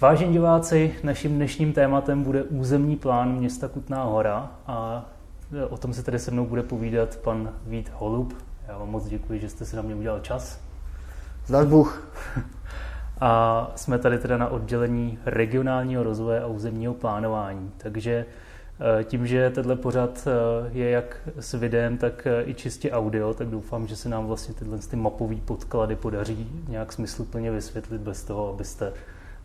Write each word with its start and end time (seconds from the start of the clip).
Vážení 0.00 0.32
diváci, 0.32 0.94
naším 1.02 1.34
dnešním 1.34 1.72
tématem 1.72 2.22
bude 2.22 2.42
územní 2.42 2.96
plán 2.96 3.32
města 3.36 3.68
Kutná 3.68 4.04
hora 4.04 4.50
a 4.66 5.08
o 5.70 5.76
tom 5.76 5.92
se 5.92 6.02
tedy 6.02 6.18
se 6.18 6.30
mnou 6.30 6.46
bude 6.46 6.62
povídat 6.62 7.16
pan 7.16 7.52
Vít 7.66 7.90
Holub. 7.94 8.34
Já 8.68 8.78
vám 8.78 8.90
moc 8.90 9.06
děkuji, 9.06 9.40
že 9.40 9.48
jste 9.48 9.64
si 9.64 9.76
na 9.76 9.82
mě 9.82 9.94
udělal 9.94 10.20
čas. 10.20 10.60
Zdař 11.46 11.66
Bůh. 11.66 12.08
A 13.20 13.72
jsme 13.76 13.98
tady 13.98 14.18
teda 14.18 14.36
na 14.36 14.48
oddělení 14.48 15.18
regionálního 15.26 16.02
rozvoje 16.02 16.40
a 16.40 16.46
územního 16.46 16.94
plánování. 16.94 17.70
Takže 17.76 18.26
eh, 19.00 19.04
tím, 19.04 19.26
že 19.26 19.50
tenhle 19.50 19.76
pořad 19.76 20.28
eh, 20.28 20.70
je 20.72 20.90
jak 20.90 21.28
s 21.40 21.54
videem, 21.54 21.98
tak 21.98 22.26
i 22.44 22.54
čistě 22.54 22.90
audio, 22.90 23.34
tak 23.34 23.48
doufám, 23.48 23.86
že 23.86 23.96
se 23.96 24.08
nám 24.08 24.26
vlastně 24.26 24.54
tyhle 24.54 24.78
ty 24.78 24.96
mapové 24.96 25.36
podklady 25.36 25.96
podaří 25.96 26.64
nějak 26.68 26.92
smysluplně 26.92 27.50
vysvětlit 27.50 28.00
bez 28.00 28.24
toho, 28.24 28.52
abyste 28.52 28.92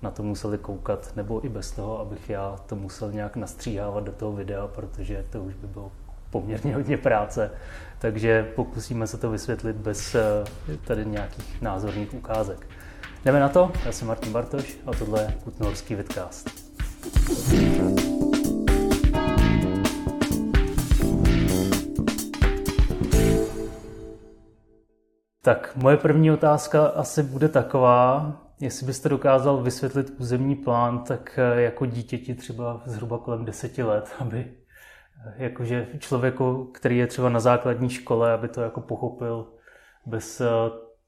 na 0.01 0.11
to 0.11 0.23
museli 0.23 0.57
koukat, 0.57 1.11
nebo 1.15 1.45
i 1.45 1.49
bez 1.49 1.71
toho, 1.71 1.99
abych 1.99 2.29
já 2.29 2.55
to 2.65 2.75
musel 2.75 3.11
nějak 3.11 3.35
nastříhávat 3.35 4.03
do 4.03 4.11
toho 4.11 4.31
videa, 4.31 4.67
protože 4.67 5.25
to 5.29 5.43
už 5.43 5.53
by 5.53 5.67
bylo 5.67 5.91
poměrně 6.29 6.75
hodně 6.75 6.97
práce. 6.97 7.51
Takže 7.99 8.51
pokusíme 8.55 9.07
se 9.07 9.17
to 9.17 9.29
vysvětlit 9.29 9.75
bez 9.75 10.15
tady 10.87 11.05
nějakých 11.05 11.61
názorných 11.61 12.13
ukázek. 12.13 12.67
Jdeme 13.25 13.39
na 13.39 13.49
to, 13.49 13.71
já 13.85 13.91
jsem 13.91 14.07
Martin 14.07 14.33
Bartoš 14.33 14.77
a 14.85 14.91
tohle 14.91 15.21
je 15.21 15.33
Kutnohorský 15.43 15.95
vidcast. 15.95 16.49
Tak 25.41 25.75
moje 25.75 25.97
první 25.97 26.31
otázka 26.31 26.85
asi 26.85 27.23
bude 27.23 27.49
taková, 27.49 28.33
jestli 28.59 28.85
byste 28.85 29.09
dokázal 29.09 29.63
vysvětlit 29.63 30.13
územní 30.19 30.55
plán, 30.55 31.03
tak 31.03 31.39
eh, 31.39 31.61
jako 31.61 31.85
dítěti 31.85 32.35
třeba 32.35 32.81
zhruba 32.85 33.17
kolem 33.17 33.45
deseti 33.45 33.83
let, 33.83 34.11
aby 34.19 34.51
eh, 35.27 35.33
jakože 35.43 35.87
člověku, 35.99 36.71
který 36.73 36.97
je 36.97 37.07
třeba 37.07 37.29
na 37.29 37.39
základní 37.39 37.89
škole, 37.89 38.33
aby 38.33 38.47
to 38.47 38.61
jako 38.61 38.81
pochopil 38.81 39.47
bez 40.05 40.41
eh, 40.41 40.47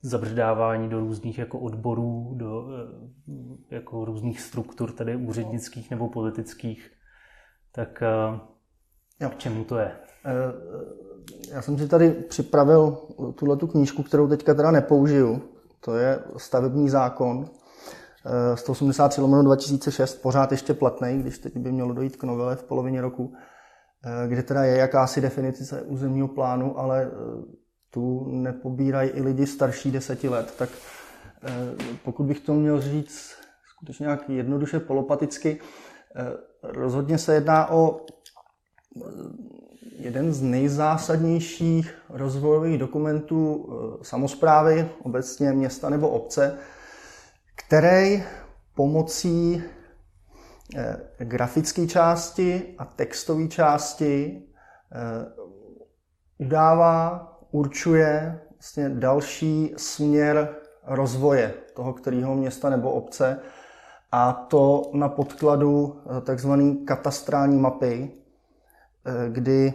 zabředávání 0.02 0.90
do 0.90 1.00
různých 1.00 1.38
jako 1.38 1.60
odborů, 1.60 2.34
do 2.36 2.68
jako 3.72 4.06
různých 4.06 4.42
struktur, 4.42 4.92
tedy 4.92 5.16
úřednických 5.16 5.92
nebo 5.92 6.10
politických, 6.10 6.92
tak 7.72 8.04
jo. 9.22 9.30
k 9.30 9.38
čemu 9.38 9.64
to 9.64 9.78
je? 9.78 9.92
Já 11.52 11.62
jsem 11.62 11.78
si 11.78 11.88
tady 11.88 12.12
připravil 12.12 12.98
tuhle 13.36 13.58
tu 13.58 13.68
knížku, 13.68 14.04
kterou 14.04 14.28
teďka 14.28 14.54
teda 14.54 14.72
nepoužiju. 14.72 15.57
To 15.88 15.96
je 15.96 16.20
stavební 16.38 16.90
zákon 16.90 17.46
183 18.56 19.22
lomeno 19.22 19.44
2006, 19.44 20.22
pořád 20.22 20.52
ještě 20.52 20.74
platný, 20.74 21.20
když 21.20 21.38
teď 21.38 21.58
by 21.58 21.72
mělo 21.72 21.94
dojít 21.94 22.16
k 22.16 22.24
novele 22.24 22.56
v 22.56 22.64
polovině 22.64 23.02
roku, 23.02 23.34
kde 24.28 24.44
teda 24.44 24.64
je 24.64 24.78
jakási 24.78 25.22
definice 25.22 25.82
územního 25.82 26.28
plánu, 26.28 26.80
ale 26.80 27.12
tu 27.90 28.26
nepobírají 28.28 29.10
i 29.10 29.22
lidi 29.22 29.48
starší 29.48 29.92
deseti 29.92 30.30
let, 30.30 30.54
tak 30.58 30.70
eh, 31.44 31.76
pokud 32.04 32.24
bych 32.24 32.40
to 32.40 32.54
měl 32.54 32.82
říct 32.82 33.36
skutečně 33.76 34.04
nějak 34.04 34.30
jednoduše 34.30 34.80
polopaticky, 34.80 35.60
eh, 36.16 36.24
rozhodně 36.64 37.18
se 37.18 37.34
jedná 37.34 37.72
o 37.72 38.06
eh, 38.98 39.10
jeden 39.98 40.34
z 40.34 40.42
nejzásadnějších 40.42 41.96
rozvojových 42.10 42.78
dokumentů 42.78 43.70
samozprávy, 44.02 44.90
obecně 45.04 45.52
města 45.52 45.90
nebo 45.90 46.10
obce, 46.10 46.58
který 47.56 48.24
pomocí 48.76 49.64
grafické 51.18 51.88
části 51.88 52.76
a 52.78 52.86
textové 52.86 53.48
části 53.48 54.42
udává 56.38 57.28
určuje 57.52 58.40
vlastně 58.58 58.90
další 58.90 59.74
směr 59.78 60.56
rozvoje 60.84 61.54
toho 61.74 61.94
kterého 61.94 62.36
města 62.36 62.70
nebo 62.70 62.92
obce 62.92 63.40
a 64.12 64.34
to 64.34 64.92
na 64.94 65.10
podkladu 65.10 66.02
eh, 66.18 66.22
takzvané 66.22 66.76
katastrální 66.86 67.58
mapy, 67.58 68.12
eh, 69.06 69.30
kdy 69.30 69.74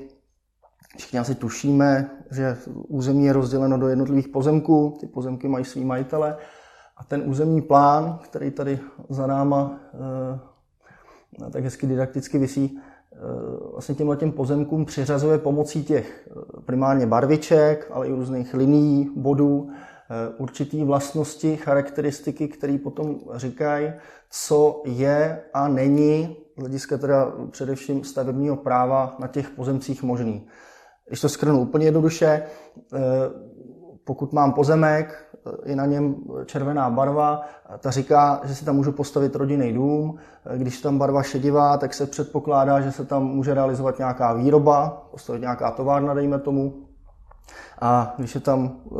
všichni 0.97 1.19
asi 1.19 1.35
tušíme, 1.35 2.11
že 2.31 2.57
území 2.89 3.25
je 3.25 3.33
rozděleno 3.33 3.79
do 3.79 3.89
jednotlivých 3.89 4.29
pozemků, 4.29 4.97
ty 5.01 5.07
pozemky 5.07 5.49
mají 5.49 5.65
svý 5.65 5.85
majitele 5.85 6.37
a 6.97 7.05
ten 7.05 7.23
územní 7.27 7.63
plán, 7.63 8.19
který 8.23 8.51
tady 8.51 8.79
za 9.09 9.27
náma 9.27 9.81
eh, 11.45 11.51
tak 11.51 11.65
hezky 11.65 11.87
didakticky 11.87 12.39
visí, 12.39 12.81
Eh, 13.15 13.73
vlastně 13.73 13.95
těmhle 13.95 14.17
těm 14.17 14.33
pozemkům 14.33 14.85
přiřazuje 14.85 15.39
pomocí 15.39 15.85
těch 15.85 16.29
eh, 16.31 16.61
primárně 16.65 17.07
barviček, 17.07 17.89
ale 17.91 18.09
i 18.09 18.13
různých 18.13 18.55
linií, 18.55 19.11
bodů, 19.17 19.71
určitý 20.39 20.85
vlastnosti, 20.85 21.57
charakteristiky, 21.57 22.49
které 22.49 22.79
potom 22.79 23.19
říkají, 23.35 23.93
co 24.31 24.83
je 24.87 25.43
a 25.55 25.69
není 25.69 26.37
z 26.57 26.61
hlediska 26.61 26.99
teda 26.99 27.33
především 27.51 28.05
stavebního 28.05 28.57
práva 28.57 29.17
na 29.19 29.29
těch 29.29 29.51
pozemcích 29.51 30.03
možný. 30.03 30.47
Když 31.13 31.21
to 31.21 31.29
skrnu 31.29 31.61
úplně 31.61 31.87
jednoduše, 31.87 32.43
pokud 34.05 34.33
mám 34.33 34.53
pozemek, 34.53 35.25
je 35.65 35.77
na 35.77 35.87
něm 35.87 36.15
červená 36.47 36.91
barva, 36.91 37.43
ta 37.79 37.91
říká, 37.91 38.41
že 38.45 38.55
si 38.55 38.65
tam 38.65 38.77
můžu 38.77 38.93
postavit 38.93 39.37
rodinný 39.37 39.73
dům. 39.73 40.19
Když 40.57 40.81
tam 40.81 40.99
barva 40.99 41.23
šedivá, 41.23 41.77
tak 41.77 41.95
se 41.95 42.07
předpokládá, 42.07 42.81
že 42.81 42.93
se 42.93 43.05
tam 43.05 43.25
může 43.25 43.55
realizovat 43.55 43.99
nějaká 43.99 44.33
výroba, 44.33 45.09
postavit 45.11 45.41
nějaká 45.41 45.71
továrna, 45.71 46.15
dejme 46.15 46.39
tomu. 46.39 46.75
A 47.81 48.15
když 48.19 48.35
je 48.35 48.41
tam 48.41 48.73
e, 48.87 48.91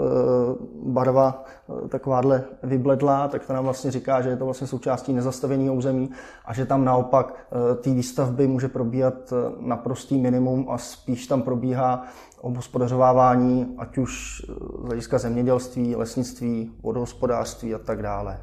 barva 0.85 1.45
e, 1.85 1.89
takováhle 1.89 2.45
vybledlá, 2.63 3.29
tak 3.29 3.47
to 3.47 3.53
nám 3.53 3.65
vlastně 3.65 3.91
říká, 3.91 4.23
že 4.23 4.29
je 4.29 4.37
to 4.37 4.45
vlastně 4.45 4.67
součástí 4.67 5.13
nezastaveného 5.13 5.75
území 5.75 6.11
a 6.45 6.55
že 6.55 6.67
tam 6.67 6.85
naopak 6.85 7.35
e, 7.35 7.75
té 7.75 7.91
výstavby 7.91 8.47
může 8.47 8.69
probíhat 8.69 9.33
naprostý 9.61 10.19
minimum 10.19 10.67
a 10.71 10.79
spíš 10.79 11.27
tam 11.27 11.43
probíhá 11.43 12.07
obhospodařovávání, 12.41 13.75
ať 13.79 13.99
už 13.99 14.43
z 14.83 14.87
hlediska 14.87 15.19
zemědělství, 15.19 15.97
lesnictví, 15.97 16.71
vodohospodářství 16.83 17.75
a 17.75 17.79
tak 17.79 18.03
dále. 18.03 18.41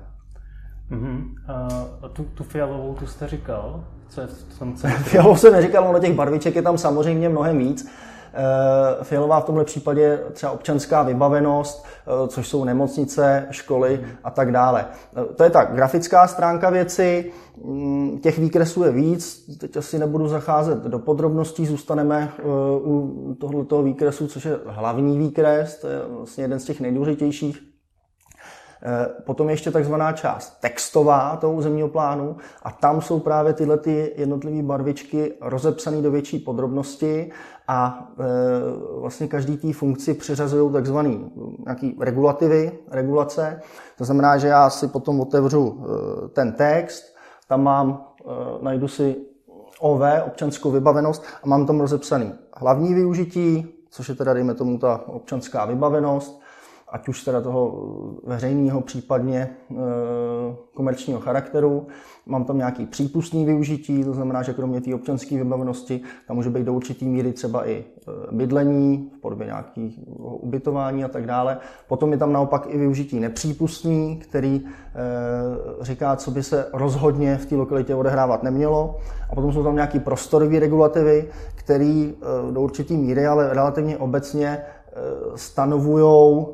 Uh-huh. 0.91 1.23
A 2.03 2.07
tu, 2.07 2.23
tu 2.23 2.43
fialovou, 2.43 2.93
tu 2.93 3.07
jste 3.07 3.27
říkal? 3.27 3.83
Co 4.09 4.21
je 4.21 4.27
v 4.27 4.59
tom 4.59 4.75
Fialovou 5.03 5.35
jsem 5.35 5.53
neříkal, 5.53 5.87
ono 5.87 5.99
těch 5.99 6.15
barviček 6.15 6.55
je 6.55 6.61
tam 6.61 6.77
samozřejmě 6.77 7.29
mnohem 7.29 7.57
víc. 7.57 7.89
Eh, 8.33 9.03
fialová 9.03 9.39
v 9.39 9.45
tomhle 9.45 9.65
případě 9.65 10.19
třeba 10.33 10.51
občanská 10.51 11.03
vybavenost, 11.03 11.85
eh, 11.85 12.27
což 12.27 12.47
jsou 12.47 12.63
nemocnice, 12.63 13.47
školy 13.51 14.05
a 14.23 14.31
tak 14.31 14.51
dále. 14.51 14.85
Eh, 15.17 15.33
to 15.33 15.43
je 15.43 15.49
ta 15.49 15.63
grafická 15.63 16.27
stránka 16.27 16.69
věci, 16.69 17.31
mm, 17.65 18.19
těch 18.19 18.39
výkresů 18.39 18.83
je 18.83 18.91
víc, 18.91 19.45
teď 19.57 19.77
asi 19.77 19.99
nebudu 19.99 20.27
zacházet 20.27 20.83
do 20.83 20.99
podrobností, 20.99 21.65
zůstaneme 21.65 22.31
u 22.85 23.35
tohoto 23.39 23.83
výkresu, 23.83 24.27
což 24.27 24.45
je 24.45 24.59
hlavní 24.65 25.17
výkres, 25.17 25.79
to 25.79 25.87
je 25.87 25.99
vlastně 26.09 26.43
jeden 26.43 26.59
z 26.59 26.63
těch 26.63 26.81
nejdůležitějších 26.81 27.68
potom 29.25 29.49
je 29.49 29.53
ještě 29.53 29.71
takzvaná 29.71 30.11
část 30.11 30.59
textová 30.59 31.35
toho 31.35 31.53
územního 31.53 31.87
plánu 31.87 32.37
a 32.63 32.71
tam 32.71 33.01
jsou 33.01 33.19
právě 33.19 33.53
tyhle 33.53 33.77
ty 33.77 34.13
jednotlivé 34.15 34.63
barvičky 34.63 35.33
rozepsané 35.41 36.01
do 36.01 36.11
větší 36.11 36.39
podrobnosti 36.39 37.31
a 37.67 38.09
e, 38.19 38.99
vlastně 38.99 39.27
každý 39.27 39.57
té 39.57 39.73
funkci 39.73 40.13
přiřazují 40.13 40.73
takzvané 40.73 41.17
nějaký 41.65 41.97
regulativy, 41.99 42.71
regulace. 42.91 43.61
To 43.97 44.05
znamená, 44.05 44.37
že 44.37 44.47
já 44.47 44.69
si 44.69 44.87
potom 44.87 45.19
otevřu 45.19 45.85
ten 46.33 46.51
text, 46.51 47.15
tam 47.47 47.63
mám, 47.63 48.05
najdu 48.61 48.87
si 48.87 49.15
OV, 49.79 50.01
občanskou 50.25 50.71
vybavenost 50.71 51.23
a 51.43 51.47
mám 51.47 51.65
tam 51.65 51.79
rozepsaný 51.79 52.33
hlavní 52.57 52.93
využití, 52.93 53.67
což 53.89 54.09
je 54.09 54.15
teda, 54.15 54.33
dejme 54.33 54.53
tomu, 54.53 54.77
ta 54.77 55.03
občanská 55.07 55.65
vybavenost, 55.65 56.41
ať 56.91 57.07
už 57.07 57.23
teda 57.23 57.41
toho 57.41 57.85
veřejného, 58.23 58.81
případně 58.81 59.39
e, 59.39 59.75
komerčního 60.73 61.19
charakteru. 61.19 61.87
Mám 62.25 62.45
tam 62.45 62.57
nějaký 62.57 62.85
přípustný 62.85 63.45
využití, 63.45 64.03
to 64.03 64.13
znamená, 64.13 64.43
že 64.43 64.53
kromě 64.53 64.81
té 64.81 64.95
občanské 64.95 65.37
vybavenosti 65.37 66.01
tam 66.27 66.35
může 66.35 66.49
být 66.49 66.63
do 66.63 66.73
určitý 66.73 67.05
míry 67.05 67.33
třeba 67.33 67.69
i 67.69 67.73
e, 67.73 68.35
bydlení 68.35 69.11
v 69.17 69.21
podobě 69.21 69.45
nějakého 69.45 70.37
ubytování 70.37 71.03
a 71.03 71.07
tak 71.07 71.25
dále. 71.25 71.57
Potom 71.87 72.11
je 72.11 72.17
tam 72.17 72.33
naopak 72.33 72.67
i 72.69 72.77
využití 72.77 73.19
nepřípustný, 73.19 74.17
který 74.17 74.61
e, 74.65 75.83
říká, 75.83 76.15
co 76.15 76.31
by 76.31 76.43
se 76.43 76.65
rozhodně 76.73 77.37
v 77.37 77.45
té 77.45 77.55
lokalitě 77.55 77.95
odehrávat 77.95 78.43
nemělo. 78.43 78.99
A 79.29 79.35
potom 79.35 79.53
jsou 79.53 79.63
tam 79.63 79.75
nějaké 79.75 79.99
prostorové 79.99 80.59
regulativy, 80.59 81.29
které 81.55 82.11
do 82.51 82.61
určitý 82.61 82.97
míry, 82.97 83.27
ale 83.27 83.53
relativně 83.53 83.97
obecně 83.97 84.61
stanovují 85.35 86.45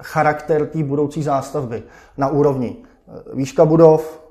charakter 0.00 0.66
té 0.66 0.84
budoucí 0.84 1.22
zástavby 1.22 1.82
na 2.16 2.28
úrovni 2.28 2.76
eh, 2.76 3.12
výška 3.34 3.64
budov, 3.64 4.22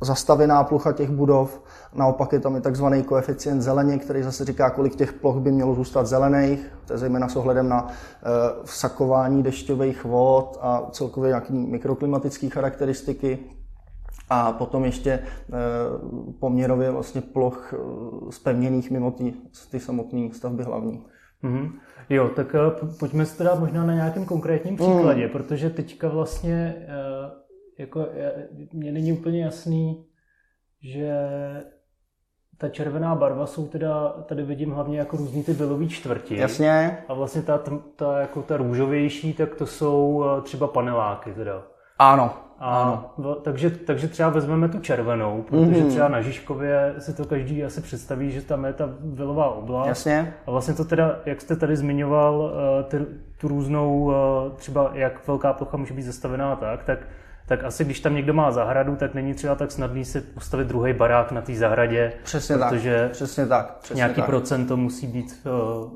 zastavěná 0.00 0.64
plocha 0.64 0.92
těch 0.92 1.10
budov, 1.10 1.62
naopak 1.94 2.32
je 2.32 2.40
tam 2.40 2.56
i 2.56 2.60
takzvaný 2.60 3.02
koeficient 3.02 3.62
zeleně, 3.62 3.98
který 3.98 4.22
zase 4.22 4.44
říká, 4.44 4.70
kolik 4.70 4.96
těch 4.96 5.12
ploch 5.12 5.36
by 5.36 5.52
mělo 5.52 5.74
zůstat 5.74 6.06
zelených, 6.06 6.72
to 6.86 6.92
je 6.92 6.98
zejména 6.98 7.28
s 7.28 7.36
ohledem 7.36 7.68
na 7.68 7.88
eh, 7.88 8.22
vsakování 8.64 9.42
dešťových 9.42 10.04
vod 10.04 10.58
a 10.60 10.82
celkově 10.90 11.28
nějaké 11.28 11.52
mikroklimatické 11.52 12.48
charakteristiky. 12.48 13.38
A 14.30 14.52
potom 14.52 14.84
ještě 14.84 15.10
eh, 15.10 15.22
poměrově 16.40 16.90
vlastně 16.90 17.20
ploch 17.20 17.74
spevněných 18.30 18.90
mimo 18.90 19.10
ty, 19.10 19.34
ty 19.70 19.80
samotné 19.80 20.28
stavby 20.32 20.62
hlavní. 20.62 21.06
Mm-hmm. 21.44 21.72
Jo, 22.10 22.28
tak 22.36 22.56
pojďme 22.98 23.26
se 23.26 23.38
teda 23.38 23.54
možná 23.54 23.86
na 23.86 23.94
nějakém 23.94 24.24
konkrétním 24.24 24.76
příkladě, 24.76 25.26
mm. 25.26 25.32
protože 25.32 25.70
teďka 25.70 26.08
vlastně 26.08 26.86
jako 27.78 28.08
mně 28.72 28.92
není 28.92 29.12
úplně 29.12 29.44
jasný, 29.44 30.06
že 30.82 31.18
ta 32.58 32.68
červená 32.68 33.14
barva 33.14 33.46
jsou 33.46 33.68
teda, 33.68 34.08
tady 34.08 34.42
vidím 34.42 34.70
hlavně 34.70 34.98
jako 34.98 35.16
různý 35.16 35.44
ty 35.44 35.54
bylový 35.54 35.88
čtvrti. 35.88 36.36
Jasně. 36.36 36.98
A 37.08 37.14
vlastně 37.14 37.42
ta, 37.42 37.62
ta, 37.96 38.20
jako 38.20 38.42
ta 38.42 38.56
růžovější, 38.56 39.32
tak 39.32 39.54
to 39.54 39.66
jsou 39.66 40.24
eh, 40.24 40.42
třeba 40.42 40.68
paneláky 40.68 41.32
teda. 41.32 41.62
Ano. 41.98 42.34
A, 42.58 42.82
ano. 42.82 43.36
Takže, 43.42 43.70
takže 43.70 44.08
třeba 44.08 44.28
vezmeme 44.28 44.68
tu 44.68 44.78
červenou, 44.78 45.42
protože 45.42 45.82
mm-hmm. 45.82 45.88
třeba 45.88 46.08
na 46.08 46.20
Žižkově 46.20 46.94
si 46.98 47.14
to 47.14 47.24
každý 47.24 47.64
asi 47.64 47.80
představí, 47.80 48.30
že 48.30 48.42
tam 48.42 48.64
je 48.64 48.72
ta 48.72 48.88
vilová 49.00 49.54
oblast. 49.54 49.88
Jasně. 49.88 50.34
A 50.46 50.50
vlastně 50.50 50.74
to 50.74 50.84
teda, 50.84 51.18
jak 51.26 51.40
jste 51.40 51.56
tady 51.56 51.76
zmiňoval, 51.76 52.52
eh, 52.80 52.82
ty, 52.82 52.98
tu 53.40 53.48
různou, 53.48 54.12
eh, 54.12 54.50
třeba 54.56 54.90
jak 54.94 55.26
velká 55.26 55.52
plocha 55.52 55.76
může 55.76 55.94
být 55.94 56.02
zastavená 56.02 56.56
tak, 56.56 56.84
tak 56.84 56.98
tak 57.46 57.64
asi 57.64 57.84
když 57.84 58.00
tam 58.00 58.14
někdo 58.14 58.34
má 58.34 58.50
zahradu, 58.50 58.96
tak 58.96 59.14
není 59.14 59.34
třeba 59.34 59.54
tak 59.54 59.72
snadný 59.72 60.04
si 60.04 60.20
postavit 60.20 60.68
druhý 60.68 60.92
barák 60.92 61.32
na 61.32 61.40
té 61.40 61.54
zahradě. 61.54 62.12
Přesně 62.22 62.56
protože 62.56 63.00
tak. 63.02 63.10
Přesně 63.10 63.46
tak. 63.46 63.78
Přesně 63.78 63.98
nějaký 63.98 64.14
tak. 64.14 64.26
procento 64.26 64.76
musí 64.76 65.06
být 65.06 65.46
uh, 65.46 65.90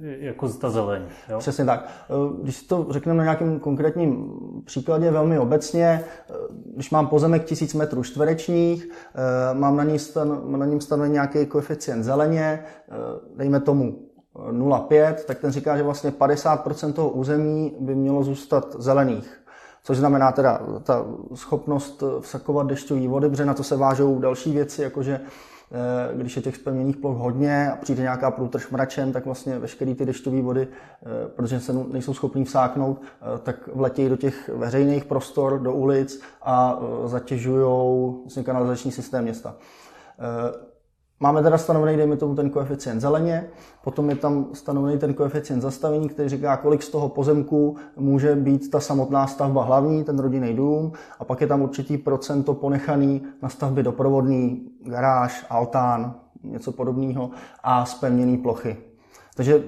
jako 0.00 0.48
ta 0.48 0.70
zeleň. 0.70 1.02
Jo? 1.28 1.38
Přesně 1.38 1.64
tak. 1.64 1.88
Eh, 2.10 2.42
když 2.42 2.56
si 2.56 2.66
to 2.66 2.86
řekneme 2.90 3.18
na 3.18 3.24
nějakém 3.24 3.60
konkrétním 3.60 4.32
příkladě 4.64 5.10
velmi 5.10 5.38
obecně, 5.38 6.04
eh, 6.30 6.34
když 6.74 6.90
mám 6.90 7.06
pozemek 7.06 7.44
1000 7.44 7.74
metrů 7.74 8.02
čtverečních, 8.02 8.88
mám 9.52 9.76
na, 9.76 9.84
ní 9.84 9.98
stan, 9.98 10.42
na 10.58 10.66
něm 10.66 10.80
stanoven 10.80 11.12
nějaký 11.12 11.46
koeficient 11.46 12.04
zeleně, 12.04 12.64
dejme 13.36 13.60
tomu 13.60 13.98
0,5, 14.50 15.24
tak 15.24 15.38
ten 15.38 15.50
říká, 15.50 15.76
že 15.76 15.82
vlastně 15.82 16.10
50% 16.10 16.92
toho 16.92 17.10
území 17.10 17.76
by 17.80 17.94
mělo 17.94 18.22
zůstat 18.22 18.76
zelených. 18.78 19.38
Což 19.84 19.98
znamená 19.98 20.32
teda 20.32 20.60
ta 20.82 21.06
schopnost 21.34 22.02
vsakovat 22.20 22.66
dešťové 22.66 23.08
vody, 23.08 23.28
protože 23.28 23.44
na 23.44 23.54
to 23.54 23.62
se 23.62 23.76
vážou 23.76 24.18
další 24.18 24.52
věci, 24.52 24.82
jakože 24.82 25.20
když 26.14 26.36
je 26.36 26.42
těch 26.42 26.56
spevněných 26.56 26.96
ploch 26.96 27.16
hodně 27.16 27.70
a 27.72 27.76
přijde 27.76 28.02
nějaká 28.02 28.30
průtrž 28.30 28.70
mračen, 28.70 29.12
tak 29.12 29.26
vlastně 29.26 29.58
veškeré 29.58 29.94
ty 29.94 30.06
dešťové 30.06 30.42
vody, 30.42 30.68
eh, 30.68 31.28
protože 31.28 31.60
se 31.60 31.72
nejsou 31.72 32.14
schopní 32.14 32.44
vsáknout, 32.44 33.02
eh, 33.02 33.38
tak 33.38 33.68
vletějí 33.74 34.08
do 34.08 34.16
těch 34.16 34.50
veřejných 34.54 35.04
prostor, 35.04 35.58
do 35.58 35.72
ulic 35.72 36.20
a 36.42 36.78
zatěžují 37.04 38.14
vlastně 38.22 38.42
kanalizační 38.42 38.92
systém 38.92 39.24
města. 39.24 39.54
Máme 41.20 41.42
teda 41.42 41.58
stanovený, 41.58 41.96
dejme 41.96 42.16
tomu, 42.16 42.34
ten 42.34 42.50
koeficient 42.50 43.00
zeleně, 43.00 43.46
potom 43.84 44.10
je 44.10 44.16
tam 44.16 44.46
stanovený 44.52 44.98
ten 44.98 45.14
koeficient 45.14 45.62
zastavení, 45.62 46.08
který 46.08 46.28
říká, 46.28 46.56
kolik 46.56 46.82
z 46.82 46.88
toho 46.88 47.08
pozemku 47.08 47.76
může 47.96 48.34
být 48.34 48.70
ta 48.70 48.80
samotná 48.80 49.26
stavba 49.26 49.64
hlavní, 49.64 50.04
ten 50.04 50.18
rodinný 50.18 50.54
dům, 50.54 50.92
a 51.18 51.24
pak 51.24 51.40
je 51.40 51.46
tam 51.46 51.62
určitý 51.62 51.98
procento 51.98 52.54
ponechaný 52.54 53.22
na 53.42 53.48
stavby 53.48 53.82
doprovodný, 53.82 54.70
garáž, 54.84 55.46
altán, 55.50 56.14
něco 56.42 56.72
podobného 56.72 57.30
a 57.62 57.84
spevněné 57.84 58.38
plochy. 58.38 58.76
Takže 59.36 59.64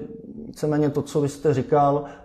víceméně 0.47 0.89
to, 0.89 1.01
co 1.01 1.21
vy 1.21 1.29
jste 1.29 1.53
říkal, 1.53 2.03
eh, 2.05 2.23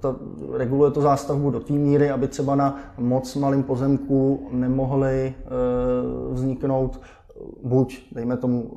to, 0.00 0.16
reguluje 0.52 0.90
to 0.90 1.00
zástavbu 1.00 1.50
do 1.50 1.60
té 1.60 1.72
míry, 1.72 2.10
aby 2.10 2.28
třeba 2.28 2.54
na 2.54 2.78
moc 2.98 3.34
malém 3.36 3.62
pozemku 3.62 4.48
nemohly 4.52 5.34
eh, 5.38 5.44
vzniknout 6.32 7.00
buď, 7.62 8.02
dejme 8.12 8.36
tomu, 8.36 8.70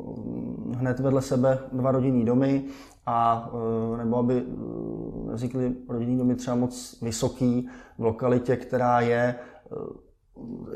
hned 0.77 0.99
vedle 0.99 1.21
sebe 1.21 1.59
dva 1.71 1.91
rodinní 1.91 2.25
domy, 2.25 2.65
a, 3.07 3.49
e, 3.93 3.97
nebo 3.97 4.17
aby 4.17 4.37
e, 4.37 4.43
vznikly 5.33 5.75
rodinní 5.89 6.17
domy 6.17 6.35
třeba 6.35 6.55
moc 6.55 7.01
vysoký 7.01 7.69
v 7.97 8.03
lokalitě, 8.03 8.55
která 8.55 9.01
je 9.01 9.19
e, 9.19 9.35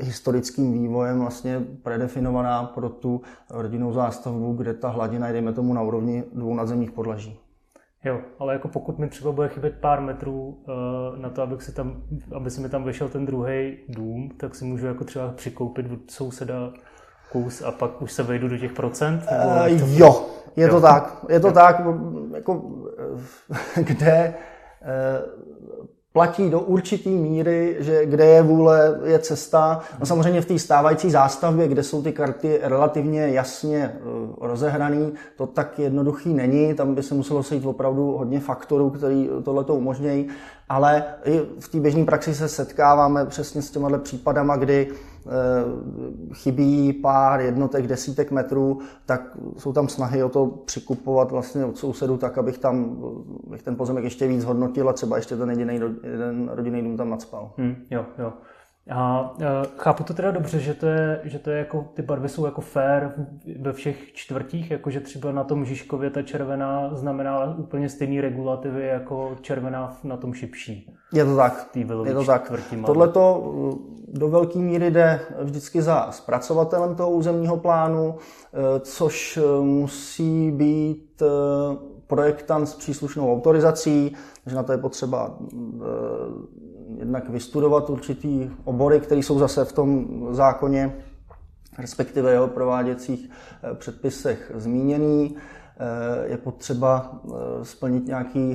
historickým 0.04 0.72
vývojem 0.72 1.20
vlastně 1.20 1.60
predefinovaná 1.82 2.64
pro 2.64 2.88
tu 2.88 3.20
rodinnou 3.50 3.92
zástavbu, 3.92 4.52
kde 4.52 4.74
ta 4.74 4.88
hladina 4.88 5.26
je, 5.26 5.32
dejme 5.32 5.52
tomu, 5.52 5.74
na 5.74 5.82
úrovni 5.82 6.24
dvou 6.32 6.54
nadzemních 6.54 6.90
podlaží. 6.90 7.38
Jo, 8.04 8.20
ale 8.38 8.52
jako 8.52 8.68
pokud 8.68 8.98
mi 8.98 9.08
třeba 9.08 9.32
bude 9.32 9.48
chybět 9.48 9.74
pár 9.80 10.00
metrů 10.00 10.58
na 11.16 11.30
to, 11.30 11.42
abych 11.42 11.62
si 11.62 11.74
tam, 11.74 12.02
aby 12.34 12.50
se 12.50 12.60
mi 12.60 12.68
tam 12.68 12.84
vešel 12.84 13.08
ten 13.08 13.26
druhý 13.26 13.76
dům, 13.88 14.30
tak 14.36 14.54
si 14.54 14.64
můžu 14.64 14.86
jako 14.86 15.04
třeba 15.04 15.28
přikoupit 15.28 15.90
od 15.92 16.10
souseda 16.10 16.72
kus 17.32 17.62
a 17.62 17.70
pak 17.70 18.02
už 18.02 18.12
se 18.12 18.22
vejdu 18.22 18.48
do 18.48 18.58
těch 18.58 18.72
procent? 18.72 19.22
Uh, 19.22 19.98
jo, 19.98 20.26
je 20.56 20.66
jo. 20.66 20.70
to 20.74 20.80
tak. 20.80 21.24
Je 21.28 21.40
to 21.40 21.46
jo. 21.46 21.52
tak, 21.52 21.82
jako, 22.34 22.62
kde 23.76 24.34
uh, 24.82 25.42
platí 26.12 26.50
do 26.50 26.60
určitý 26.60 27.10
míry, 27.10 27.76
že 27.78 28.06
kde 28.06 28.24
je 28.24 28.42
vůle, 28.42 29.00
je 29.04 29.18
cesta. 29.18 29.80
No 30.00 30.06
samozřejmě 30.06 30.40
v 30.40 30.46
té 30.46 30.58
stávající 30.58 31.10
zástavbě, 31.10 31.68
kde 31.68 31.82
jsou 31.82 32.02
ty 32.02 32.12
karty 32.12 32.60
relativně 32.62 33.28
jasně 33.28 33.96
rozehrané, 34.40 35.10
to 35.36 35.46
tak 35.46 35.78
jednoduchý 35.78 36.34
není. 36.34 36.74
Tam 36.74 36.94
by 36.94 37.02
se 37.02 37.14
muselo 37.14 37.42
sejít 37.42 37.66
opravdu 37.66 38.12
hodně 38.12 38.40
faktorů, 38.40 38.90
který 38.90 39.30
tohle 39.44 39.64
to 39.64 39.74
umožňují. 39.74 40.28
Ale 40.72 41.04
i 41.24 41.42
v 41.60 41.68
té 41.68 41.80
běžné 41.80 42.04
praxi 42.04 42.34
se 42.34 42.48
setkáváme 42.48 43.26
přesně 43.26 43.62
s 43.62 43.70
těma 43.70 43.98
případama, 43.98 44.56
kdy 44.56 44.92
Eh, 45.26 46.34
chybí 46.34 46.92
pár 46.92 47.40
jednotek, 47.40 47.86
desítek 47.86 48.30
metrů, 48.30 48.80
tak 49.06 49.36
jsou 49.58 49.72
tam 49.72 49.88
snahy 49.88 50.22
o 50.22 50.28
to 50.28 50.46
přikupovat 50.46 51.30
vlastně 51.30 51.64
od 51.64 51.78
sousedů 51.78 52.16
tak, 52.16 52.38
abych 52.38 52.58
tam 52.58 52.96
abych 53.46 53.62
ten 53.62 53.76
pozemek 53.76 54.04
ještě 54.04 54.28
víc 54.28 54.44
hodnotil 54.44 54.88
a 54.88 54.92
třeba 54.92 55.16
ještě 55.16 55.36
ten 55.36 55.50
jediný 55.50 55.80
jeden 56.02 56.50
rodinný 56.54 56.82
dům 56.82 56.96
tam 56.96 57.10
nadspal. 57.10 57.52
Hmm, 57.58 57.76
jo, 57.90 58.06
jo. 58.18 58.32
A 58.90 59.34
e, 59.40 59.46
chápu 59.76 60.04
to 60.04 60.14
teda 60.14 60.30
dobře, 60.30 60.60
že 60.60 60.74
to 60.74 60.86
je, 60.86 61.20
že 61.24 61.38
to 61.38 61.50
je 61.50 61.58
jako, 61.58 61.86
ty 61.94 62.02
barvy 62.02 62.28
jsou 62.28 62.44
jako 62.44 62.60
fair 62.60 63.08
ve 63.60 63.72
všech 63.72 64.12
čtvrtích, 64.12 64.70
jakože 64.70 65.00
třeba 65.00 65.32
na 65.32 65.44
tom 65.44 65.64
Žižkově 65.64 66.10
ta 66.10 66.22
červená 66.22 66.90
znamená 66.94 67.54
úplně 67.58 67.88
stejný 67.88 68.20
regulativy 68.20 68.86
jako 68.86 69.36
červená 69.40 69.96
na 70.04 70.16
tom 70.16 70.34
šipší. 70.34 70.94
Je 71.12 71.24
to 71.24 71.36
tak. 71.36 71.70
Je 72.04 72.14
to 72.14 72.24
tak. 72.24 72.52
Tohle 72.86 73.08
to 73.08 73.52
e, 74.08 74.18
do 74.18 74.28
velké 74.28 74.58
míry 74.58 74.90
jde 74.90 75.20
vždycky 75.42 75.82
za 75.82 76.12
zpracovatelem 76.12 76.94
toho 76.94 77.10
územního 77.10 77.56
plánu, 77.56 78.14
e, 78.16 78.80
což 78.80 79.38
musí 79.60 80.50
být 80.50 81.22
projektant 82.06 82.66
s 82.66 82.74
příslušnou 82.74 83.32
autorizací, 83.32 84.16
takže 84.44 84.56
na 84.56 84.62
to 84.62 84.72
je 84.72 84.78
potřeba 84.78 85.38
jednak 86.98 87.28
vystudovat 87.28 87.90
určitý 87.90 88.50
obory, 88.64 89.00
které 89.00 89.20
jsou 89.20 89.38
zase 89.38 89.64
v 89.64 89.72
tom 89.72 90.06
zákoně, 90.30 90.96
respektive 91.78 92.30
jeho 92.30 92.48
prováděcích 92.48 93.30
eh, 93.62 93.74
předpisech 93.74 94.52
zmíněný. 94.54 95.36
Eh, 95.36 96.28
je 96.28 96.36
potřeba 96.36 97.20
eh, 97.24 97.30
splnit 97.62 98.06
nějaké 98.06 98.54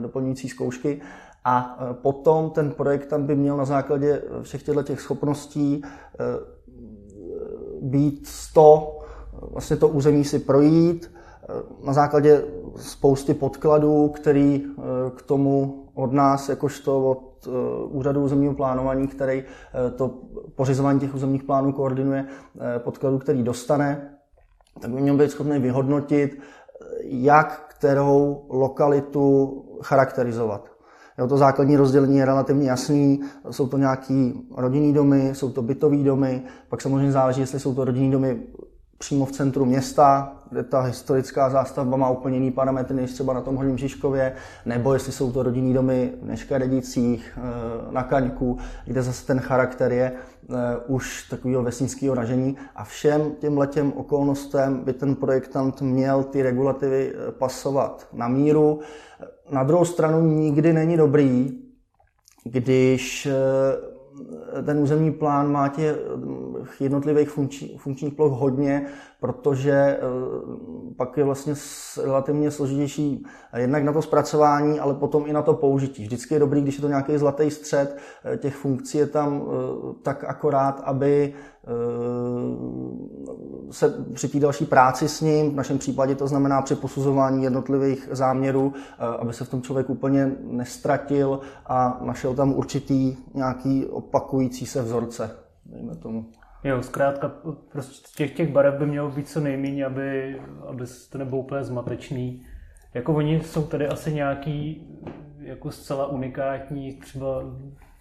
doplňující 0.00 0.48
zkoušky 0.48 1.00
a 1.44 1.78
potom 1.92 2.50
ten 2.50 2.70
projektant 2.70 3.26
by 3.26 3.36
měl 3.36 3.56
na 3.56 3.64
základě 3.64 4.22
všech 4.42 4.62
těchto 4.62 4.82
těch 4.82 5.00
schopností 5.00 5.82
být 7.80 8.26
100, 8.26 8.98
vlastně 9.50 9.76
to 9.76 9.88
území 9.88 10.24
si 10.24 10.38
projít, 10.38 11.10
na 11.84 11.92
základě 11.92 12.44
spousty 12.76 13.34
podkladů, 13.34 14.08
který 14.08 14.64
k 15.16 15.22
tomu 15.22 15.81
od 15.94 16.12
nás, 16.12 16.48
jakožto 16.48 17.10
od 17.10 17.32
Eh, 17.46 17.84
úřadu 17.84 18.24
územního 18.24 18.54
plánování, 18.54 19.08
který 19.08 19.38
eh, 19.42 19.90
to 19.90 20.10
pořizování 20.54 21.00
těch 21.00 21.14
územních 21.14 21.44
plánů 21.44 21.72
koordinuje, 21.72 22.24
eh, 22.60 22.78
podkladu, 22.78 23.18
který 23.18 23.42
dostane, 23.42 24.10
tak 24.80 24.90
by 24.90 25.00
měl 25.00 25.16
být 25.16 25.30
schopný 25.30 25.58
vyhodnotit, 25.58 26.40
jak 27.02 27.74
kterou 27.76 28.46
lokalitu 28.48 29.64
charakterizovat. 29.82 30.72
Jo, 31.18 31.26
to 31.26 31.36
základní 31.36 31.76
rozdělení 31.76 32.18
je 32.18 32.24
relativně 32.24 32.68
jasný. 32.68 33.20
Jsou 33.50 33.68
to 33.68 33.78
nějaký 33.78 34.48
rodinný 34.56 34.92
domy, 34.92 35.30
jsou 35.34 35.50
to 35.50 35.62
bytové 35.62 35.96
domy, 35.96 36.42
pak 36.68 36.80
samozřejmě 36.80 37.12
záleží, 37.12 37.40
jestli 37.40 37.60
jsou 37.60 37.74
to 37.74 37.84
rodinný 37.84 38.10
domy 38.10 38.42
přímo 39.02 39.26
v 39.26 39.32
centru 39.32 39.64
města, 39.64 40.32
kde 40.50 40.62
ta 40.62 40.80
historická 40.80 41.50
zástavba 41.50 41.96
má 41.96 42.10
úplně 42.10 42.36
jiný 42.36 42.50
parametry 42.50 42.96
než 42.96 43.12
třeba 43.12 43.32
na 43.34 43.40
tom 43.40 43.56
Horním 43.56 43.78
Žižkově, 43.78 44.34
nebo 44.66 44.94
jestli 44.94 45.12
jsou 45.12 45.32
to 45.32 45.42
rodinný 45.42 45.74
domy 45.74 46.12
v 46.22 46.26
Neškaredicích, 46.26 47.38
eh, 47.38 47.92
na 47.92 48.02
Kaňku, 48.02 48.58
kde 48.84 49.02
zase 49.02 49.26
ten 49.26 49.40
charakter 49.40 49.92
je 49.92 50.12
eh, 50.12 50.54
už 50.86 51.28
takového 51.30 51.62
vesnického 51.62 52.14
ražení 52.14 52.56
a 52.76 52.84
všem 52.84 53.32
těm 53.40 53.58
letěm 53.58 53.92
okolnostem 53.96 54.84
by 54.84 54.92
ten 54.92 55.14
projektant 55.14 55.80
měl 55.82 56.24
ty 56.24 56.42
regulativy 56.42 57.12
eh, 57.14 57.32
pasovat 57.32 58.08
na 58.12 58.28
míru. 58.28 58.80
Na 59.50 59.62
druhou 59.62 59.84
stranu 59.84 60.20
nikdy 60.20 60.72
není 60.72 60.96
dobrý, 60.96 61.58
když 62.44 63.28
ten 64.66 64.78
územní 64.78 65.12
plán 65.12 65.52
má 65.52 65.68
těch 65.68 65.96
jednotlivých 66.80 67.30
funkční, 67.30 67.78
funkčních 67.78 68.14
ploch 68.14 68.32
hodně, 68.32 68.86
protože 69.22 69.72
eh, 69.72 70.00
pak 70.96 71.16
je 71.16 71.24
vlastně 71.24 71.54
relativně 72.02 72.50
složitější 72.50 73.26
jednak 73.56 73.82
na 73.84 73.92
to 73.92 74.02
zpracování, 74.02 74.80
ale 74.80 74.94
potom 74.94 75.24
i 75.26 75.32
na 75.32 75.42
to 75.42 75.54
použití. 75.54 76.02
Vždycky 76.02 76.34
je 76.34 76.40
dobrý, 76.40 76.62
když 76.62 76.74
je 76.74 76.80
to 76.80 76.88
nějaký 76.88 77.18
zlatý 77.18 77.50
střed, 77.50 77.96
eh, 78.24 78.36
těch 78.36 78.56
funkcí 78.56 78.98
je 78.98 79.06
tam 79.06 79.42
eh, 79.42 79.94
tak 80.02 80.24
akorát, 80.24 80.82
aby 80.84 81.34
se 83.70 84.04
při 84.14 84.28
té 84.28 84.40
další 84.40 84.66
práci 84.66 85.08
s 85.08 85.20
ním, 85.20 85.50
v 85.50 85.54
našem 85.54 85.78
případě 85.78 86.14
to 86.14 86.26
znamená 86.26 86.62
při 86.62 86.74
posuzování 86.74 87.44
jednotlivých 87.44 88.08
záměrů, 88.12 88.72
aby 89.18 89.32
se 89.32 89.44
v 89.44 89.48
tom 89.48 89.62
člověk 89.62 89.90
úplně 89.90 90.32
nestratil 90.40 91.40
a 91.66 92.00
našel 92.02 92.34
tam 92.34 92.52
určitý 92.52 93.16
nějaký 93.34 93.86
opakující 93.86 94.66
se 94.66 94.82
vzorce, 94.82 95.30
dejme 95.66 95.96
tomu. 95.96 96.26
Jo, 96.64 96.82
zkrátka 96.82 97.30
prostě 97.72 98.08
těch, 98.16 98.30
těch 98.30 98.52
barev 98.52 98.74
by 98.74 98.86
mělo 98.86 99.10
být 99.10 99.28
co 99.28 99.40
nejméně, 99.40 99.86
aby, 99.86 100.40
aby 100.68 100.84
to 101.10 101.18
nebylo 101.18 101.40
úplně 101.40 101.64
zmatečný. 101.64 102.42
Jako 102.94 103.14
oni 103.14 103.40
jsou 103.40 103.62
tady 103.62 103.88
asi 103.88 104.12
nějaký 104.12 104.86
jako 105.38 105.70
zcela 105.70 106.06
unikátní, 106.06 106.92
třeba 106.92 107.42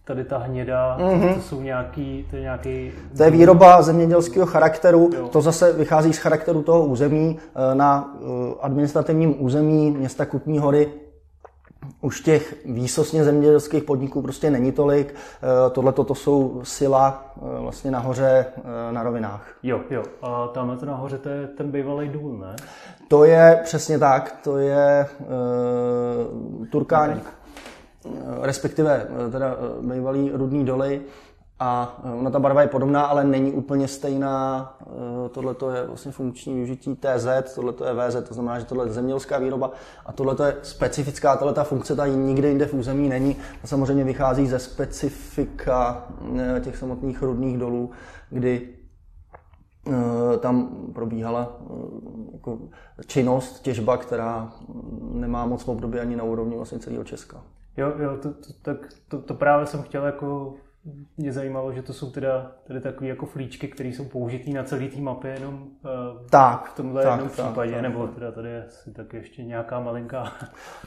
tady 0.04 0.24
ta 0.24 0.38
hněda, 0.38 0.98
mm-hmm. 1.00 1.36
to 1.36 1.42
jsou 1.42 1.62
nějaký, 1.62 2.26
to 2.30 2.36
je 2.36 2.42
nějaký... 2.42 2.92
To 3.18 3.24
je 3.24 3.32
výroba 3.32 3.82
zemědělského 3.82 4.46
charakteru, 4.46 5.10
jo. 5.16 5.28
to 5.28 5.42
zase 5.42 5.74
vychází 5.74 6.14
z 6.14 6.18
charakteru 6.18 6.64
toho 6.64 6.86
území. 6.86 7.40
Eh, 7.56 7.76
na 7.76 8.18
eh, 8.22 8.26
administrativním 8.62 9.44
území 9.44 9.92
města 9.92 10.26
Kutní 10.26 10.60
hory 10.60 10.90
už 12.02 12.22
těch 12.22 12.56
výsostně 12.66 13.24
zemědělských 13.24 13.84
podniků 13.84 14.22
prostě 14.22 14.52
není 14.52 14.72
tolik. 14.72 15.16
Eh, 15.16 15.70
Tohle 15.70 15.92
to 15.94 16.16
jsou 16.16 16.62
sila 16.64 17.34
eh, 17.38 17.62
vlastně 17.62 17.92
nahoře 17.92 18.46
eh, 18.58 18.92
na 18.92 19.04
rovinách. 19.04 19.54
Jo, 19.64 19.82
jo. 19.90 20.04
A 20.22 20.48
tamhle 20.48 20.78
to 20.78 20.86
nahoře 20.86 21.18
to 21.18 21.30
je 21.30 21.48
ten 21.48 21.72
bývalý 21.72 22.10
důl, 22.10 22.38
ne? 22.38 22.56
To 23.08 23.24
je 23.24 23.60
přesně 23.64 24.00
tak, 24.00 24.40
to 24.44 24.58
je 24.58 25.08
uh, 25.20 26.66
Turkáň, 26.68 27.20
respektive 28.42 29.08
teda 29.32 29.56
bývalý 29.82 30.32
rudný 30.34 30.66
doly 30.66 31.02
a 31.62 32.00
eh, 32.04 32.14
ona 32.14 32.30
ta 32.30 32.40
barva 32.40 32.62
je 32.62 32.68
podobná, 32.68 33.02
ale 33.02 33.24
není 33.24 33.52
úplně 33.52 33.88
stejná. 33.88 34.78
Eh, 34.82 35.30
tohle 35.30 35.56
je 35.76 35.88
vlastně 35.88 36.12
funkční 36.12 36.54
využití 36.56 36.96
TZ, 36.96 37.56
tohle 37.56 37.74
je 37.88 37.94
VZ, 37.94 38.28
to 38.28 38.34
znamená, 38.34 38.60
že 38.60 38.66
tohle 38.66 38.86
je 38.86 38.92
zemědělská 38.94 39.38
výroba 39.38 39.72
a 40.06 40.12
tohle 40.12 40.48
je 40.48 40.56
specifická, 40.62 41.38
tohle 41.38 41.54
ta 41.54 41.64
funkce 41.64 41.96
tady 41.96 42.12
nikde 42.12 42.50
jinde 42.50 42.66
v 42.66 42.74
území 42.74 43.10
není. 43.10 43.36
To 43.62 43.68
samozřejmě 43.68 44.04
vychází 44.04 44.48
ze 44.48 44.60
specifika 44.60 46.08
eh, 46.40 46.60
těch 46.60 46.78
samotných 46.78 47.22
rudných 47.22 47.58
dolů, 47.58 47.92
kdy 48.30 48.70
tam 50.40 50.70
probíhala 50.94 51.58
jako 52.34 52.60
činnost, 53.08 53.62
těžba, 53.62 53.98
která 53.98 54.54
nemá 55.12 55.46
moc 55.46 55.64
v 55.64 55.68
období 55.68 56.00
ani 56.00 56.16
na 56.16 56.24
úrovni 56.24 56.56
vlastně 56.56 56.80
celého 56.80 57.04
Česka. 57.04 57.42
Jo, 57.78 57.94
jo, 57.98 58.18
to, 58.22 58.30
to, 58.30 58.54
tak 58.62 58.78
to, 59.08 59.22
to 59.22 59.34
právě 59.34 59.66
jsem 59.66 59.82
chtěl 59.82 60.06
jako 60.06 60.54
mě 61.18 61.34
zajímalo, 61.34 61.74
že 61.74 61.82
to 61.82 61.94
jsou 61.94 62.12
teda 62.12 62.52
tady 62.68 62.82
takové 62.82 63.08
jako 63.08 63.26
flíčky, 63.26 63.68
které 63.68 63.90
jsou 63.90 64.06
použitý 64.06 64.54
na 64.54 64.64
celý 64.64 64.90
té 64.90 65.02
mapě 65.02 65.32
jenom 65.32 65.54
uh, 65.54 66.28
tak, 66.30 66.70
v 66.70 66.76
tomhle 66.76 67.04
tak, 67.04 67.12
jednom 67.12 67.30
tak, 67.30 67.46
případě, 67.46 67.72
tak, 67.72 67.82
nebo 67.82 68.08
teda 68.08 68.32
tady 68.32 68.50
je 68.50 68.66
asi 68.66 68.92
tak 68.92 69.14
ještě 69.14 69.44
nějaká 69.44 69.80
malinká... 69.80 70.32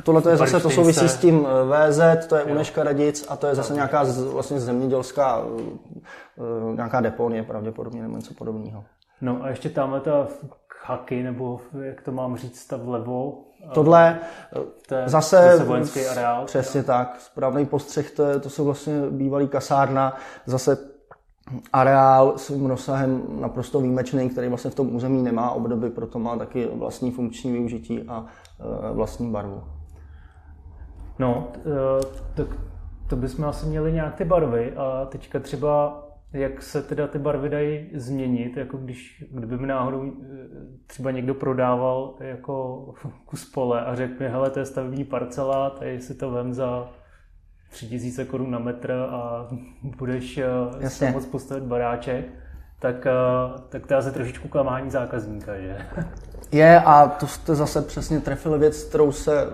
Tohle 0.04 0.22
to 0.22 0.28
je 0.30 0.36
zase, 0.36 0.60
to 0.60 0.70
souvisí 0.70 1.08
s 1.08 1.16
tím 1.16 1.46
eh, 1.46 1.90
VZ, 1.90 2.26
to 2.26 2.36
je 2.36 2.44
Uneška 2.44 2.82
Radic 2.82 3.26
a 3.28 3.36
to 3.36 3.46
je 3.46 3.54
zase 3.54 3.68
tak. 3.68 3.74
nějaká 3.74 4.04
vlastně 4.32 4.60
zemědělská 4.60 5.44
uh, 5.44 6.74
nějaká 6.74 7.00
deponie 7.00 7.42
pravděpodobně 7.42 8.02
nebo 8.02 8.16
něco 8.16 8.34
podobného. 8.34 8.84
No 9.20 9.42
a 9.42 9.48
ještě 9.48 9.68
tamhle 9.68 10.00
ta 10.00 10.26
haky, 10.84 11.22
nebo 11.22 11.60
jak 11.82 12.00
to 12.00 12.12
mám 12.12 12.36
říct, 12.36 12.66
ta 12.66 12.76
vlevo, 12.76 13.44
Tohle 13.72 14.18
té, 14.88 15.02
zase 15.06 15.64
vojenský 15.64 16.06
areál. 16.06 16.44
Přesně 16.44 16.78
jo. 16.78 16.84
tak, 16.86 17.20
správný 17.20 17.66
postřeh, 17.66 18.10
to, 18.10 18.24
je, 18.24 18.40
to 18.40 18.50
jsou 18.50 18.64
vlastně 18.64 18.94
bývalý 19.10 19.48
kasárna, 19.48 20.16
zase 20.46 20.78
areál 21.72 22.38
svým 22.38 22.66
rozsahem 22.66 23.22
naprosto 23.40 23.80
výjimečný, 23.80 24.28
který 24.28 24.48
vlastně 24.48 24.70
v 24.70 24.74
tom 24.74 24.96
území 24.96 25.22
nemá 25.22 25.50
obdoby, 25.50 25.90
proto 25.90 26.18
má 26.18 26.36
taky 26.36 26.68
vlastní 26.74 27.10
funkční 27.10 27.52
využití 27.52 28.02
a 28.08 28.24
e, 28.90 28.92
vlastní 28.92 29.30
barvu. 29.30 29.64
No, 31.18 31.48
tak 32.34 32.46
to 33.08 33.16
bychom 33.16 33.44
asi 33.44 33.66
měli 33.66 33.92
nějak 33.92 34.14
ty 34.14 34.24
barvy 34.24 34.72
a 34.76 35.06
teďka 35.06 35.40
třeba 35.40 36.03
jak 36.34 36.62
se 36.62 36.82
teda 36.82 37.06
ty 37.06 37.18
barvy 37.18 37.48
dají 37.48 37.90
změnit, 37.94 38.56
jako 38.56 38.76
když, 38.76 39.24
kdyby 39.30 39.58
mi 39.58 39.66
náhodou 39.66 40.04
eh, 40.04 40.34
třeba 40.86 41.10
někdo 41.10 41.34
prodával 41.34 42.14
jako 42.20 42.84
kus 43.24 43.50
pole 43.50 43.84
a 43.84 43.94
řekl 43.94 44.22
mi, 44.22 44.28
hele, 44.28 44.50
to 44.50 44.58
je 44.58 44.66
stavební 44.66 45.04
parcela, 45.04 45.70
tady 45.70 46.00
si 46.00 46.14
to 46.14 46.30
vem 46.30 46.54
za 46.54 46.90
3000 47.70 48.24
korun 48.24 48.50
na 48.50 48.58
metr 48.58 48.92
a 48.92 49.48
budeš 49.82 50.38
eh, 50.38 50.44
Jasně. 50.80 51.10
moc 51.10 51.26
postavit 51.26 51.64
baráček, 51.64 52.24
tak, 52.80 53.06
eh, 53.06 53.12
tak 53.68 53.86
to 53.86 53.94
je 53.94 53.98
asi 53.98 54.12
trošičku 54.12 54.48
klamání 54.48 54.90
zákazníka, 54.90 55.56
že? 55.60 55.78
Je 56.52 56.80
a 56.80 57.08
to 57.08 57.26
jste 57.26 57.54
zase 57.54 57.82
přesně 57.82 58.20
trefili 58.20 58.58
věc, 58.58 58.84
kterou 58.84 59.12
se 59.12 59.46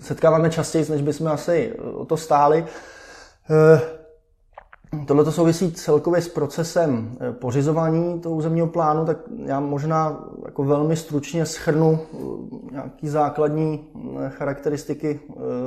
setkáváme 0.00 0.50
častěji, 0.50 0.90
než 0.90 1.02
bychom 1.02 1.26
asi 1.26 1.72
o 1.78 2.04
to 2.04 2.16
stáli. 2.16 2.64
Tohle 5.06 5.24
to 5.24 5.32
souvisí 5.32 5.72
celkově 5.72 6.22
s 6.22 6.28
procesem 6.28 7.16
eh, 7.20 7.32
pořizování 7.32 8.20
toho 8.20 8.34
územního 8.34 8.66
plánu, 8.66 9.04
tak 9.04 9.16
já 9.44 9.60
možná 9.60 10.24
jako 10.44 10.64
velmi 10.64 10.96
stručně 10.96 11.46
schrnu 11.46 11.98
eh, 12.00 12.16
nějaký 12.72 13.08
základní 13.08 13.88
eh, 13.94 14.30
charakteristiky 14.30 15.20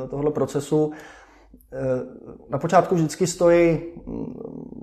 tohoto 0.09 0.31
procesu. 0.31 0.91
Na 2.49 2.57
počátku 2.57 2.95
vždycky 2.95 3.27
stojí, 3.27 3.79
hm, 4.07 4.33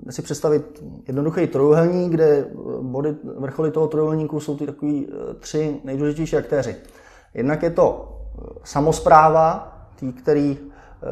si 0.09 0.21
představit 0.21 0.83
jednoduchý 1.07 1.47
trojuhelník, 1.47 2.11
kde 2.11 2.45
body, 2.81 3.15
vrcholy 3.37 3.71
toho 3.71 3.87
trojuhelníku 3.87 4.39
jsou 4.39 4.57
ty 4.57 4.65
takový 4.65 5.07
tři 5.39 5.81
nejdůležitější 5.83 6.37
aktéři. 6.37 6.75
Jednak 7.33 7.63
je 7.63 7.69
to 7.69 8.17
samozpráva, 8.63 9.77
tý, 9.95 10.13
který 10.13 10.57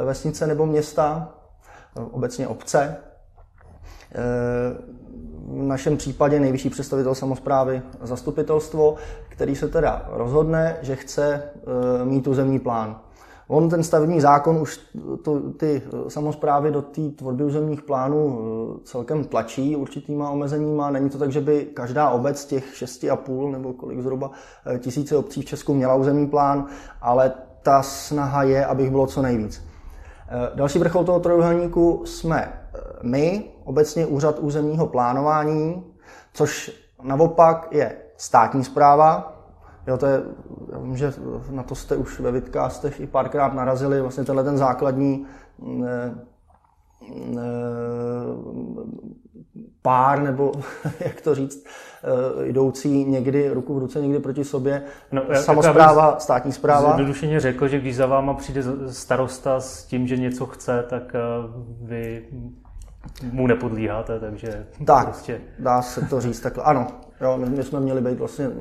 vesnice 0.05 0.47
nebo 0.47 0.65
města, 0.65 1.33
obecně 2.11 2.47
obce, 2.47 2.97
v 5.49 5.63
našem 5.63 5.97
případě 5.97 6.39
nejvyšší 6.39 6.69
představitel 6.69 7.15
samozprávy 7.15 7.81
zastupitelstvo, 8.01 8.95
který 9.29 9.55
se 9.55 9.67
teda 9.67 10.09
rozhodne, 10.11 10.77
že 10.81 10.95
chce 10.95 11.43
eh, 12.01 12.05
mít 12.05 12.27
územní 12.27 12.59
plán. 12.59 12.99
On 13.47 13.69
ten 13.69 13.83
stavební 13.83 14.21
zákon 14.21 14.57
už 14.57 14.79
to, 15.23 15.39
ty 15.39 15.81
samozprávy 16.07 16.71
do 16.71 16.81
té 16.81 17.01
tvorby 17.09 17.43
územních 17.43 17.81
plánů 17.81 18.39
eh, 18.39 18.79
celkem 18.83 19.23
tlačí 19.23 19.75
určitýma 19.75 20.29
omezeníma. 20.29 20.89
Není 20.89 21.09
to 21.09 21.17
tak, 21.17 21.31
že 21.31 21.41
by 21.41 21.67
každá 21.73 22.09
obec 22.09 22.45
těch 22.45 22.73
6,5 22.73 23.51
nebo 23.51 23.73
kolik 23.73 24.01
zhruba 24.01 24.31
eh, 24.65 24.79
tisíce 24.79 25.17
obcí 25.17 25.41
v 25.41 25.45
Česku 25.45 25.73
měla 25.73 25.95
územní 25.95 26.27
plán, 26.27 26.65
ale 27.01 27.31
ta 27.61 27.81
snaha 27.83 28.43
je, 28.43 28.65
abych 28.65 28.91
bylo 28.91 29.07
co 29.07 29.21
nejvíc. 29.21 29.63
Další 30.55 30.79
vrchol 30.79 31.03
toho 31.03 31.19
trojuhelníku 31.19 32.01
jsme 32.05 32.53
my, 33.01 33.43
obecně 33.69 34.05
úřad 34.05 34.39
územního 34.39 34.87
plánování, 34.87 35.83
což 36.33 36.71
naopak 37.03 37.67
je 37.71 37.95
státní 38.17 38.63
zpráva. 38.63 39.35
Jo, 39.87 39.97
to 39.97 40.05
je, 40.05 40.21
já 40.71 40.79
vím, 40.79 40.97
že 40.97 41.13
na 41.51 41.63
to 41.63 41.75
jste 41.75 41.95
už 41.95 42.19
ve 42.19 42.31
vidcastech 42.31 42.99
i 42.99 43.07
párkrát 43.07 43.53
narazili, 43.53 44.01
vlastně 44.01 44.23
tenhle 44.23 44.43
ten 44.43 44.57
základní 44.57 45.25
ne, 45.59 46.15
ne, 47.25 47.43
pár, 49.81 50.21
nebo 50.21 50.51
jak 50.99 51.21
to 51.21 51.35
říct, 51.35 51.65
eh, 51.65 52.47
jdoucí 52.47 53.05
někdy 53.05 53.49
ruku 53.49 53.75
v 53.75 53.79
ruce, 53.79 54.01
někdy 54.01 54.19
proti 54.19 54.43
sobě. 54.43 54.83
No, 55.11 55.21
Samozpráva, 55.33 56.19
státní 56.19 56.51
zpráva. 56.51 56.85
Zjednodušeně 56.85 57.39
řekl, 57.39 57.67
že 57.67 57.79
když 57.79 57.95
za 57.95 58.05
váma 58.05 58.33
přijde 58.33 58.63
starosta 58.87 59.59
s 59.59 59.85
tím, 59.85 60.07
že 60.07 60.17
něco 60.17 60.45
chce, 60.45 60.85
tak 60.89 61.15
eh, 61.15 61.19
vy 61.81 62.27
mu 63.31 63.47
nepodlíháte, 63.47 64.19
takže 64.19 64.67
tak, 64.85 65.05
prostě... 65.05 65.41
dá 65.59 65.81
se 65.81 66.01
to 66.01 66.21
říct 66.21 66.39
takhle. 66.39 66.63
Ano, 66.63 66.87
jo, 67.21 67.37
my, 67.37 67.49
my 67.49 67.63
jsme 67.63 67.79
měli 67.79 68.01
být 68.01 68.19
vlastně, 68.19 68.51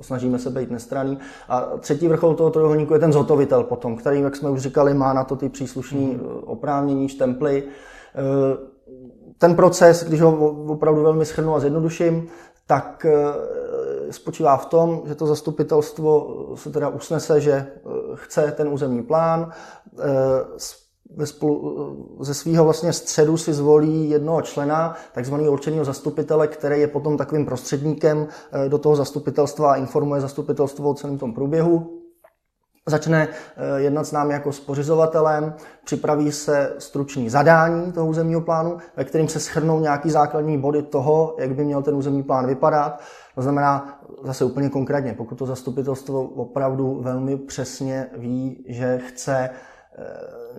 snažíme 0.00 0.38
se 0.38 0.50
být 0.50 0.70
nestraný. 0.70 1.18
A 1.48 1.60
třetí 1.60 2.08
vrchol 2.08 2.34
toho 2.34 2.50
trojuhelníku 2.50 2.94
je 2.94 3.00
ten 3.00 3.12
zhotovitel 3.12 3.64
potom, 3.64 3.96
který, 3.96 4.20
jak 4.20 4.36
jsme 4.36 4.50
už 4.50 4.60
říkali, 4.60 4.94
má 4.94 5.12
na 5.12 5.24
to 5.24 5.36
ty 5.36 5.48
příslušné 5.48 6.00
mm. 6.00 6.20
oprávnění, 6.44 7.08
štemply. 7.08 7.64
Eh, 7.64 8.56
ten 9.38 9.56
proces, 9.56 10.04
když 10.04 10.20
ho 10.20 10.50
opravdu 10.50 11.02
velmi 11.02 11.24
schrnu 11.24 11.54
a 11.54 11.60
zjednoduším, 11.60 12.26
tak 12.66 13.06
eh, 13.08 14.12
spočívá 14.12 14.56
v 14.56 14.66
tom, 14.66 15.02
že 15.06 15.14
to 15.14 15.26
zastupitelstvo 15.26 16.36
se 16.54 16.70
teda 16.70 16.88
usnese, 16.88 17.40
že 17.40 17.66
chce 18.14 18.52
ten 18.56 18.68
územní 18.68 19.02
plán, 19.02 19.52
ve 21.16 21.26
spolu, 21.26 22.16
ze 22.20 22.34
svého 22.34 22.64
vlastně 22.64 22.92
středu 22.92 23.36
si 23.36 23.52
zvolí 23.52 24.10
jednoho 24.10 24.42
člena, 24.42 24.94
takzvaného 25.12 25.52
určeného 25.52 25.84
zastupitele, 25.84 26.48
který 26.48 26.80
je 26.80 26.88
potom 26.88 27.16
takovým 27.16 27.46
prostředníkem 27.46 28.28
eh, 28.52 28.68
do 28.68 28.78
toho 28.78 28.96
zastupitelstva 28.96 29.72
a 29.72 29.76
informuje 29.76 30.20
zastupitelstvo 30.20 30.90
o 30.90 30.94
celém 30.94 31.18
tom 31.18 31.34
průběhu. 31.34 32.02
Začne 32.88 33.28
eh, 33.28 33.80
jednat 33.80 34.04
s 34.04 34.12
námi 34.12 34.32
jako 34.32 34.52
s 34.52 34.60
pořizovatelem, 34.60 35.54
připraví 35.84 36.32
se 36.32 36.74
stručný 36.78 37.30
zadání 37.30 37.92
toho 37.92 38.06
územního 38.06 38.40
plánu, 38.40 38.78
ve 38.96 39.04
kterým 39.04 39.28
se 39.28 39.40
schrnou 39.40 39.80
nějaký 39.80 40.10
základní 40.10 40.58
body 40.58 40.82
toho, 40.82 41.36
jak 41.38 41.54
by 41.54 41.64
měl 41.64 41.82
ten 41.82 41.94
územní 41.94 42.22
plán 42.22 42.46
vypadat. 42.46 43.00
To 43.34 43.42
znamená, 43.42 44.00
zase 44.24 44.44
úplně 44.44 44.70
konkrétně, 44.70 45.12
pokud 45.12 45.38
to 45.38 45.46
zastupitelstvo 45.46 46.22
opravdu 46.22 47.00
velmi 47.02 47.36
přesně 47.36 48.06
ví, 48.16 48.64
že 48.68 48.98
chce 48.98 49.50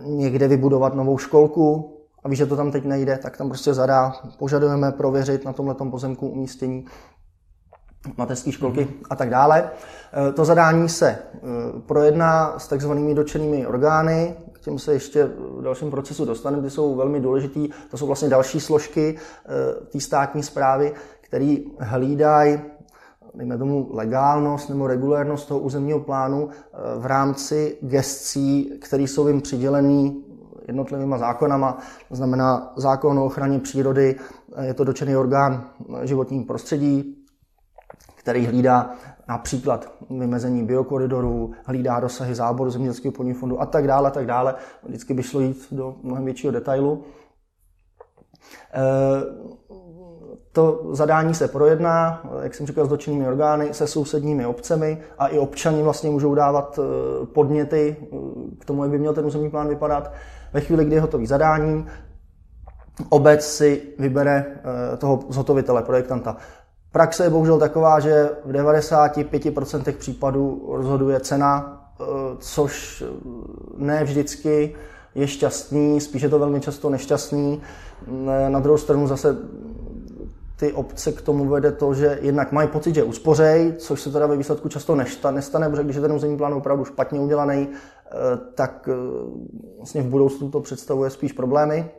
někde 0.02 0.48
vybudovat 0.48 0.94
novou 0.94 1.18
školku 1.18 1.94
a 2.24 2.28
ví, 2.28 2.36
že 2.36 2.46
to 2.46 2.56
tam 2.56 2.72
teď 2.72 2.84
nejde, 2.84 3.18
tak 3.22 3.36
tam 3.36 3.48
prostě 3.48 3.74
zadá, 3.74 4.12
požadujeme 4.38 4.92
prověřit 4.92 5.44
na 5.44 5.52
tomhle 5.52 5.74
pozemku 5.74 6.28
umístění 6.28 6.84
mateřské 8.16 8.52
školky 8.52 8.80
mm-hmm. 8.80 9.06
a 9.10 9.16
tak 9.16 9.30
dále. 9.30 9.70
Eh, 10.28 10.32
to 10.32 10.44
zadání 10.44 10.88
se 10.88 11.08
eh, 11.10 11.38
projedná 11.86 12.58
s 12.58 12.68
takzvanými 12.68 13.14
dočenými 13.14 13.66
orgány, 13.66 14.34
k 14.52 14.60
těm 14.60 14.78
se 14.78 14.92
ještě 14.92 15.24
v 15.24 15.62
dalším 15.62 15.90
procesu 15.90 16.24
dostaneme, 16.24 16.62
ty 16.62 16.70
jsou 16.70 16.96
velmi 16.96 17.20
důležitý. 17.20 17.68
To 17.90 17.98
jsou 17.98 18.06
vlastně 18.06 18.28
další 18.28 18.60
složky 18.60 19.18
té 19.92 20.00
státní 20.00 20.42
zprávy, 20.42 20.92
které 21.20 21.56
hlídají 21.78 22.60
dejme 23.38 23.58
tomu, 23.58 23.88
legálnost 23.90 24.68
nebo 24.68 24.86
regulérnost 24.86 25.48
toho 25.48 25.60
územního 25.60 26.00
plánu 26.00 26.48
eh, 26.48 26.76
v 26.98 27.06
rámci 27.06 27.78
gestcí, 27.82 28.72
které 28.80 29.02
jsou 29.02 29.28
jim 29.28 29.40
přidělený 29.40 30.24
jednotlivýma 30.66 31.18
zákonama, 31.18 31.78
to 32.08 32.16
znamená 32.16 32.72
zákon 32.76 33.18
o 33.18 33.24
ochraně 33.24 33.58
přírody, 33.58 34.16
eh, 34.56 34.66
je 34.66 34.74
to 34.74 34.84
dočený 34.84 35.16
orgán 35.16 35.70
životního 36.04 36.44
prostředí, 36.44 37.14
který 38.14 38.46
hlídá 38.46 38.90
například 39.28 39.92
vymezení 40.10 40.64
biokoridorů, 40.64 41.52
hlídá 41.64 42.00
dosahy 42.00 42.34
záboru 42.34 42.70
zemědělského 42.70 43.12
půdního 43.12 43.38
fondu 43.38 43.60
a 43.60 43.66
tak 43.66 43.86
dále, 43.86 44.10
tak 44.10 44.26
dále. 44.26 44.54
Vždycky 44.82 45.14
by 45.14 45.22
šlo 45.22 45.40
jít 45.40 45.66
do 45.70 45.96
mnohem 46.02 46.24
většího 46.24 46.52
detailu. 46.52 47.04
To 50.52 50.80
zadání 50.90 51.34
se 51.34 51.48
projedná, 51.48 52.22
jak 52.42 52.54
jsem 52.54 52.66
říkal, 52.66 52.86
s 52.86 52.88
dočinnými 52.88 53.28
orgány, 53.28 53.74
se 53.74 53.86
sousedními 53.86 54.46
obcemi 54.46 54.98
a 55.18 55.26
i 55.26 55.38
občani 55.38 55.82
vlastně 55.82 56.10
můžou 56.10 56.34
dávat 56.34 56.78
eh, 56.82 57.26
podněty 57.26 57.96
eh, 58.02 58.06
k 58.58 58.64
tomu, 58.64 58.82
jak 58.82 58.90
by 58.90 58.98
měl 58.98 59.14
ten 59.14 59.26
územní 59.26 59.50
plán 59.50 59.68
vypadat. 59.68 60.12
Ve 60.52 60.60
chvíli, 60.60 60.84
kdy 60.84 60.94
je 60.94 61.00
hotový 61.00 61.26
zadání, 61.26 61.86
obec 63.08 63.46
si 63.46 63.82
vybere 63.98 64.46
eh, 64.46 64.96
toho 64.96 65.20
zhotovitele, 65.28 65.82
projektanta. 65.82 66.36
Praxe 66.92 67.24
je 67.24 67.30
bohužel 67.30 67.58
taková, 67.58 68.00
že 68.00 68.30
v 68.44 68.52
95% 68.52 69.92
případů 69.92 70.68
rozhoduje 70.72 71.20
cena, 71.20 71.74
což 72.38 73.04
ne 73.76 74.04
vždycky 74.04 74.74
je 75.14 75.26
šťastný, 75.26 76.00
spíš 76.00 76.22
je 76.22 76.28
to 76.28 76.38
velmi 76.38 76.60
často 76.60 76.90
nešťastný. 76.90 77.62
Na 78.48 78.60
druhou 78.60 78.78
stranu 78.78 79.06
zase 79.06 79.36
ty 80.58 80.72
obce 80.72 81.12
k 81.12 81.22
tomu 81.22 81.48
vede 81.48 81.72
to, 81.72 81.94
že 81.94 82.18
jednak 82.22 82.52
mají 82.52 82.68
pocit, 82.68 82.94
že 82.94 83.02
uspořej, 83.02 83.74
což 83.78 84.00
se 84.00 84.10
teda 84.12 84.26
ve 84.26 84.36
výsledku 84.36 84.68
často 84.68 84.96
nestane, 85.30 85.68
protože 85.70 85.82
když 85.82 85.96
je 85.96 86.02
ten 86.02 86.12
územní 86.12 86.36
plán 86.36 86.54
opravdu 86.54 86.84
špatně 86.84 87.20
udělaný, 87.20 87.68
eh, 87.68 88.12
tak 88.54 88.88
eh, 88.92 88.94
vlastně 89.76 90.02
v 90.02 90.06
budoucnu 90.06 90.50
to 90.50 90.60
představuje 90.60 91.10
spíš 91.10 91.32
problémy. 91.32 91.90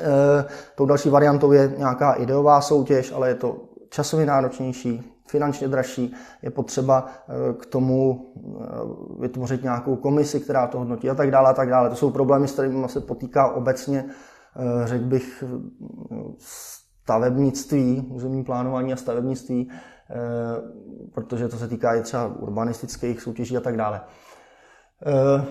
Eh, 0.00 0.44
tou 0.74 0.86
další 0.86 1.08
variantou 1.08 1.52
je 1.52 1.74
nějaká 1.76 2.12
ideová 2.12 2.60
soutěž, 2.60 3.12
ale 3.12 3.28
je 3.28 3.34
to 3.34 3.56
časově 3.90 4.26
náročnější, 4.26 5.02
finančně 5.28 5.68
dražší. 5.68 6.14
Je 6.42 6.50
potřeba 6.50 7.08
k 7.58 7.66
tomu 7.66 8.32
vytvořit 9.20 9.62
nějakou 9.62 9.96
komisi, 9.96 10.40
která 10.40 10.66
to 10.66 10.78
hodnotí 10.78 11.10
a 11.10 11.14
tak 11.14 11.30
dále 11.30 11.50
a 11.50 11.52
tak 11.52 11.68
dále. 11.68 11.90
To 11.90 11.96
jsou 11.96 12.10
problémy, 12.10 12.48
s 12.48 12.52
kterými 12.52 12.88
se 12.88 13.00
potýká 13.00 13.52
obecně, 13.52 14.04
řekl 14.84 15.04
bych, 15.04 15.44
stavebnictví, 17.02 18.08
územní 18.10 18.44
plánování 18.44 18.92
a 18.92 18.96
stavebnictví, 18.96 19.70
eh, 19.70 20.14
protože 21.14 21.48
to 21.48 21.56
se 21.56 21.68
týká 21.68 21.94
i 21.94 22.02
třeba 22.02 22.26
urbanistických 22.26 23.22
soutěží 23.22 23.56
a 23.56 23.60
tak 23.60 23.76
dále. 23.76 24.00
Eh, 25.06 25.44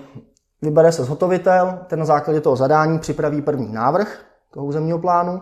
vybere 0.62 0.92
se 0.92 1.04
zhotovitel, 1.04 1.80
ten 1.88 2.00
na 2.00 2.06
základě 2.06 2.42
toho 2.42 2.56
zadání 2.56 3.00
připraví 3.00 3.42
první 3.42 3.74
návrh 3.74 4.26
toho 4.52 4.66
územního 4.66 5.00
plánu. 5.00 5.42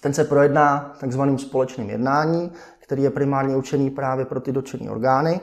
Ten 0.00 0.14
se 0.14 0.24
projedná 0.24 0.94
takzvaným 1.00 1.38
společným 1.38 1.90
jednání, 1.90 2.52
který 2.78 3.02
je 3.02 3.10
primárně 3.10 3.56
určený 3.56 3.90
právě 3.90 4.24
pro 4.24 4.40
ty 4.40 4.52
dotčené 4.52 4.90
orgány. 4.90 5.40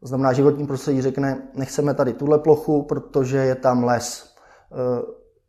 To 0.00 0.06
znamená, 0.06 0.32
životní 0.32 0.66
prostředí 0.66 1.02
řekne, 1.02 1.48
nechceme 1.54 1.94
tady 1.94 2.12
tuhle 2.12 2.38
plochu, 2.38 2.82
protože 2.82 3.36
je 3.36 3.54
tam 3.54 3.84
les. 3.84 4.34
Eh, 4.72 5.02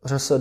ŘSD 0.04 0.32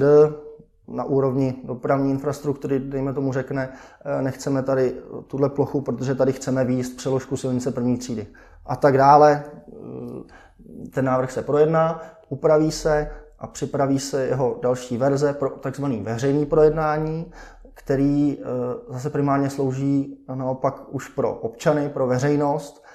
na 0.87 1.03
úrovni 1.03 1.55
dopravní 1.63 2.11
infrastruktury, 2.11 2.79
dejme 2.79 3.13
tomu 3.13 3.33
řekne, 3.33 3.69
eh, 4.05 4.21
nechceme 4.21 4.63
tady 4.63 4.95
tuhle 5.27 5.49
plochu, 5.49 5.81
protože 5.81 6.15
tady 6.15 6.33
chceme 6.33 6.65
výjist 6.65 6.97
přeložku 6.97 7.37
silnice 7.37 7.71
první 7.71 7.97
třídy 7.97 8.27
a 8.65 8.75
tak 8.75 8.97
dále. 8.97 9.43
Eh, 9.43 10.89
ten 10.89 11.05
návrh 11.05 11.31
se 11.31 11.41
projedná, 11.41 12.01
upraví 12.29 12.71
se 12.71 13.11
a 13.39 13.47
připraví 13.47 13.99
se 13.99 14.25
jeho 14.25 14.59
další 14.61 14.97
verze 14.97 15.33
pro 15.33 15.49
takzvaný 15.49 16.01
veřejný 16.01 16.45
projednání, 16.45 17.31
který 17.73 18.37
eh, 18.39 18.43
zase 18.89 19.09
primárně 19.09 19.49
slouží 19.49 20.25
naopak 20.35 20.93
už 20.93 21.09
pro 21.09 21.33
občany, 21.33 21.89
pro 21.89 22.07
veřejnost. 22.07 22.85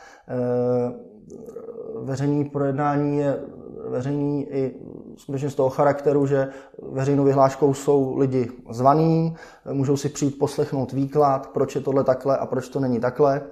Veřejný 2.03 2.45
projednání 2.45 3.19
je 3.19 3.41
veřejný 3.89 4.47
i 4.51 4.75
skutečně 5.21 5.51
z 5.51 5.55
toho 5.55 5.71
charakteru, 5.71 6.27
že 6.27 6.49
veřejnou 6.93 7.25
vyhláškou 7.25 7.75
jsou 7.75 8.19
lidi 8.19 8.51
zvaní, 8.71 9.37
můžou 9.73 9.97
si 9.97 10.09
přijít 10.09 10.39
poslechnout 10.39 10.93
výklad, 10.93 11.47
proč 11.47 11.75
je 11.75 11.81
tohle 11.81 12.05
takhle 12.05 12.39
a 12.39 12.47
proč 12.47 12.69
to 12.69 12.81
není 12.81 13.01
takhle. 13.01 13.43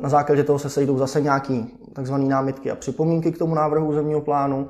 Na 0.00 0.08
základě 0.08 0.44
toho 0.44 0.58
se 0.58 0.70
sejdou 0.70 0.98
zase 0.98 1.20
nějaké 1.20 1.62
takzvané 1.92 2.24
námitky 2.24 2.70
a 2.70 2.76
připomínky 2.76 3.32
k 3.32 3.38
tomu 3.38 3.54
návrhu 3.54 3.86
územního 3.86 4.20
plánu. 4.20 4.68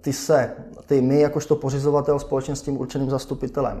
Ty 0.00 0.12
se, 0.12 0.52
ty 0.86 1.00
my 1.00 1.20
jakožto 1.20 1.56
pořizovatel 1.56 2.18
společně 2.18 2.56
s 2.56 2.62
tím 2.62 2.80
určeným 2.80 3.10
zastupitelem 3.10 3.80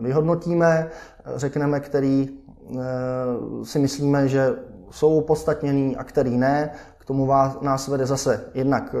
vyhodnotíme, 0.00 0.90
řekneme, 1.36 1.80
který 1.80 2.28
si 3.62 3.78
myslíme, 3.78 4.28
že 4.28 4.54
jsou 4.90 5.18
opodstatněný 5.18 5.96
a 5.96 6.04
který 6.04 6.38
ne 6.38 6.70
tomu 7.10 7.26
vás, 7.26 7.58
nás 7.60 7.88
vede 7.88 8.06
zase 8.06 8.44
jednak 8.54 8.94
e, 8.94 8.98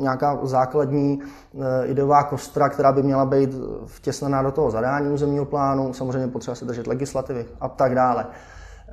nějaká 0.00 0.38
základní 0.42 1.20
e, 1.20 1.86
ideová 1.86 2.22
kostra, 2.22 2.68
která 2.68 2.92
by 2.92 3.02
měla 3.02 3.24
být 3.24 3.50
vtěsnená 3.86 4.42
do 4.42 4.50
toho 4.50 4.70
zadání 4.70 5.10
územního 5.10 5.44
plánu, 5.44 5.92
samozřejmě 5.92 6.28
potřeba 6.28 6.54
se 6.54 6.64
držet 6.64 6.86
legislativy 6.86 7.46
a 7.60 7.68
tak 7.68 7.94
dále. 7.94 8.26
E, 8.26 8.92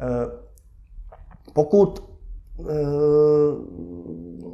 pokud 1.53 2.09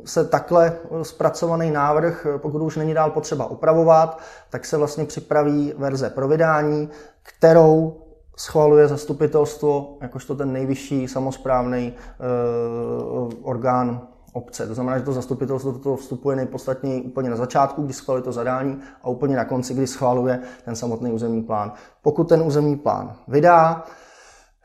se 0.06 0.26
takhle 0.26 0.74
zpracovaný 1.02 1.72
návrh, 1.72 2.28
pokud 2.38 2.62
už 2.62 2.78
není 2.78 2.94
dál 2.94 3.12
potřeba 3.12 3.46
opravovat, 3.46 4.20
tak 4.50 4.66
se 4.66 4.78
vlastně 4.78 5.06
připraví 5.06 5.74
verze 5.78 6.10
pro 6.10 6.28
vydání, 6.28 6.90
kterou 7.24 8.05
schvaluje 8.38 8.88
zastupitelstvo 8.88 9.98
jakožto 10.02 10.36
ten 10.36 10.54
nejvyšší 10.54 11.08
samozprávný 11.08 11.94
uh, 11.94 13.34
orgán 13.42 14.08
obce. 14.36 14.68
To 14.68 14.74
znamená, 14.74 14.98
že 14.98 15.04
to 15.04 15.14
zastupitelstvo 15.14 15.72
do 15.72 15.80
toho 15.80 15.96
vstupuje 15.96 16.36
nejpodstatněji 16.36 17.02
úplně 17.02 17.30
na 17.30 17.36
začátku, 17.36 17.84
kdy 17.84 17.94
schvaluje 17.94 18.24
to 18.24 18.32
zadání 18.32 18.80
a 19.04 19.10
úplně 19.10 19.36
na 19.36 19.46
konci, 19.46 19.74
kdy 19.74 19.88
schvaluje 19.88 20.40
ten 20.66 20.76
samotný 20.76 21.12
územní 21.12 21.44
plán. 21.44 21.72
Pokud 22.02 22.30
ten 22.30 22.42
územní 22.42 22.76
plán 22.76 23.16
vydá, 23.28 23.84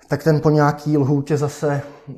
tak 0.09 0.24
ten 0.24 0.40
po 0.40 0.50
nějaký 0.50 0.98
lhůtě 0.98 1.37
zase, 1.37 1.83
eh, 2.11 2.14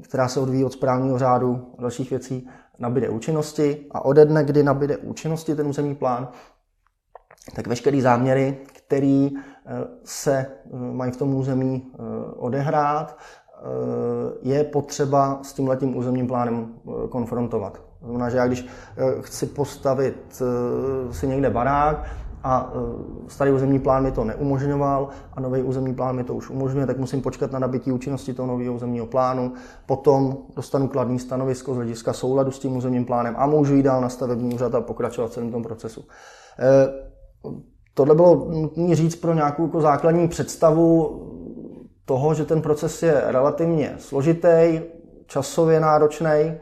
která 0.00 0.28
se 0.28 0.40
odvíjí 0.40 0.64
od 0.64 0.72
správního 0.72 1.18
řádu 1.18 1.66
a 1.78 1.82
dalších 1.82 2.10
věcí, 2.10 2.48
nabide 2.78 3.08
účinnosti 3.08 3.86
a 3.90 4.04
ode 4.04 4.24
dne, 4.24 4.44
kdy 4.44 4.62
nabide 4.62 4.96
účinnosti 4.96 5.54
ten 5.54 5.66
územní 5.66 5.94
plán, 5.94 6.28
tak 7.54 7.66
veškerý 7.66 8.00
záměry, 8.00 8.58
který 8.72 9.30
se 10.04 10.46
mají 10.72 11.12
v 11.12 11.16
tom 11.16 11.34
území 11.34 11.92
odehrát, 12.36 13.18
je 14.42 14.64
potřeba 14.64 15.38
s 15.42 15.52
tím 15.52 15.68
letím 15.68 15.96
územním 15.96 16.26
plánem 16.26 16.74
konfrontovat. 17.08 17.80
To 18.00 18.06
znamená, 18.06 18.28
že 18.28 18.36
já 18.36 18.46
když 18.46 18.66
chci 19.20 19.46
postavit 19.46 20.42
si 21.10 21.26
někde 21.26 21.50
barák, 21.50 22.04
a 22.46 22.72
starý 23.28 23.50
územní 23.50 23.78
plán 23.78 24.02
mi 24.02 24.12
to 24.12 24.24
neumožňoval 24.24 25.08
a 25.32 25.40
nový 25.40 25.62
územní 25.62 25.94
plán 25.94 26.16
mi 26.16 26.24
to 26.24 26.34
už 26.34 26.50
umožňuje, 26.50 26.86
tak 26.86 26.98
musím 26.98 27.22
počkat 27.22 27.52
na 27.52 27.58
nabití 27.58 27.92
účinnosti 27.92 28.34
toho 28.34 28.48
nového 28.48 28.74
územního 28.74 29.06
plánu. 29.06 29.52
Potom 29.86 30.36
dostanu 30.56 30.88
kladný 30.88 31.18
stanovisko 31.18 31.74
z 31.74 31.76
hlediska 31.76 32.12
souladu 32.12 32.50
s 32.50 32.58
tím 32.58 32.76
územním 32.76 33.04
plánem 33.04 33.34
a 33.38 33.46
můžu 33.46 33.74
jít 33.74 33.82
dál 33.82 34.00
na 34.00 34.08
stavební 34.08 34.54
úřad 34.54 34.74
a 34.74 34.80
pokračovat 34.80 35.28
v 35.28 35.30
celém 35.30 35.52
tom 35.52 35.62
procesu. 35.62 36.04
Tohle 37.94 38.14
bylo 38.14 38.46
nutné 38.50 38.94
říct 38.94 39.16
pro 39.16 39.34
nějakou 39.34 39.62
jako 39.62 39.80
základní 39.80 40.28
představu 40.28 41.20
toho, 42.04 42.34
že 42.34 42.44
ten 42.44 42.62
proces 42.62 43.02
je 43.02 43.22
relativně 43.26 43.94
složitý, 43.98 44.80
časově 45.26 45.80
náročný 45.80 46.30
e, 46.30 46.58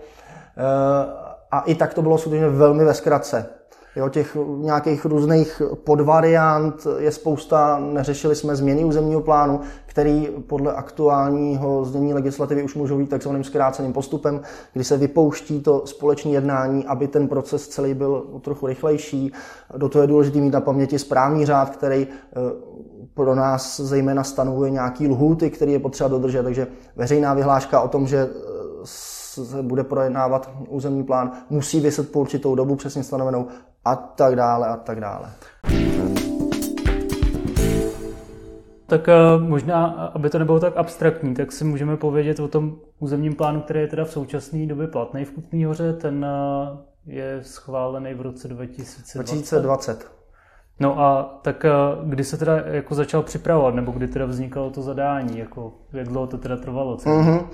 a 1.51 1.61
i 1.61 1.75
tak 1.75 1.95
to 1.95 2.03
bylo 2.03 2.19
skutečně 2.19 2.49
velmi 2.49 2.85
ve 2.85 2.95
zkratce. 2.95 3.47
Jo, 3.97 4.09
těch 4.09 4.37
nějakých 4.57 5.05
různých 5.05 5.63
podvariant 5.85 6.87
je 6.99 7.13
spousta, 7.13 7.79
neřešili 7.79 8.37
jsme 8.37 8.57
změny 8.57 8.85
územního 8.85 9.21
plánu, 9.21 9.61
který 9.87 10.29
podle 10.47 10.73
aktuálního 10.73 11.85
znění 11.85 12.15
legislativy 12.15 12.63
už 12.63 12.75
můžou 12.75 12.99
být 12.99 13.11
takzvaným 13.11 13.45
zkráceným 13.45 13.93
postupem, 13.93 14.41
kdy 14.73 14.85
se 14.85 14.97
vypouští 14.97 15.61
to 15.61 15.83
společné 15.87 16.31
jednání, 16.31 16.87
aby 16.87 17.09
ten 17.09 17.29
proces 17.29 17.69
celý 17.69 17.95
byl 17.95 18.27
trochu 18.41 18.67
rychlejší. 18.67 19.33
Do 19.77 19.89
toho 19.89 20.03
je 20.03 20.07
důležité 20.07 20.39
mít 20.39 20.53
na 20.53 20.61
paměti 20.61 20.99
správný 20.99 21.47
řád, 21.47 21.71
který 21.71 22.07
eh, 22.09 22.37
pro 23.15 23.35
nás 23.35 23.81
zejména 23.81 24.25
stanovuje 24.25 24.71
nějaký 24.71 25.09
lhůty, 25.09 25.51
který 25.51 25.73
je 25.73 25.79
potřeba 25.79 26.09
dodržet. 26.09 26.43
Takže 26.43 26.67
veřejná 26.97 27.35
vyhláška 27.35 27.81
o 27.81 27.89
tom, 27.89 28.07
že 28.07 28.19
eh, 28.19 28.43
se 29.33 29.63
bude 29.63 29.85
projednávat 29.85 30.51
územní 30.69 31.05
plán, 31.05 31.33
musí 31.51 31.81
vyset 31.81 32.13
po 32.13 32.21
určitou 32.21 32.55
dobu 32.55 32.77
přesně 32.77 33.05
stanovenou 33.05 33.47
a 33.85 33.97
tak 33.97 34.37
dále 34.37 34.69
a 34.69 34.77
tak 34.77 35.01
dále. 35.01 35.31
Tak 38.93 39.09
eh, 39.09 39.15
možná, 39.39 39.87
aby 39.87 40.31
to 40.31 40.39
nebylo 40.39 40.61
tak 40.61 40.77
abstraktní, 40.77 41.35
tak 41.35 41.53
si 41.53 41.65
můžeme 41.65 41.97
povědět 41.97 42.41
o 42.41 42.49
tom 42.49 42.77
územním 42.99 43.35
plánu, 43.35 43.61
který 43.61 43.81
je 43.81 43.87
teda 43.89 44.05
v 44.05 44.11
současné 44.11 44.67
době 44.67 44.87
platný 44.87 45.25
v 45.25 45.31
Kutný 45.31 45.65
hoře. 45.65 45.93
Ten 45.93 46.27
eh, 46.29 46.77
je 47.07 47.39
schválený 47.43 48.15
v 48.15 48.21
roce 48.21 48.49
2020. 48.49 49.19
2020. 49.19 50.11
No 50.81 51.01
a 51.01 51.39
tak 51.43 51.65
eh, 51.65 51.71
kdy 52.05 52.25
se 52.25 52.37
teda 52.37 52.57
jako 52.57 52.95
začal 52.95 53.23
připravovat, 53.23 53.75
nebo 53.75 53.93
kdy 53.93 54.09
teda 54.09 54.27
vznikalo 54.27 54.71
to 54.71 54.83
zadání, 54.83 55.39
jako 55.39 55.73
jak 55.93 56.09
dlouho 56.09 56.27
to 56.27 56.39
teda 56.39 56.57
trvalo? 56.57 56.97
Mm-hmm. 56.97 57.47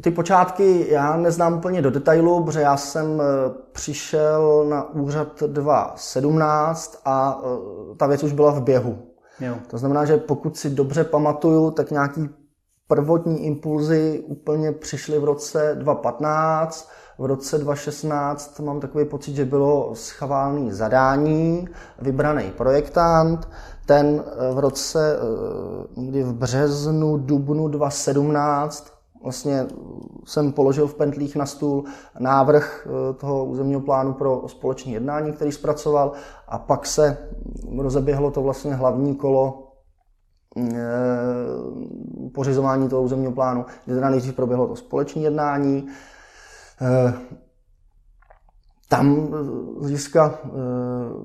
Ty 0.00 0.10
počátky 0.10 0.86
já 0.90 1.16
neznám 1.16 1.54
úplně 1.54 1.82
do 1.82 1.90
detailu, 1.90 2.44
protože 2.44 2.60
já 2.60 2.76
jsem 2.76 3.20
eh, 3.20 3.24
přišel 3.72 4.66
na 4.68 4.90
úřad 4.94 5.42
2017 5.42 7.00
a 7.04 7.42
eh, 7.44 7.96
ta 7.96 8.06
věc 8.06 8.22
už 8.22 8.32
byla 8.32 8.50
v 8.50 8.62
běhu. 8.62 8.98
Jo. 9.40 9.54
To 9.70 9.78
znamená, 9.78 10.04
že 10.04 10.16
pokud 10.16 10.56
si 10.56 10.70
dobře 10.70 11.04
pamatuju, 11.04 11.70
tak 11.70 11.90
nějaký 11.90 12.28
prvotní 12.88 13.44
impulzy 13.44 14.24
úplně 14.26 14.72
přišly 14.72 15.18
v 15.18 15.24
roce 15.24 15.70
2015, 15.74 16.90
v 17.18 17.24
roce 17.24 17.58
2016 17.58 18.60
mám 18.60 18.80
takový 18.80 19.04
pocit, 19.04 19.34
že 19.34 19.44
bylo 19.44 19.94
schválný 19.94 20.72
zadání, 20.72 21.68
vybraný 21.98 22.52
projektant, 22.56 23.48
ten 23.86 24.24
eh, 24.26 24.54
v 24.54 24.58
roce 24.58 25.18
někdy 25.96 26.22
v 26.22 26.32
březnu, 26.32 27.16
dubnu 27.16 27.68
2017 27.68 28.94
vlastně 29.24 29.66
jsem 30.24 30.52
položil 30.52 30.86
v 30.86 30.94
pentlích 30.94 31.36
na 31.36 31.46
stůl 31.46 31.84
návrh 32.18 32.86
eh, 32.86 33.14
toho 33.14 33.44
územního 33.44 33.80
plánu 33.80 34.12
pro 34.12 34.42
společné 34.46 34.92
jednání, 34.92 35.32
který 35.32 35.52
zpracoval 35.52 36.12
a 36.48 36.58
pak 36.58 36.86
se 36.86 37.18
rozeběhlo 37.78 38.30
to 38.30 38.42
vlastně 38.42 38.74
hlavní 38.74 39.14
kolo 39.14 39.72
eh, 40.56 40.82
pořizování 42.34 42.88
toho 42.88 43.02
územního 43.02 43.32
plánu, 43.32 43.64
kde 43.84 43.94
teda 43.94 44.10
nejdřív 44.10 44.34
proběhlo 44.34 44.68
to 44.68 44.76
společné 44.76 45.22
jednání. 45.22 45.88
Eh, 48.84 48.96
tam 48.96 49.28
z 49.78 49.80
hlediska 49.80 50.38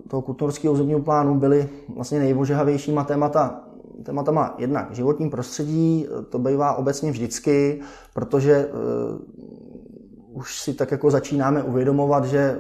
toho 0.08 0.22
kulturského 0.22 0.74
územního 0.74 1.00
plánu 1.00 1.36
byly 1.36 1.70
vlastně 1.96 2.20
nejvožehavějšíma 2.20 3.04
témata 3.04 3.70
tématama 4.04 4.56
jednak 4.58 4.96
životní 4.96 5.30
prostředí, 5.30 6.08
to 6.30 6.40
bývá 6.40 6.74
obecně 6.74 7.12
vždycky, 7.12 7.80
protože 8.14 8.68
uh, 8.68 10.38
už 10.38 10.60
si 10.60 10.74
tak 10.74 10.92
jako 10.92 11.12
začínáme 11.12 11.64
uvědomovat, 11.64 12.26
že 12.26 12.60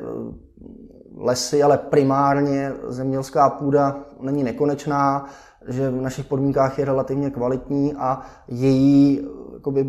lesy, 1.16 1.64
ale 1.64 1.78
primárně 1.78 2.74
zemědělská 2.88 3.50
půda 3.50 4.00
není 4.22 4.44
nekonečná, 4.44 5.26
že 5.68 5.90
v 5.90 6.02
našich 6.02 6.26
podmínkách 6.26 6.80
je 6.80 6.86
relativně 6.86 7.30
kvalitní 7.30 7.94
a 7.94 8.22
její 8.48 9.28
jakoby, 9.54 9.86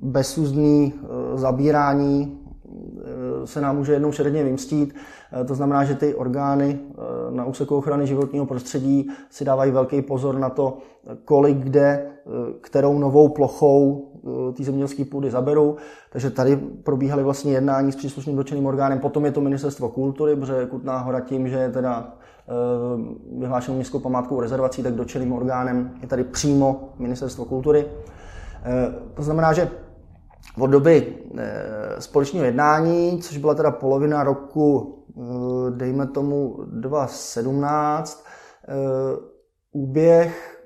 bezúzdný 0.00 0.92
uh, 0.94 1.38
zabírání 1.38 2.43
se 3.44 3.60
nám 3.60 3.76
může 3.76 3.92
jednou 3.92 4.12
šeredně 4.12 4.44
vymstít. 4.44 4.94
Eh, 5.32 5.44
to 5.44 5.54
znamená, 5.54 5.84
že 5.84 5.94
ty 5.94 6.14
orgány 6.14 6.78
eh, 6.80 6.94
na 7.30 7.44
úseku 7.44 7.76
ochrany 7.76 8.06
životního 8.06 8.46
prostředí 8.46 9.10
si 9.30 9.44
dávají 9.44 9.70
velký 9.72 10.02
pozor 10.02 10.38
na 10.38 10.50
to, 10.50 10.78
kolik 11.24 11.56
kde, 11.56 12.06
eh, 12.06 12.30
kterou 12.60 12.98
novou 12.98 13.28
plochou 13.28 14.10
ty 14.54 14.64
zemědělské 14.64 15.04
půdy 15.04 15.30
zaberou. 15.30 15.76
Takže 16.12 16.30
tady 16.30 16.56
probíhaly 16.56 17.22
vlastně 17.22 17.52
jednání 17.52 17.92
s 17.92 17.96
příslušným 17.96 18.36
dotčeným 18.36 18.66
orgánem. 18.66 18.98
Potom 18.98 19.24
je 19.24 19.32
to 19.32 19.40
ministerstvo 19.40 19.88
kultury, 19.88 20.36
protože 20.36 20.66
Kutná 20.66 20.98
hora 20.98 21.20
tím, 21.20 21.48
že 21.48 21.56
je 21.56 21.70
teda 21.70 22.14
vyhlášenou 23.38 23.74
městskou 23.74 23.98
památkou 23.98 24.40
rezervací, 24.40 24.82
tak 24.82 24.94
dotčeným 24.94 25.32
orgánem 25.32 25.90
je 26.02 26.08
tady 26.08 26.24
přímo 26.24 26.88
ministerstvo 26.98 27.44
kultury. 27.44 27.86
To 29.14 29.22
znamená, 29.22 29.52
že 29.52 29.70
od 30.58 30.66
doby 30.66 31.16
společného 31.98 32.46
jednání, 32.46 33.22
což 33.22 33.36
byla 33.36 33.54
teda 33.54 33.70
polovina 33.70 34.24
roku 34.24 34.94
Eh, 35.18 35.70
dejme 35.70 36.06
tomu 36.06 36.58
2017, 36.66 38.24
eh, 38.68 38.72
úběh 39.72 40.60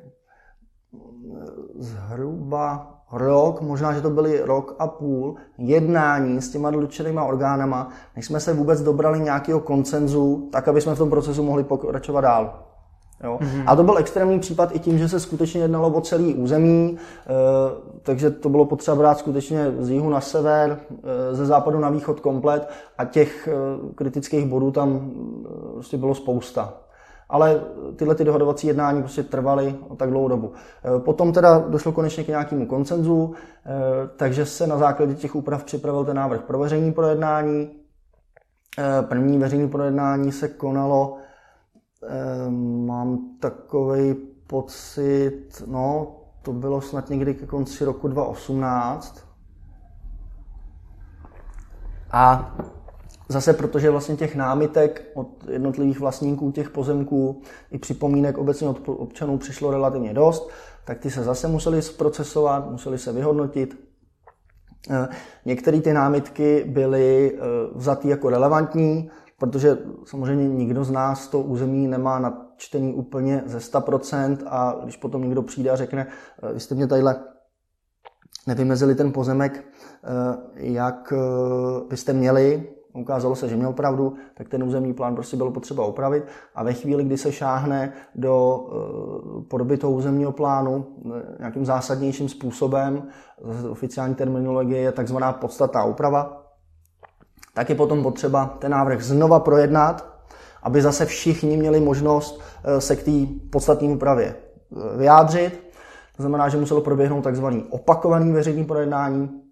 eh, 0.95 0.99
zhruba 1.79 2.95
rok, 3.13 3.61
možná, 3.61 3.93
že 3.93 4.01
to 4.01 4.11
byly 4.11 4.41
rok 4.41 4.77
a 4.79 4.87
půl, 4.87 5.37
jednání 5.59 6.43
s 6.43 6.51
těma 6.51 6.71
dotčenýma 6.71 7.25
orgánama, 7.25 7.89
než 8.17 8.27
jsme 8.27 8.41
se 8.41 8.55
vůbec 8.55 8.83
dobrali 8.83 9.21
nějakého 9.21 9.61
koncenzu, 9.61 10.49
tak 10.53 10.69
aby 10.69 10.81
jsme 10.81 10.95
v 10.95 10.99
tom 10.99 11.11
procesu 11.11 11.43
mohli 11.43 11.65
pokračovat 11.65 12.21
dál. 12.21 12.68
Jo? 13.25 13.39
Mm-hmm. 13.41 13.65
A 13.67 13.77
to 13.77 13.85
byl 13.85 13.99
extrémní 13.99 14.39
případ 14.39 14.77
i 14.77 14.79
tím, 14.79 14.99
že 14.99 15.09
se 15.09 15.21
skutečně 15.21 15.61
jednalo 15.61 15.91
o 15.91 16.01
celý 16.01 16.35
území, 16.35 16.97
e, 16.97 17.33
takže 18.03 18.31
to 18.31 18.49
bylo 18.49 18.65
potřeba 18.65 18.97
brát 18.97 19.19
skutečně 19.19 19.75
z 19.79 19.91
jihu 19.91 20.11
na 20.11 20.21
sever, 20.21 20.79
e, 21.31 21.35
ze 21.35 21.47
západu 21.47 21.79
na 21.79 21.91
východ 21.91 22.21
komplet 22.21 22.69
a 22.99 23.05
těch 23.05 23.49
e, 23.49 23.53
kritických 23.95 24.47
bodů 24.47 24.71
tam 24.71 25.11
prostě 25.73 25.97
bylo 25.97 26.15
spousta. 26.15 26.75
Ale 27.31 27.61
tyhle 27.97 28.15
ty 28.15 28.25
dohodovací 28.25 28.67
jednání 28.67 29.03
prostě 29.03 29.23
trvaly 29.23 29.75
tak 29.97 30.11
dlouhou 30.11 30.29
dobu. 30.29 30.53
Potom 30.99 31.33
teda 31.33 31.59
došlo 31.69 31.93
konečně 31.93 32.25
k 32.25 32.29
nějakému 32.29 32.67
koncenzu, 32.67 33.35
takže 34.17 34.47
se 34.47 34.67
na 34.67 34.79
základě 34.79 35.15
těch 35.15 35.35
úprav 35.35 35.65
připravil 35.65 36.05
ten 36.05 36.17
návrh 36.17 36.41
pro 36.41 36.59
veřejné 36.59 36.93
projednání. 36.93 37.71
První 39.09 39.39
veřejné 39.39 39.69
projednání 39.69 40.33
se 40.33 40.49
konalo 40.49 41.17
mám 42.87 43.19
takový 43.41 44.15
pocit, 44.47 45.63
no, 45.67 46.17
to 46.43 46.53
bylo 46.53 46.81
snad 46.81 47.11
někdy 47.11 47.35
ke 47.35 47.47
konci 47.47 47.85
roku 47.85 48.09
2018. 48.09 49.29
A 52.11 52.57
zase 53.29 53.53
protože 53.53 53.91
vlastně 53.91 54.17
těch 54.17 54.37
námitek 54.37 55.11
od 55.15 55.29
jednotlivých 55.51 56.01
vlastníků 56.01 56.53
těch 56.53 56.71
pozemků 56.71 57.43
i 57.71 57.79
připomínek 57.79 58.39
obecně 58.39 58.69
od 58.69 58.89
občanů 58.89 59.39
přišlo 59.39 59.71
relativně 59.71 60.15
dost, 60.15 60.51
tak 60.85 60.99
ty 60.99 61.11
se 61.11 61.25
zase 61.25 61.49
museli 61.49 61.83
zprocesovat, 61.83 62.71
museli 62.71 62.99
se 62.99 63.13
vyhodnotit. 63.13 63.89
Ehm, 64.91 65.09
některé 65.45 65.81
ty 65.81 65.93
námitky 65.93 66.65
byly 66.69 67.33
ehm, 67.35 67.41
vzaty 67.75 68.09
jako 68.09 68.31
relevantní, 68.31 69.11
protože 69.39 69.79
samozřejmě 70.05 70.49
nikdo 70.49 70.85
z 70.85 70.91
nás 70.91 71.29
to 71.29 71.41
území 71.41 71.89
nemá 71.89 72.19
načtený 72.19 72.95
úplně 72.95 73.43
ze 73.47 73.59
100% 73.59 74.39
a 74.47 74.81
když 74.83 74.97
potom 74.97 75.23
někdo 75.23 75.43
přijde 75.43 75.71
a 75.71 75.77
řekne, 75.77 76.07
eh, 76.43 76.53
vy 76.53 76.61
jste 76.61 76.75
mě 76.75 76.87
tadyhle 76.87 77.25
nevymezili 78.47 78.95
ten 78.95 79.13
pozemek, 79.13 79.65
jak 80.55 81.13
byste 81.89 82.13
měli, 82.13 82.69
ukázalo 82.95 83.37
se, 83.37 83.49
že 83.49 83.57
měl 83.57 83.73
pravdu, 83.73 84.15
tak 84.35 84.49
ten 84.49 84.63
územní 84.63 84.95
plán 84.95 85.15
prostě 85.15 85.37
bylo 85.37 85.51
potřeba 85.51 85.85
opravit. 85.85 86.25
A 86.55 86.65
ve 86.65 86.73
chvíli, 86.73 87.05
kdy 87.05 87.19
se 87.19 87.33
šáhne 87.33 87.93
do 88.15 88.67
podoby 89.51 89.77
toho 89.77 89.93
územního 89.93 90.33
plánu 90.33 90.87
nějakým 91.39 91.65
zásadnějším 91.65 92.29
způsobem, 92.29 93.03
oficiální 93.71 94.15
terminologie 94.15 94.81
je 94.81 94.93
takzvaná 94.93 95.33
podstatná 95.33 95.85
úprava, 95.85 96.48
tak 97.55 97.69
je 97.69 97.75
potom 97.75 98.03
potřeba 98.03 98.57
ten 98.59 98.71
návrh 98.71 99.03
znova 99.03 99.41
projednat, 99.41 100.07
aby 100.63 100.83
zase 100.83 101.07
všichni 101.07 101.57
měli 101.57 101.81
možnost 101.81 102.41
eh, 102.65 102.81
se 102.81 102.97
k 102.97 103.03
té 103.03 103.11
podstatné 103.51 103.89
úpravě 103.89 104.35
eh, 104.35 104.97
vyjádřit. 104.97 105.69
To 106.17 106.23
znamená, 106.23 106.49
že 106.49 106.57
muselo 106.57 106.81
proběhnout 106.81 107.23
takzvaný 107.23 107.65
opakovaný 107.71 108.33
veřejný 108.33 108.65
projednání. 108.65 109.43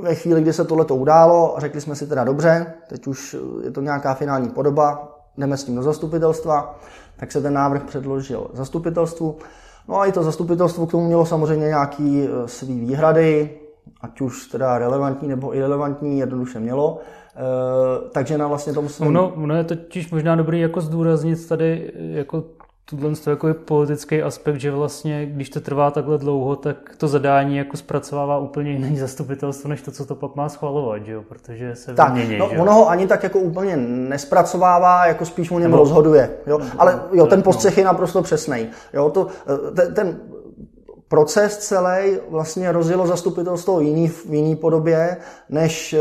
Ve 0.00 0.14
chvíli, 0.14 0.42
kdy 0.42 0.52
se 0.52 0.64
tohle 0.64 0.84
událo, 0.84 1.54
řekli 1.58 1.80
jsme 1.80 1.96
si 1.96 2.06
teda 2.06 2.24
dobře, 2.24 2.74
teď 2.88 3.06
už 3.06 3.36
je 3.64 3.70
to 3.70 3.80
nějaká 3.80 4.14
finální 4.14 4.48
podoba, 4.48 5.16
jdeme 5.38 5.56
s 5.56 5.64
tím 5.64 5.76
do 5.76 5.82
zastupitelstva, 5.82 6.78
tak 7.16 7.32
se 7.32 7.40
ten 7.40 7.54
návrh 7.54 7.82
předložil 7.82 8.50
zastupitelstvu. 8.52 9.38
No 9.88 10.00
a 10.00 10.06
i 10.06 10.12
to 10.12 10.22
zastupitelstvo 10.22 10.86
k 10.86 10.90
tomu 10.90 11.06
mělo 11.06 11.26
samozřejmě 11.26 11.66
nějaké 11.66 12.28
eh, 12.28 12.48
svý 12.48 12.80
výhrady, 12.80 13.60
ať 14.00 14.20
už 14.20 14.46
teda 14.46 14.78
relevantní 14.78 15.28
nebo 15.28 15.54
irrelevantní, 15.54 16.18
jednoduše 16.18 16.60
mělo. 16.60 16.98
E, 17.36 18.10
takže 18.10 18.38
na 18.38 18.46
vlastně 18.46 18.72
tom 18.72 18.88
svém... 18.88 19.08
Ono, 19.08 19.32
ono 19.36 19.54
je 19.56 19.64
totiž 19.64 20.10
možná 20.10 20.36
dobrý 20.36 20.60
jako 20.60 20.80
zdůraznit 20.80 21.48
tady 21.48 21.92
jako 21.96 22.44
tuhle 22.90 23.10
jako 23.26 23.48
je 23.48 23.54
politický 23.54 24.22
aspekt, 24.22 24.60
že 24.60 24.70
vlastně, 24.70 25.26
když 25.26 25.50
to 25.50 25.60
trvá 25.60 25.90
takhle 25.90 26.18
dlouho, 26.18 26.56
tak 26.56 26.76
to 26.96 27.08
zadání 27.08 27.56
jako 27.56 27.76
zpracovává 27.76 28.38
úplně 28.38 28.70
jiný 28.70 28.98
zastupitelstvo, 28.98 29.68
než 29.68 29.82
to, 29.82 29.90
co 29.90 30.06
to 30.06 30.14
pak 30.14 30.36
má 30.36 30.48
schvalovat, 30.48 31.06
že 31.06 31.12
jo? 31.12 31.22
protože 31.28 31.74
se 31.76 31.94
tak, 31.94 32.14
vymění. 32.14 32.38
No, 32.38 32.50
ono 32.60 32.72
ho 32.72 32.88
ani 32.88 33.06
tak 33.06 33.22
jako 33.22 33.38
úplně 33.38 33.76
nespracovává, 33.76 35.06
jako 35.06 35.24
spíš 35.24 35.50
o 35.50 35.58
něm 35.58 35.70
no, 35.70 35.76
rozhoduje. 35.76 36.30
Jo? 36.46 36.60
Ale 36.78 37.02
jo, 37.12 37.26
ten 37.26 37.42
postřeh 37.42 37.76
no. 37.76 37.80
je 37.80 37.84
naprosto 37.84 38.22
přesný. 38.22 38.68
Jo, 38.92 39.10
to, 39.10 39.26
ten, 39.74 39.94
ten 39.94 40.18
proces 41.08 41.58
celý 41.58 42.18
vlastně 42.30 42.72
rozjelo 42.72 43.06
zastupitelstvo 43.06 43.80
jiný, 43.80 44.08
v 44.08 44.34
jiný 44.34 44.56
podobě, 44.56 45.16
než 45.48 45.92
eh, 45.92 45.98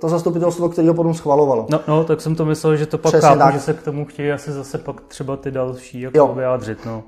to 0.00 0.08
zastupitelstvo, 0.08 0.68
které 0.68 0.88
ho 0.88 0.94
potom 0.94 1.14
schvalovalo. 1.14 1.66
No, 1.70 1.80
no, 1.88 2.04
tak 2.04 2.20
jsem 2.20 2.34
to 2.34 2.44
myslel, 2.44 2.76
že 2.76 2.86
to 2.86 2.98
pak 2.98 3.12
Přesně 3.12 3.28
chápu, 3.28 3.38
tak. 3.38 3.54
že 3.54 3.60
se 3.60 3.74
k 3.74 3.82
tomu 3.82 4.04
chtějí 4.04 4.32
asi 4.32 4.52
zase 4.52 4.78
pak 4.78 5.00
třeba 5.00 5.36
ty 5.36 5.50
další 5.50 6.00
jako 6.00 6.18
jo. 6.18 6.32
vyjádřit. 6.34 6.86
No. 6.86 7.02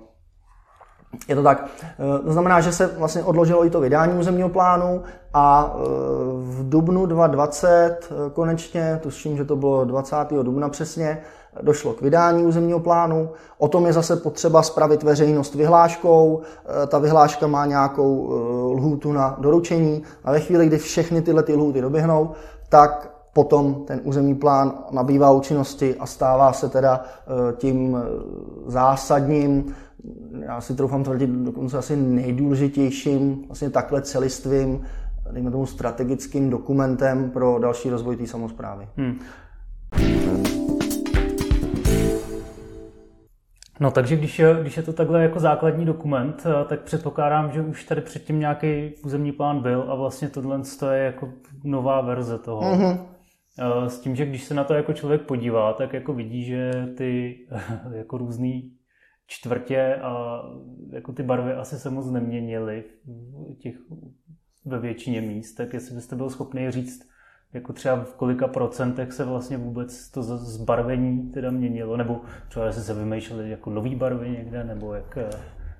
Je 1.29 1.37
to 1.37 1.43
tak. 1.43 1.67
Eh, 1.83 2.23
to 2.25 2.33
znamená, 2.33 2.61
že 2.61 2.73
se 2.73 2.87
vlastně 2.87 3.23
odložilo 3.23 3.67
i 3.67 3.71
to 3.71 3.81
vydání 3.81 4.19
územního 4.19 4.49
plánu 4.49 5.03
a 5.35 5.75
eh, 5.75 5.83
v 6.39 6.69
dubnu 6.69 7.07
2020 7.07 8.13
konečně, 8.33 9.01
tuším, 9.03 9.37
že 9.37 9.45
to 9.45 9.57
bylo 9.57 9.85
20. 9.85 10.17
dubna 10.43 10.69
přesně, 10.69 11.23
došlo 11.63 11.93
k 11.93 12.03
vydání 12.03 12.47
územního 12.47 12.81
plánu. 12.81 13.29
O 13.59 13.69
tom 13.69 13.87
je 13.87 13.93
zase 13.93 14.17
potřeba 14.17 14.63
spravit 14.63 15.03
veřejnost 15.03 15.55
vyhláškou. 15.55 16.41
E, 16.83 16.87
ta 16.87 16.99
vyhláška 16.99 17.47
má 17.47 17.67
nějakou 17.67 18.29
e, 18.29 18.35
lhůtu 18.77 19.13
na 19.13 19.37
doručení 19.41 20.03
a 20.25 20.33
ve 20.33 20.41
chvíli, 20.41 20.67
kdy 20.67 20.79
všechny 20.79 21.23
tyhle 21.23 21.43
ty 21.43 21.55
lhůty 21.55 21.81
doběhnou, 21.81 22.31
tak 22.69 23.13
potom 23.33 23.85
ten 23.87 24.01
územní 24.05 24.35
plán 24.35 24.73
nabývá 24.91 25.31
účinnosti 25.31 25.95
a 25.95 26.07
stává 26.07 26.53
se 26.53 26.69
teda 26.69 27.05
e, 27.05 27.53
tím 27.57 27.99
zásadním, 28.67 29.75
já 30.41 30.61
si 30.61 30.75
troufám 30.75 31.05
tvrdit 31.05 31.31
dokonce 31.31 31.79
asi 31.79 31.97
nejdůležitějším, 31.97 33.45
vlastně 33.47 33.71
takhle 33.71 34.03
celistvým, 34.03 34.83
dejme 35.33 35.51
tomu 35.51 35.67
strategickým 35.67 36.51
dokumentem 36.51 37.31
pro 37.31 37.59
další 37.59 37.91
rozvoj 37.91 38.17
té 38.17 38.27
samozprávy. 38.27 38.89
Hmm. 38.97 39.19
No 43.81 43.91
takže 43.91 44.17
když 44.17 44.39
je, 44.39 44.57
když 44.61 44.77
je 44.77 44.83
to 44.83 44.93
takhle 44.93 45.23
jako 45.23 45.41
základní 45.41 45.85
dokument, 45.85 46.47
eh, 46.47 46.65
tak 46.65 46.81
předpokládám, 46.81 47.53
že 47.53 47.63
už 47.63 47.85
tady 47.85 48.01
předtím 48.01 48.41
nějaký 48.41 48.95
územní 49.05 49.33
plán 49.33 49.63
byl 49.63 49.85
a 49.89 49.95
vlastně 49.95 50.29
tohle 50.29 50.61
je 50.93 51.05
jako 51.05 51.33
nová 51.65 52.01
verze 52.01 52.39
toho. 52.39 52.63
Mm-hmm. 52.63 52.99
S 53.87 54.01
tím, 54.01 54.17
že 54.17 54.27
když 54.27 54.45
se 54.45 54.55
na 54.55 54.65
to 54.65 54.75
jako 54.75 54.93
člověk 54.93 55.23
podívá, 55.23 55.73
tak 55.73 55.93
jako 55.93 56.15
vidí, 56.15 56.45
že 56.45 56.71
ty 56.97 57.39
jako 57.93 58.19
různý 58.19 58.73
čtvrtě 59.27 59.95
a 59.95 60.43
jako 60.93 61.13
ty 61.13 61.23
barvy 61.23 61.53
asi 61.53 61.77
se 61.77 61.91
moc 61.91 62.11
neměnily 62.11 62.85
těch, 63.59 63.75
ve 64.65 64.79
většině 64.79 65.21
míst, 65.21 65.55
tak 65.55 65.75
jestli 65.75 65.95
byste 65.95 66.17
byl 66.17 66.31
schopný 66.31 66.71
říct, 66.71 67.09
jako 67.57 67.73
třeba 67.73 67.97
v 67.97 68.15
kolika 68.15 68.49
procentech 68.49 69.13
se 69.13 69.25
vlastně 69.25 69.57
vůbec 69.57 70.09
to 70.09 70.23
zbarvení 70.23 71.23
teda 71.23 71.51
měnilo, 71.51 71.97
nebo 71.97 72.21
třeba 72.49 72.67
jestli 72.67 72.83
se 72.83 72.95
vymýšleli 72.95 73.51
jako 73.51 73.71
nový 73.71 73.95
barvy 73.95 74.31
někde, 74.31 74.65
nebo 74.65 74.95
jak, 74.95 75.17
eh, 75.17 75.31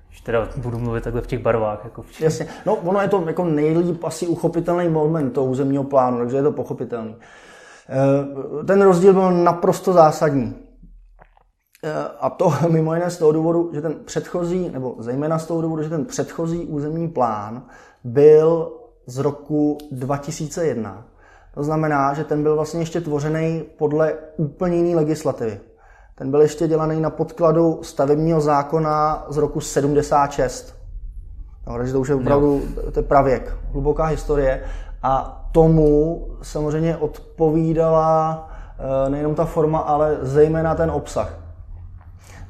když 0.09 0.21
teda 0.21 0.49
budu 0.57 0.79
mluvit 0.79 1.05
takhle 1.05 1.23
v 1.23 1.27
těch 1.27 1.39
barvách. 1.39 1.81
Jako 1.85 2.03
v 2.03 2.21
Jasně, 2.21 2.47
no 2.67 2.77
ono 2.77 3.01
je 3.01 3.09
to 3.09 3.25
jako 3.27 3.45
nejlíp 3.45 4.05
asi 4.05 4.27
uchopitelný 4.27 4.89
moment 4.89 5.31
toho 5.31 5.47
územního 5.47 5.85
plánu, 5.85 6.19
takže 6.19 6.37
je 6.37 6.43
to 6.43 6.53
pochopitelný. 6.53 7.17
Eh, 7.89 8.65
ten 8.65 8.83
rozdíl 8.83 9.13
byl 9.13 9.31
naprosto 9.31 9.93
zásadní. 9.93 10.55
Eh, 11.85 11.93
a 12.21 12.31
to 12.31 12.53
mimo 12.69 12.95
jiné 12.95 13.11
z 13.11 13.19
toho 13.19 13.33
důvodu, 13.33 13.71
že 13.75 13.83
ten 13.83 13.95
předchozí, 14.05 14.69
nebo 14.69 14.97
zejména 14.99 15.39
z 15.39 15.47
toho 15.47 15.63
důvodu, 15.63 15.83
že 15.83 15.89
ten 15.89 16.05
předchozí 16.05 16.59
územní 16.59 17.09
plán 17.09 17.63
byl 18.05 18.73
z 19.07 19.19
roku 19.19 19.79
2001 19.91 21.07
to 21.57 21.65
znamená, 21.65 22.15
že 22.15 22.25
ten 22.25 22.43
byl 22.43 22.55
vlastně 22.55 22.81
ještě 22.81 23.01
tvořený 23.01 23.65
podle 23.79 24.15
úplně 24.37 24.77
jiné 24.77 24.97
legislativy. 24.97 25.61
Ten 26.15 26.31
byl 26.31 26.41
ještě 26.41 26.69
dělaný 26.69 27.01
na 27.01 27.11
podkladu 27.11 27.79
stavebního 27.83 28.41
zákona 28.41 29.27
z 29.29 29.37
roku 29.37 29.61
76. 29.61 30.75
No, 31.67 31.77
takže 31.77 31.93
to 31.93 32.01
už 32.01 32.09
je 32.09 32.15
opravdu 32.15 32.63
to 32.93 32.99
je 32.99 33.03
pravěk, 33.03 33.57
hluboká 33.73 34.05
historie. 34.05 34.63
A 35.03 35.43
tomu 35.53 36.27
samozřejmě 36.43 36.97
odpovídala 36.97 38.49
eh, 38.79 39.11
nejenom 39.11 39.35
ta 39.35 39.45
forma, 39.45 39.79
ale 39.79 40.19
zejména 40.23 40.75
ten 40.75 40.91
obsah. 40.91 41.39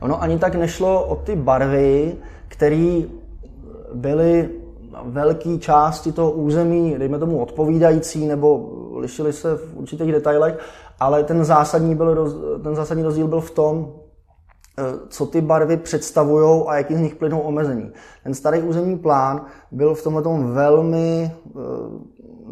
Ono 0.01 0.23
ani 0.23 0.39
tak 0.39 0.55
nešlo 0.55 1.05
o 1.05 1.17
ty 1.17 1.37
barvy, 1.37 2.17
které 2.49 3.03
byly 3.95 4.51
velké 5.05 5.59
části 5.59 6.13
toho 6.13 6.31
území, 6.31 6.95
dejme 6.99 7.19
tomu 7.19 7.43
odpovídající, 7.43 8.27
nebo 8.27 8.76
lišily 8.99 9.33
se 9.33 9.57
v 9.57 9.77
určitých 9.77 10.13
detailech, 10.13 10.59
ale 11.01 11.25
ten 11.25 11.45
zásadní, 11.45 11.95
byl, 11.95 12.61
ten 12.63 12.77
zásadní 12.77 13.03
rozdíl 13.03 13.29
byl 13.29 13.41
v 13.41 13.51
tom, 13.51 13.93
eh, 14.79 14.83
co 15.09 15.27
ty 15.27 15.41
barvy 15.41 15.77
představují 15.77 16.65
a 16.67 16.77
jaký 16.77 16.95
z 16.95 17.01
nich 17.01 17.15
plynou 17.15 17.41
omezení. 17.41 17.93
Ten 18.25 18.35
starý 18.35 18.63
územní 18.63 18.99
plán 18.99 19.47
byl 19.71 19.95
v 19.95 20.03
tomhle 20.03 20.23
velmi 20.53 21.33
eh, 21.47 21.51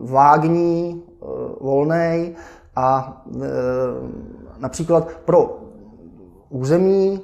vágní, 0.03 1.03
eh, 1.23 1.27
volný 1.61 2.37
a 2.77 3.23
například 4.59 5.09
pro 5.25 5.59
území 6.49 7.21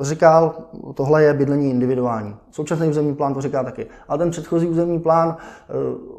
říkal, 0.00 0.54
tohle 0.94 1.22
je 1.22 1.34
bydlení 1.34 1.70
individuální. 1.70 2.36
Současný 2.50 2.88
územní 2.88 3.14
plán 3.14 3.34
to 3.34 3.40
říká 3.40 3.64
taky. 3.64 3.86
Ale 4.08 4.18
ten 4.18 4.30
předchozí 4.30 4.66
územní 4.66 5.00
plán, 5.00 5.36
eh, 5.38 5.72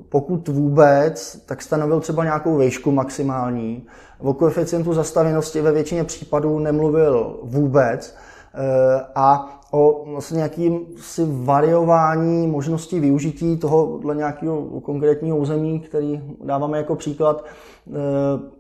pokud 0.09 0.47
vůbec, 0.47 1.41
tak 1.45 1.61
stanovil 1.61 1.99
třeba 1.99 2.23
nějakou 2.23 2.57
výšku 2.57 2.91
maximální. 2.91 3.87
O 4.19 4.33
koeficientu 4.33 4.93
zastavěnosti 4.93 5.61
ve 5.61 5.71
většině 5.71 6.03
případů 6.03 6.59
nemluvil 6.59 7.39
vůbec. 7.43 8.15
Eh, 8.53 9.05
a 9.15 9.55
o 9.71 10.05
vlastně 10.11 10.37
nějakým 10.37 10.79
si 10.97 11.21
variování 11.27 12.47
možnosti 12.47 12.99
využití 12.99 13.57
tohohle 13.57 14.15
nějakého 14.15 14.61
konkrétního 14.61 15.37
území, 15.37 15.79
který 15.79 16.21
dáváme 16.43 16.77
jako 16.77 16.95
příklad, 16.95 17.45
Eh, 17.89 18.58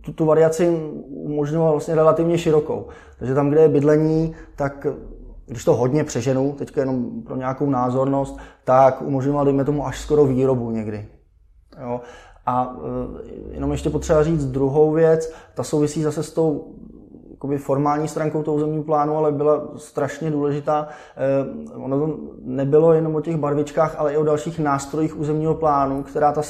tu, 0.00 0.12
tu 0.12 0.24
variaci 0.24 0.68
umožňoval 1.08 1.70
vlastně 1.70 1.94
relativně 1.94 2.38
širokou. 2.38 2.86
Takže 3.18 3.34
tam, 3.34 3.50
kde 3.50 3.60
je 3.60 3.68
bydlení, 3.68 4.34
tak 4.56 4.86
když 5.46 5.64
to 5.64 5.74
hodně 5.74 6.04
přeženu, 6.04 6.52
teďka 6.52 6.80
jenom 6.80 7.22
pro 7.22 7.36
nějakou 7.36 7.70
názornost, 7.70 8.38
tak 8.64 9.02
umožňoval, 9.02 9.44
dejme 9.44 9.64
tomu, 9.64 9.86
až 9.86 10.00
skoro 10.00 10.24
výrobu 10.24 10.70
někdy. 10.70 11.08
Jo? 11.82 12.00
A 12.46 12.76
e, 13.50 13.54
jenom 13.54 13.72
ještě 13.72 13.90
potřeba 13.90 14.24
říct 14.24 14.46
druhou 14.46 14.92
věc, 14.92 15.32
ta 15.54 15.62
souvisí 15.62 16.02
zase 16.02 16.22
s 16.22 16.32
tou 16.32 16.74
jakoby 17.38 17.58
formální 17.58 18.08
stránkou 18.08 18.42
toho 18.42 18.56
územního 18.56 18.84
plánu, 18.84 19.16
ale 19.16 19.32
byla 19.32 19.68
strašně 19.76 20.30
důležitá. 20.30 20.88
Eh, 21.16 21.76
ono 21.76 21.98
to 21.98 22.18
nebylo 22.42 22.92
jenom 22.92 23.14
o 23.14 23.20
těch 23.20 23.36
barvičkách, 23.36 23.94
ale 23.98 24.12
i 24.12 24.16
o 24.16 24.24
dalších 24.24 24.58
nástrojích 24.58 25.18
územního 25.18 25.54
plánu, 25.54 26.02
která 26.02 26.32
ta, 26.32 26.42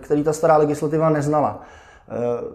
který 0.00 0.24
ta 0.24 0.32
stará 0.32 0.56
legislativa 0.56 1.10
neznala. 1.10 1.62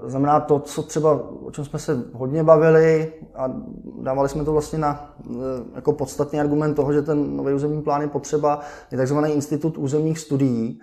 Znamená 0.05 0.39
to, 0.39 0.59
co 0.59 0.83
třeba, 0.83 1.19
o 1.43 1.51
čem 1.51 1.65
jsme 1.65 1.79
se 1.79 2.03
hodně 2.13 2.43
bavili 2.43 3.13
a 3.35 3.51
dávali 4.01 4.29
jsme 4.29 4.43
to 4.43 4.51
vlastně 4.51 4.79
na 4.79 5.13
jako 5.75 5.93
podstatný 5.93 6.39
argument 6.39 6.73
toho, 6.73 6.93
že 6.93 7.01
ten 7.01 7.37
nový 7.37 7.53
územní 7.53 7.81
plán 7.81 8.01
je 8.01 8.07
potřeba, 8.07 8.59
je 8.91 8.97
takzvaný 8.97 9.33
institut 9.33 9.77
územních 9.77 10.19
studií, 10.19 10.79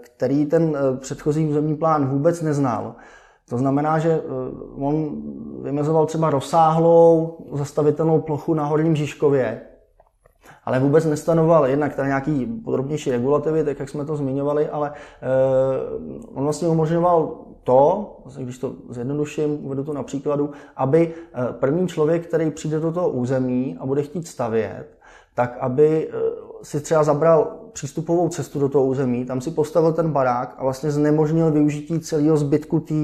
který 0.00 0.46
ten 0.46 0.76
předchozí 1.00 1.48
územní 1.48 1.76
plán 1.76 2.08
vůbec 2.08 2.42
neznal. 2.42 2.94
To 3.48 3.58
znamená, 3.58 3.98
že 3.98 4.20
on 4.78 5.22
vymezoval 5.62 6.06
třeba 6.06 6.30
rozsáhlou 6.30 7.36
zastavitelnou 7.52 8.20
plochu 8.20 8.54
na 8.54 8.64
Horním 8.64 8.96
Žižkově, 8.96 9.60
ale 10.64 10.80
vůbec 10.80 11.04
nestanoval 11.04 11.66
jednak 11.66 11.94
tady 11.94 12.08
nějaký 12.08 12.46
podrobnější 12.46 13.10
regulativy, 13.10 13.64
tak 13.64 13.80
jak 13.80 13.88
jsme 13.88 14.04
to 14.04 14.16
zmiňovali, 14.16 14.68
ale 14.68 14.92
eh, 14.92 15.26
on 16.34 16.44
vlastně 16.44 16.68
umožňoval 16.68 17.38
to, 17.64 18.16
když 18.38 18.58
to 18.58 18.72
zjednoduším, 18.88 19.66
uvedu 19.66 19.84
to 19.84 19.92
na 19.92 20.02
příkladu, 20.02 20.50
aby 20.76 21.14
eh, 21.14 21.52
první 21.52 21.88
člověk, 21.88 22.26
který 22.26 22.50
přijde 22.50 22.80
do 22.80 22.92
toho 22.92 23.10
území 23.10 23.76
a 23.80 23.86
bude 23.86 24.02
chtít 24.02 24.26
stavět, 24.26 24.97
tak 25.38 25.56
aby 25.60 26.08
eh, 26.08 26.14
si 26.62 26.80
třeba 26.80 27.04
zabral 27.04 27.56
přístupovou 27.72 28.28
cestu 28.28 28.60
do 28.60 28.68
toho 28.68 28.84
území, 28.84 29.24
tam 29.24 29.40
si 29.40 29.50
postavil 29.50 29.92
ten 29.92 30.10
barák 30.10 30.54
a 30.58 30.62
vlastně 30.62 30.90
znemožnil 30.90 31.50
využití 31.50 32.00
celého 32.00 32.36
zbytku 32.36 32.80
té 32.80 32.94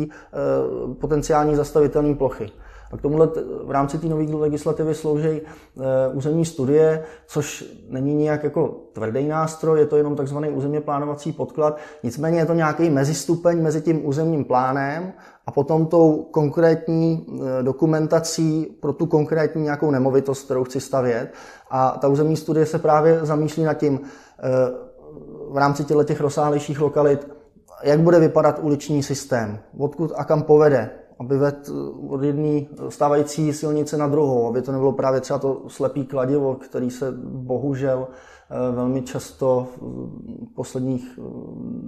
potenciální 1.01 1.57
zastavitelné 1.57 2.15
plochy. 2.15 2.51
A 2.95 2.97
k 2.97 3.01
tomuhle 3.01 3.29
v 3.65 3.71
rámci 3.71 3.99
té 3.99 4.07
nové 4.07 4.25
legislativy 4.25 4.95
slouží 4.95 5.29
eh, 5.29 5.43
územní 6.13 6.45
studie, 6.45 7.05
což 7.27 7.65
není 7.89 8.15
nějak 8.15 8.45
jako 8.45 8.77
tvrdý 8.93 9.29
nástroj, 9.29 9.79
je 9.79 9.87
to 9.87 9.97
jenom 9.97 10.17
takzvaný 10.17 10.51
územně 10.51 10.81
plánovací 10.81 11.33
podklad. 11.33 11.79
Nicméně 12.03 12.39
je 12.39 12.47
to 12.47 12.55
nějaký 12.55 12.91
mezistupeň 12.91 13.63
mezi 13.63 13.81
tím 13.81 14.07
územním 14.07 14.45
plánem 14.45 15.13
a 15.47 15.51
potom 15.51 15.87
tou 15.87 16.29
konkrétní 16.31 17.27
eh, 17.29 17.63
dokumentací 17.63 18.77
pro 18.81 18.93
tu 18.93 19.07
konkrétní 19.07 19.63
nějakou 19.63 19.91
nemovitost, 19.91 20.45
kterou 20.45 20.65
chci 20.65 20.81
stavět. 20.81 21.33
A 21.71 21.99
ta 22.01 22.09
územní 22.09 22.37
studie 22.37 22.67
se 22.67 22.79
právě 22.79 23.19
zamýšlí 23.23 23.65
nad 23.65 23.75
tím 23.75 24.01
eh, 24.03 24.43
v 25.51 25.57
rámci 25.57 25.85
těch 25.85 26.21
rozsáhlejších 26.21 26.81
lokalit, 26.81 27.29
jak 27.83 28.01
bude 28.01 28.21
vypadat 28.21 28.59
uliční 28.63 29.03
systém, 29.03 29.59
odkud 29.79 30.13
a 30.17 30.25
kam 30.25 30.43
povede, 30.43 30.91
aby 31.19 31.39
vedl 31.39 31.57
eh, 31.69 32.09
od 32.09 32.23
jedné 32.23 32.61
stávající 32.89 33.53
silnice 33.53 33.97
na 33.97 34.09
druhou, 34.09 34.49
aby 34.49 34.63
to 34.63 34.73
nebylo 34.73 34.93
právě 34.93 35.21
třeba 35.21 35.39
to 35.39 35.63
slepý 35.69 36.05
kladivo, 36.05 36.55
který 36.55 36.91
se 36.91 37.13
bohužel 37.25 38.07
eh, 38.51 38.73
velmi 38.75 39.03
často 39.03 39.67
v 39.77 40.55
posledních, 40.55 41.19
eh, 41.19 41.23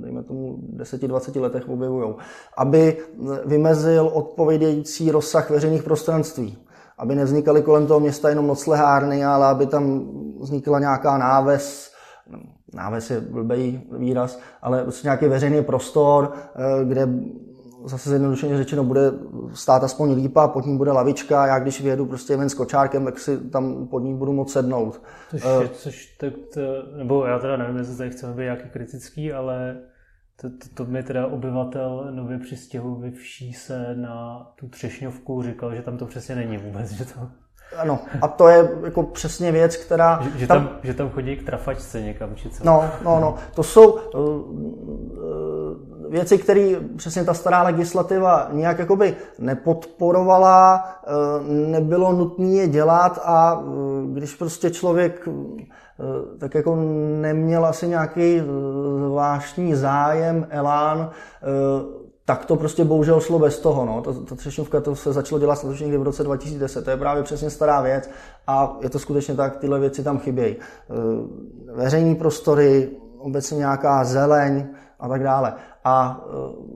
dejme 0.00 0.22
tomu, 0.22 0.58
10-20 0.76 1.40
letech 1.40 1.68
objevují. 1.68 2.14
Aby 2.56 2.98
vymezil 3.44 4.10
odpovědějící 4.12 5.10
rozsah 5.10 5.50
veřejných 5.50 5.82
prostranství, 5.82 6.58
aby 6.98 7.14
nevznikaly 7.14 7.62
kolem 7.62 7.86
toho 7.86 8.00
města 8.00 8.28
jenom 8.28 8.46
noclehárny, 8.46 9.24
ale 9.24 9.46
aby 9.46 9.66
tam 9.66 10.08
vznikla 10.40 10.78
nějaká 10.78 11.18
náves, 11.18 11.92
náves 12.74 13.10
je 13.10 13.20
blbý 13.20 13.82
výraz, 13.98 14.38
ale 14.62 14.82
prostě 14.82 15.06
nějaký 15.06 15.26
veřejný 15.26 15.62
prostor, 15.62 16.32
kde 16.84 17.08
zase 17.86 18.10
zjednodušeně 18.10 18.56
řečeno, 18.56 18.84
bude 18.84 19.12
stát 19.54 19.84
aspoň 19.84 20.12
lípa, 20.12 20.48
pod 20.48 20.66
ní 20.66 20.76
bude 20.78 20.92
lavička, 20.92 21.46
já 21.46 21.58
když 21.58 21.80
vyjedu 21.80 22.06
prostě 22.06 22.36
ven 22.36 22.48
s 22.48 22.54
kočárkem, 22.54 23.04
tak 23.04 23.18
si 23.18 23.38
tam 23.38 23.86
pod 23.86 23.98
ní 23.98 24.14
budu 24.14 24.32
moct 24.32 24.52
sednout. 24.52 25.02
Což, 25.30 25.44
uh, 25.44 25.66
což 25.66 26.16
to, 26.16 26.26
to, 26.30 26.60
nebo 26.96 27.26
já 27.26 27.38
teda 27.38 27.56
nevím, 27.56 27.76
jestli 27.76 27.96
tady 27.96 28.10
chceme 28.10 28.32
být 28.32 28.42
nějaký 28.42 28.68
kritický, 28.68 29.32
ale 29.32 29.76
to, 30.40 30.50
to, 30.50 30.84
to 30.84 30.84
mi 30.84 31.02
teda 31.02 31.26
obyvatel 31.26 32.08
nově 32.10 32.38
přistěhuvivší 32.38 33.52
se 33.52 33.94
na 33.94 34.46
tu 34.56 34.68
Třešňovku 34.68 35.42
říkal, 35.42 35.74
že 35.74 35.82
tam 35.82 35.96
to 35.96 36.06
přesně 36.06 36.34
není 36.34 36.58
vůbec, 36.58 36.90
že 36.90 37.04
to... 37.04 37.20
Ano, 37.76 37.98
a 38.22 38.28
to 38.28 38.48
je 38.48 38.70
jako 38.84 39.02
přesně 39.02 39.52
věc, 39.52 39.76
která... 39.76 40.20
Že, 40.22 40.38
že, 40.38 40.46
tam, 40.46 40.66
tam, 40.66 40.76
že 40.82 40.94
tam 40.94 41.10
chodí 41.10 41.36
k 41.36 41.46
trafačce 41.46 42.02
někam, 42.02 42.34
či 42.34 42.50
co? 42.50 42.64
No, 42.64 42.90
no, 43.04 43.20
no. 43.20 43.34
To 43.54 43.62
jsou... 43.62 43.92
Uh, 43.92 44.00
uh, 44.14 45.55
věci, 46.08 46.38
které 46.38 46.76
přesně 46.96 47.24
ta 47.24 47.34
stará 47.34 47.62
legislativa 47.62 48.48
nějak 48.52 48.78
jakoby 48.78 49.16
nepodporovala, 49.38 50.84
eh, 51.06 51.10
nebylo 51.48 52.12
nutné 52.12 52.46
je 52.46 52.68
dělat 52.68 53.20
a 53.24 53.62
eh, 53.62 53.66
když 54.12 54.34
prostě 54.34 54.70
člověk 54.70 55.28
eh, 55.28 56.38
tak 56.38 56.54
jako 56.54 56.76
neměl 57.20 57.66
asi 57.66 57.88
nějaký 57.88 58.42
zvláštní 59.06 59.74
zájem, 59.74 60.46
elán, 60.50 61.10
tak 62.24 62.44
to 62.44 62.56
prostě 62.56 62.84
bohužel 62.84 63.20
šlo 63.20 63.38
bez 63.38 63.58
toho. 63.58 63.84
No. 63.86 64.02
Ta, 64.02 64.12
ta 64.12 64.34
třešňovka 64.34 64.80
to 64.80 64.96
se 64.96 65.12
začalo 65.12 65.38
dělat 65.38 65.56
snad 65.56 65.80
někdy 65.80 65.98
v 65.98 66.02
roce 66.02 66.22
2010. 66.22 66.84
To 66.84 66.90
je 66.90 66.96
právě 66.96 67.22
přesně 67.22 67.50
stará 67.50 67.80
věc 67.80 68.10
a 68.46 68.76
je 68.82 68.90
to 68.90 68.98
skutečně 68.98 69.34
tak, 69.34 69.56
tyhle 69.56 69.80
věci 69.80 70.02
tam 70.02 70.18
chybějí. 70.18 70.56
Veřejní 71.74 72.14
prostory, 72.14 72.90
obecně 73.18 73.58
nějaká 73.58 74.04
zeleň 74.04 74.66
a 75.00 75.08
tak 75.08 75.22
dále. 75.22 75.54
A 75.84 76.24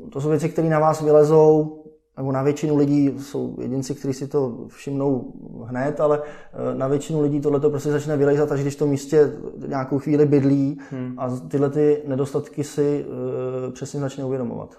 e, 0.07 0.11
to 0.11 0.21
jsou 0.21 0.29
věci, 0.29 0.49
které 0.49 0.69
na 0.69 0.79
vás 0.79 1.03
vylezou, 1.03 1.77
nebo 2.17 2.33
na 2.33 2.43
většinu 2.43 2.77
lidí 2.77 3.15
jsou 3.19 3.57
jedinci, 3.61 3.95
kteří 3.95 4.15
si 4.15 4.29
to 4.29 4.57
všimnou 4.69 5.33
hned, 5.65 6.01
ale 6.01 6.23
e, 6.23 6.75
na 6.75 6.89
většinu 6.89 7.21
lidí 7.21 7.41
tohle 7.41 7.61
to 7.61 7.71
prostě 7.71 7.91
začne 7.91 8.17
vylezat, 8.17 8.53
až 8.53 8.61
když 8.61 8.77
to 8.77 8.87
místě 8.87 9.33
nějakou 9.67 9.99
chvíli 9.99 10.27
bydlí 10.27 10.81
hmm. 10.91 11.15
a 11.19 11.29
tyhle 11.49 11.71
ty 11.71 12.03
nedostatky 12.07 12.65
si 12.65 13.05
uh, 13.05 13.73
přesně 13.73 14.01
začne 14.01 14.25
uvědomovat. 14.25 14.79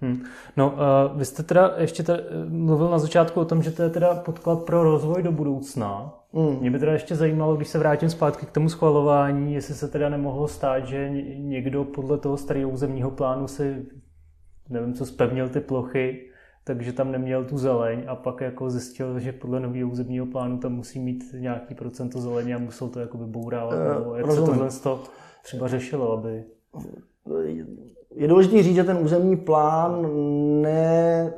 Hmm. 0.00 0.22
No, 0.56 0.70
uh, 0.70 1.18
vy 1.18 1.24
jste 1.24 1.42
teda 1.42 1.74
ještě 1.76 2.02
teda 2.02 2.18
mluvil 2.48 2.90
na 2.90 2.98
začátku 2.98 3.40
o 3.40 3.44
tom, 3.44 3.62
že 3.62 3.70
to 3.70 3.82
je 3.82 3.90
teda 3.90 4.14
podklad 4.14 4.62
pro 4.62 4.82
rozvoj 4.82 5.22
do 5.22 5.32
budoucna. 5.32 6.19
Hmm. 6.32 6.60
Mě 6.60 6.70
by 6.70 6.78
teda 6.78 6.92
ještě 6.92 7.16
zajímalo, 7.16 7.56
když 7.56 7.68
se 7.68 7.78
vrátím 7.78 8.10
zpátky 8.10 8.46
k 8.46 8.50
tomu 8.50 8.68
schvalování, 8.68 9.54
jestli 9.54 9.74
se 9.74 9.88
teda 9.88 10.08
nemohlo 10.08 10.48
stát, 10.48 10.86
že 10.86 11.10
někdo 11.36 11.84
podle 11.84 12.18
toho 12.18 12.36
starého 12.36 12.70
územního 12.70 13.10
plánu 13.10 13.48
si, 13.48 13.86
nevím 14.68 14.94
co, 14.94 15.06
spevnil 15.06 15.48
ty 15.48 15.60
plochy, 15.60 16.30
takže 16.64 16.92
tam 16.92 17.12
neměl 17.12 17.44
tu 17.44 17.58
zeleň 17.58 18.04
a 18.06 18.16
pak 18.16 18.40
jako 18.40 18.70
zjistil, 18.70 19.18
že 19.18 19.32
podle 19.32 19.60
nového 19.60 19.90
územního 19.90 20.26
plánu 20.26 20.58
tam 20.58 20.72
musí 20.72 21.00
mít 21.00 21.24
nějaký 21.38 21.74
procento 21.74 22.20
zeleně 22.20 22.54
a 22.54 22.58
musel 22.58 22.88
to 22.88 23.00
jako 23.00 23.18
vybourávat. 23.18 23.74
Uh, 24.06 24.16
jak 24.16 24.26
rozumím. 24.26 24.46
se 24.46 24.52
tohle 24.52 24.70
to 24.70 25.02
třeba 25.42 25.68
řešilo, 25.68 26.12
aby 26.12 26.44
je 28.14 28.28
důležité 28.28 28.62
říct, 28.62 28.74
že 28.74 28.84
ten 28.84 28.98
územní 29.00 29.36
plán 29.36 30.06
ne, 30.62 31.32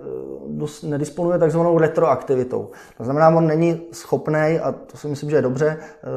dos, 0.48 0.82
nedisponuje 0.82 1.38
takzvanou 1.38 1.78
retroaktivitou. 1.78 2.70
To 2.96 3.04
znamená, 3.04 3.28
on 3.28 3.46
není 3.46 3.80
schopný, 3.92 4.58
a 4.62 4.72
to 4.72 4.96
si 4.96 5.08
myslím, 5.08 5.30
že 5.30 5.36
je 5.36 5.42
dobře, 5.42 5.76
eh, 5.80 6.08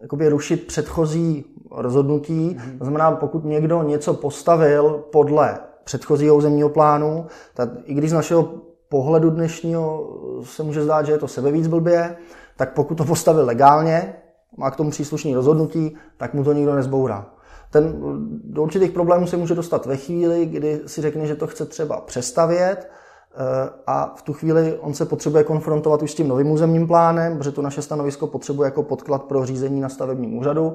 jakoby 0.00 0.28
rušit 0.28 0.66
předchozí 0.66 1.44
rozhodnutí. 1.70 2.56
To 2.78 2.84
znamená, 2.84 3.12
pokud 3.12 3.44
někdo 3.44 3.82
něco 3.82 4.14
postavil 4.14 5.04
podle 5.12 5.58
předchozího 5.84 6.36
územního 6.36 6.68
plánu, 6.68 7.26
tak 7.54 7.68
i 7.84 7.94
když 7.94 8.10
z 8.10 8.14
našeho 8.14 8.48
pohledu 8.88 9.30
dnešního 9.30 10.16
se 10.42 10.62
může 10.62 10.82
zdát, 10.82 11.06
že 11.06 11.12
je 11.12 11.18
to 11.18 11.28
sebevíc 11.28 11.66
blbě, 11.66 12.16
tak 12.56 12.74
pokud 12.74 12.94
to 12.94 13.04
postavil 13.04 13.44
legálně, 13.44 14.14
má 14.56 14.70
k 14.70 14.76
tomu 14.76 14.90
příslušný 14.90 15.34
rozhodnutí, 15.34 15.96
tak 16.16 16.34
mu 16.34 16.44
to 16.44 16.52
nikdo 16.52 16.74
nezbourá. 16.74 17.35
Ten 17.76 17.96
do 18.44 18.62
určitých 18.62 18.90
problémů 18.90 19.26
se 19.26 19.36
může 19.36 19.54
dostat 19.54 19.86
ve 19.86 19.96
chvíli, 19.96 20.46
kdy 20.46 20.80
si 20.86 21.02
řekne, 21.02 21.26
že 21.26 21.34
to 21.34 21.46
chce 21.46 21.66
třeba 21.66 22.00
přestavět 22.00 22.90
eh, 22.90 23.70
a 23.86 24.14
v 24.16 24.22
tu 24.22 24.32
chvíli 24.32 24.78
on 24.80 24.94
se 24.94 25.04
potřebuje 25.04 25.44
konfrontovat 25.44 26.02
už 26.02 26.12
s 26.12 26.14
tím 26.14 26.28
novým 26.28 26.50
územním 26.50 26.86
plánem, 26.86 27.38
protože 27.38 27.52
to 27.52 27.62
naše 27.62 27.82
stanovisko 27.82 28.26
potřebuje 28.26 28.66
jako 28.66 28.82
podklad 28.82 29.22
pro 29.22 29.46
řízení 29.46 29.80
na 29.80 29.88
stavebním 29.88 30.38
úřadu 30.38 30.74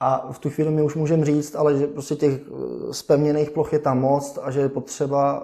a 0.00 0.28
v 0.32 0.38
tu 0.38 0.50
chvíli 0.50 0.70
my 0.70 0.82
už 0.82 0.94
můžeme 0.94 1.24
říct, 1.24 1.56
ale 1.56 1.76
že 1.76 1.86
prostě 1.86 2.16
těch 2.16 2.40
spevněných 2.90 3.48
eh, 3.48 3.52
ploch 3.52 3.72
je 3.72 3.78
tam 3.78 4.00
moc 4.00 4.38
a 4.42 4.50
že 4.50 4.60
je 4.60 4.68
potřeba, 4.68 5.42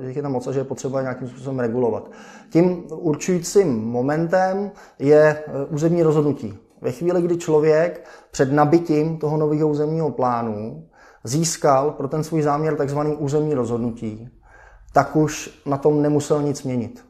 eh, 0.00 0.12
že 0.12 0.18
je 0.18 0.22
tam 0.22 0.32
moc 0.32 0.46
a 0.46 0.52
že 0.52 0.60
je 0.60 0.64
potřeba 0.64 1.02
nějakým 1.02 1.28
způsobem 1.28 1.60
regulovat. 1.60 2.10
Tím 2.50 2.84
určujícím 2.88 3.78
momentem 3.78 4.70
je 4.98 5.44
územní 5.70 6.02
rozhodnutí. 6.02 6.63
Ve 6.84 6.92
chvíli, 6.92 7.22
kdy 7.22 7.36
člověk 7.36 8.06
před 8.30 8.52
nabitím 8.52 9.18
toho 9.18 9.36
nového 9.36 9.68
územního 9.68 10.10
plánu 10.10 10.88
získal 11.24 11.90
pro 11.90 12.08
ten 12.08 12.24
svůj 12.24 12.42
záměr 12.42 12.76
takzvaný 12.76 13.16
územní 13.16 13.54
rozhodnutí, 13.54 14.28
tak 14.92 15.16
už 15.16 15.62
na 15.66 15.76
tom 15.76 16.02
nemusel 16.02 16.42
nic 16.42 16.62
měnit. 16.62 17.04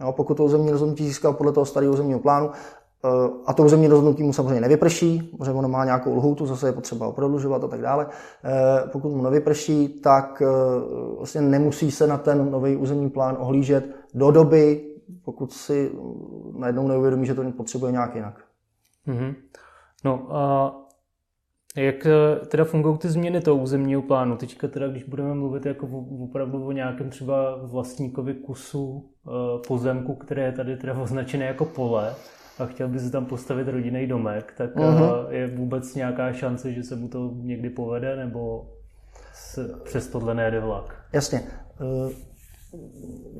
Jo, 0.00 0.12
pokud 0.12 0.34
to 0.34 0.44
územní 0.44 0.70
rozhodnutí 0.70 1.06
získal 1.06 1.32
podle 1.32 1.52
toho 1.52 1.66
starého 1.66 1.92
územního 1.92 2.20
plánu, 2.20 2.50
eh, 2.50 3.08
a 3.46 3.52
to 3.52 3.62
územní 3.62 3.88
rozhodnutí 3.88 4.22
mu 4.22 4.32
samozřejmě 4.32 4.60
nevyprší, 4.60 5.34
protože 5.38 5.52
ono 5.52 5.68
má 5.68 5.84
nějakou 5.84 6.16
lhůtu, 6.16 6.46
zase 6.46 6.68
je 6.68 6.72
potřeba 6.72 7.12
prodlužovat 7.12 7.64
a 7.64 7.68
tak 7.68 7.80
dále. 7.80 8.06
Eh, 8.44 8.88
pokud 8.92 9.08
mu 9.08 9.22
nevyprší, 9.22 9.88
tak 9.88 10.42
eh, 10.42 10.48
vlastně 11.16 11.40
nemusí 11.40 11.90
se 11.90 12.06
na 12.06 12.18
ten 12.18 12.50
nový 12.50 12.76
územní 12.76 13.10
plán 13.10 13.36
ohlížet 13.40 13.84
do 14.14 14.30
doby, 14.30 14.84
pokud 15.24 15.52
si 15.52 15.92
najednou 16.58 16.88
neuvědomí, 16.88 17.26
že 17.26 17.34
to 17.34 17.42
potřebuje 17.50 17.92
nějak 17.92 18.14
jinak. 18.14 18.51
Mm-hmm. 19.06 19.34
No 20.04 20.36
a 20.36 20.74
Jak 21.76 22.06
eh, 22.06 22.46
teda 22.46 22.64
fungují 22.64 22.98
ty 22.98 23.08
změny 23.08 23.40
toho 23.40 23.56
územního 23.56 24.02
plánu? 24.02 24.36
Teďka 24.36 24.68
teda, 24.68 24.88
když 24.88 25.04
budeme 25.04 25.34
mluvit 25.34 25.66
jako 25.66 25.86
opravdu 26.24 26.66
o 26.66 26.72
nějakém 26.72 27.10
třeba 27.10 27.56
vlastníkovi 27.62 28.34
kusu 28.34 29.10
eh, 29.26 29.30
pozemku, 29.68 30.14
které 30.14 30.42
je 30.42 30.52
tady 30.52 30.76
teda 30.76 30.94
označené 31.02 31.44
jako 31.44 31.64
pole 31.64 32.14
a 32.58 32.66
chtěl 32.66 32.88
by 32.88 32.98
si 32.98 33.10
tam 33.10 33.26
postavit 33.26 33.68
rodinný 33.68 34.06
domek, 34.06 34.54
tak 34.56 34.76
uh-huh. 34.76 35.28
je 35.28 35.56
vůbec 35.56 35.94
nějaká 35.94 36.32
šance, 36.32 36.72
že 36.72 36.82
se 36.82 36.96
mu 36.96 37.08
to 37.08 37.30
někdy 37.34 37.70
povede, 37.70 38.16
nebo 38.16 38.66
se 39.34 39.80
přes 39.84 40.08
tohle 40.08 40.34
nejde 40.34 40.60
vlak? 40.60 41.04
Jasně. 41.12 41.42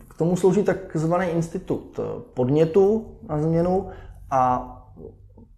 K 0.08 0.18
tomu 0.18 0.36
slouží 0.36 0.62
takzvaný 0.62 1.26
institut 1.26 2.00
podnětu 2.34 3.06
na 3.28 3.42
změnu 3.42 3.90
a 4.30 4.81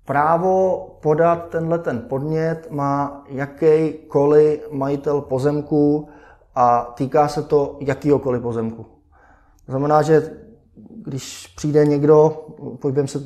Právo 0.05 0.87
podat 1.03 1.49
tenhle 1.49 1.79
ten 1.79 2.01
podnět 2.09 2.71
má 2.71 3.25
jakýkoliv 3.29 4.73
majitel 4.73 5.21
pozemku 5.21 6.09
a 6.55 6.93
týká 6.95 7.29
se 7.29 7.43
to 7.43 7.77
jakýkoliv 7.81 8.43
pozemku. 8.43 8.87
To 9.67 9.73
znamená, 9.73 10.03
že 10.03 10.31
když 11.05 11.47
přijde 11.57 11.87
někdo, 11.87 12.47
pohybujeme 12.81 13.09
se 13.09 13.23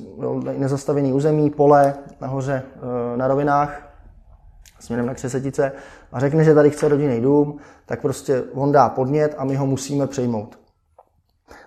nezastavený 0.59 1.13
území, 1.13 1.51
pole 1.51 1.95
nahoře 2.21 2.63
eh, 2.65 3.17
na 3.17 3.29
rovinách, 3.29 3.89
směrem 4.81 5.07
na 5.07 5.15
Křesetice, 5.15 5.73
a 6.13 6.21
řekne, 6.21 6.45
že 6.45 6.55
tady 6.55 6.71
chce 6.71 6.89
rodinný 6.89 7.21
dům, 7.21 7.59
tak 7.87 8.01
prostě 8.01 8.45
on 8.55 8.73
dá 8.73 8.89
podnět 8.89 9.35
a 9.39 9.45
my 9.45 9.57
ho 9.57 9.67
musíme 9.67 10.07
přejmout. 10.07 10.68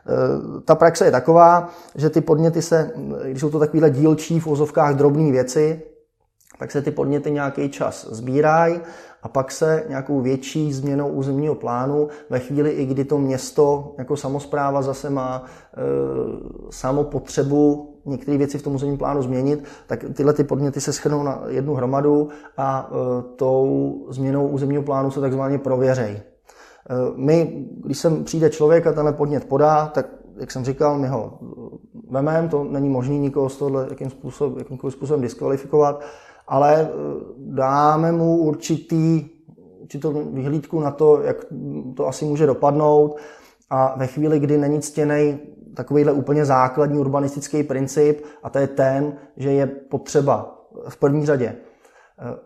Eh, 0.08 0.62
ta 0.62 0.76
praxe 0.76 1.06
je 1.06 1.12
taková, 1.12 1.70
že 1.96 2.10
ty 2.10 2.22
podněty 2.22 2.62
se, 2.62 2.92
když 3.24 3.42
jsou 3.42 3.50
to 3.50 3.60
takovéhle 3.60 3.90
dílčí 3.90 4.40
v 4.40 4.48
ozovkách 4.48 4.96
drobné 4.96 5.32
věci, 5.32 5.82
tak 6.60 6.72
se 6.72 6.82
ty 6.82 6.92
podněty 6.92 7.32
nějaký 7.32 7.70
čas 7.70 8.08
sbírají 8.12 8.80
a 9.24 9.28
pak 9.28 9.52
se 9.52 9.84
nějakou 9.90 10.22
větší 10.22 10.74
změnou 10.74 11.10
územního 11.10 11.56
plánu 11.56 12.08
ve 12.30 12.40
chvíli, 12.40 12.70
i 12.70 12.86
kdy 12.86 13.06
to 13.06 13.18
město 13.18 13.96
jako 13.98 14.18
samozpráva 14.18 14.82
zase 14.82 15.10
má 15.10 15.44
e, 15.44 15.82
samo 16.72 17.04
potřebu 17.04 17.96
některé 18.06 18.38
věci 18.38 18.58
v 18.58 18.62
tom 18.62 18.76
územním 18.76 18.98
plánu 18.98 19.22
změnit, 19.22 19.64
tak 19.88 20.06
tyhle 20.14 20.34
ty 20.34 20.44
podněty 20.44 20.82
se 20.82 20.94
schrnou 20.94 21.24
na 21.24 21.44
jednu 21.48 21.74
hromadu 21.74 22.30
a 22.58 22.90
e, 22.92 23.22
tou 23.36 23.96
změnou 24.10 24.48
územního 24.48 24.84
plánu 24.84 25.12
se 25.12 25.22
takzvaně 25.22 25.58
prověřejí. 25.58 26.31
Eh, 26.90 26.94
my, 27.16 27.66
když 27.84 27.98
sem 27.98 28.24
přijde 28.24 28.50
člověk 28.50 28.88
a 28.88 28.94
tenhle 28.94 29.14
podnět 29.14 29.46
podá, 29.46 29.88
tak 29.88 30.06
jak 30.38 30.52
jsem 30.52 30.66
říkal, 30.66 30.98
my 30.98 31.08
ho 31.08 31.40
vememe, 32.10 32.48
to 32.48 32.64
není 32.64 32.90
možné 32.90 33.18
nikoho 33.18 33.50
z 33.50 33.58
tohle 33.58 33.88
jakým 33.90 34.10
způsob, 34.10 34.58
jakýmkoliv 34.58 34.94
způsobem 34.94 35.22
diskvalifikovat, 35.22 36.04
ale 36.48 36.82
eh, 36.82 36.88
dáme 37.38 38.12
mu 38.12 38.38
určitý, 38.38 39.30
určitou 39.82 40.24
vyhlídku 40.34 40.80
na 40.80 40.92
to, 40.92 41.22
jak 41.22 41.46
to 41.96 42.08
asi 42.08 42.26
může 42.26 42.46
dopadnout. 42.46 43.18
A 43.70 43.96
ve 43.98 44.08
chvíli, 44.08 44.40
kdy 44.40 44.58
není 44.58 44.82
ctěný 44.82 45.40
takovýhle 45.74 46.12
úplně 46.12 46.46
základní 46.46 47.00
urbanistický 47.00 47.64
princip 47.64 48.26
a 48.44 48.50
to 48.50 48.60
je 48.60 48.68
ten, 48.68 49.14
že 49.38 49.52
je 49.52 49.68
potřeba 49.68 50.66
v 50.90 50.98
první 50.98 51.26
řadě 51.26 51.56
Eh, 51.56 51.71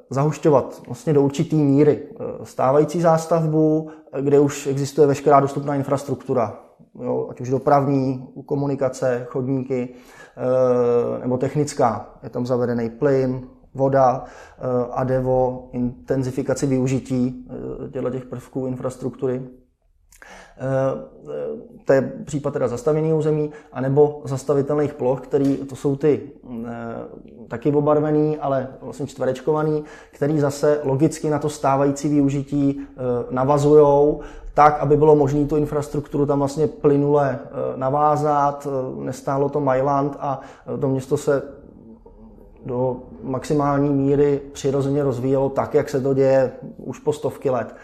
zahušťovat 0.09 0.81
vlastně 0.87 1.13
do 1.13 1.21
určité 1.21 1.55
míry 1.55 1.99
eh, 2.03 2.23
stávající 2.43 3.01
zástavbu, 3.01 3.89
eh, 4.13 4.21
kde 4.21 4.39
už 4.39 4.67
existuje 4.67 5.07
veškerá 5.07 5.39
dostupná 5.39 5.75
infrastruktura, 5.75 6.59
jo, 7.01 7.27
ať 7.31 7.41
už 7.41 7.49
dopravní, 7.49 8.27
komunikace, 8.45 9.25
chodníky, 9.29 9.89
nebo 11.21 11.37
technická. 11.37 12.09
Je 12.23 12.29
tam 12.29 12.45
zavedený 12.45 12.89
plyn, 12.89 13.47
voda, 13.73 14.23
ADEVO, 14.91 15.69
intenzifikaci 15.71 16.67
využití 16.67 17.47
těch 18.11 18.25
prvků 18.25 18.67
infrastruktury. 18.67 19.41
To 21.85 21.93
je 21.93 22.13
případ 22.25 22.53
teda 22.53 22.67
zastavění 22.67 23.13
území, 23.13 23.51
anebo 23.73 24.21
zastavitelných 24.25 24.93
ploch, 24.93 25.21
který 25.21 25.57
to 25.57 25.75
jsou 25.75 25.95
ty 25.95 26.21
taky 27.47 27.71
obarvený, 27.71 28.37
ale 28.37 28.67
vlastně 28.81 29.07
čtverečkovaný, 29.07 29.83
který 30.11 30.39
zase 30.39 30.79
logicky 30.83 31.29
na 31.29 31.39
to 31.39 31.49
stávající 31.49 32.09
využití 32.09 32.79
e, 32.79 32.83
navazují, 33.29 34.17
tak, 34.53 34.79
aby 34.79 34.97
bylo 34.97 35.15
možné 35.15 35.45
tu 35.45 35.55
infrastrukturu 35.55 36.25
tam 36.25 36.39
vlastně 36.39 36.67
plynule 36.67 37.39
navázat, 37.75 38.67
nestálo 38.99 39.49
to 39.49 39.59
Mailand 39.59 40.17
a 40.19 40.41
to 40.79 40.87
město 40.87 41.17
se 41.17 41.41
do 42.65 42.97
maximální 43.23 43.89
míry 43.89 44.41
přirozeně 44.51 45.03
rozvíjelo 45.03 45.49
tak, 45.49 45.73
jak 45.73 45.89
se 45.89 46.01
to 46.01 46.13
děje 46.13 46.51
už 46.77 46.99
po 46.99 47.13
stovky 47.13 47.49
let. 47.49 47.75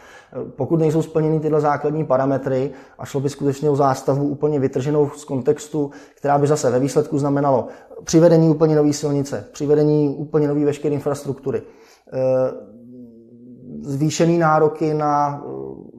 Pokud 0.56 0.80
nejsou 0.80 1.02
splněny 1.02 1.40
tyhle 1.40 1.62
základní 1.62 2.06
parametry 2.06 2.72
a 3.00 3.06
šlo 3.06 3.20
by 3.22 3.30
skutečně 3.30 3.70
o 3.70 3.76
zástavu 3.76 4.28
úplně 4.28 4.60
vytrženou 4.60 5.10
z 5.10 5.26
kontextu, 5.26 5.92
která 6.16 6.38
by 6.38 6.48
zase 6.48 6.72
ve 6.72 6.80
výsledku 6.80 7.20
znamenalo 7.20 7.68
přivedení 8.04 8.50
úplně 8.50 8.76
nové 8.76 8.94
silnice, 8.94 9.46
přivedení 9.52 10.16
úplně 10.18 10.48
nové 10.48 10.66
veškeré 10.66 10.96
infrastruktury, 10.96 11.62
eh, 12.14 12.20
zvýšený 13.82 14.38
nároky 14.38 14.94
na 14.94 15.44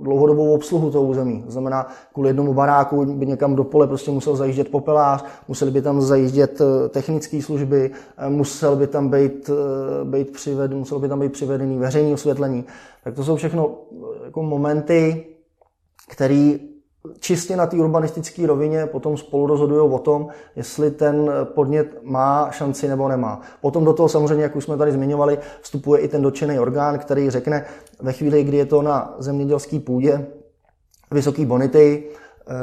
dlouhodobou 0.03 0.55
obsluhu 0.55 0.91
toho 0.91 1.05
území. 1.05 1.43
To 1.43 1.51
znamená, 1.51 1.87
kvůli 2.13 2.29
jednomu 2.29 2.55
baráku 2.55 3.05
by 3.05 3.27
někam 3.27 3.57
do 3.57 3.65
pole 3.65 3.87
prostě 3.87 4.11
musel 4.11 4.37
zajíždět 4.37 4.71
popelář, 4.71 5.25
museli 5.49 5.71
by 5.71 5.83
tam 5.83 6.01
zajíždět 6.01 6.61
eh, 6.61 6.89
technické 6.89 7.43
služby, 7.43 7.91
musel 8.29 8.77
by 8.77 8.87
tam 8.87 9.09
být, 9.09 9.51
být 10.05 10.33
přiveden, 10.33 10.79
muselo 10.79 11.01
by 11.01 11.09
tam 11.09 11.21
být 11.21 11.33
přivedený 11.33 11.79
veřejné 11.79 12.15
osvětlení. 12.15 12.65
Tak 13.05 13.15
to 13.15 13.25
jsou 13.25 13.37
všechno 13.37 13.71
jako 14.25 14.43
momenty, 14.43 15.27
které 16.09 16.59
čistě 17.21 17.57
na 17.57 17.67
té 17.67 17.77
urbanistické 17.77 18.47
rovině 18.47 18.87
potom 18.87 19.17
spolu 19.17 19.47
rozhodují 19.47 19.91
o 19.91 19.99
tom, 19.99 20.29
jestli 20.57 20.91
ten 20.91 21.31
podnět 21.45 21.99
má 22.03 22.51
šanci 22.51 22.89
nebo 22.89 23.09
nemá. 23.09 23.41
Potom 23.61 23.85
do 23.85 23.93
toho 23.93 24.09
samozřejmě, 24.09 24.43
jak 24.43 24.57
už 24.57 24.65
jsme 24.65 24.77
tady 24.77 24.93
zmiňovali, 24.93 25.39
vstupuje 25.61 26.01
i 26.01 26.09
ten 26.09 26.23
dotčený 26.23 26.59
orgán, 26.59 26.99
který 26.99 27.31
řekne 27.31 27.65
ve 28.01 28.13
chvíli, 28.13 28.45
kdy 28.45 28.57
je 28.57 28.67
to 28.67 28.83
na 28.83 29.15
zemědělské 29.19 29.81
půdě 29.81 30.27
vysoké 31.11 31.47
bonity, 31.47 32.05
eh, 32.49 32.55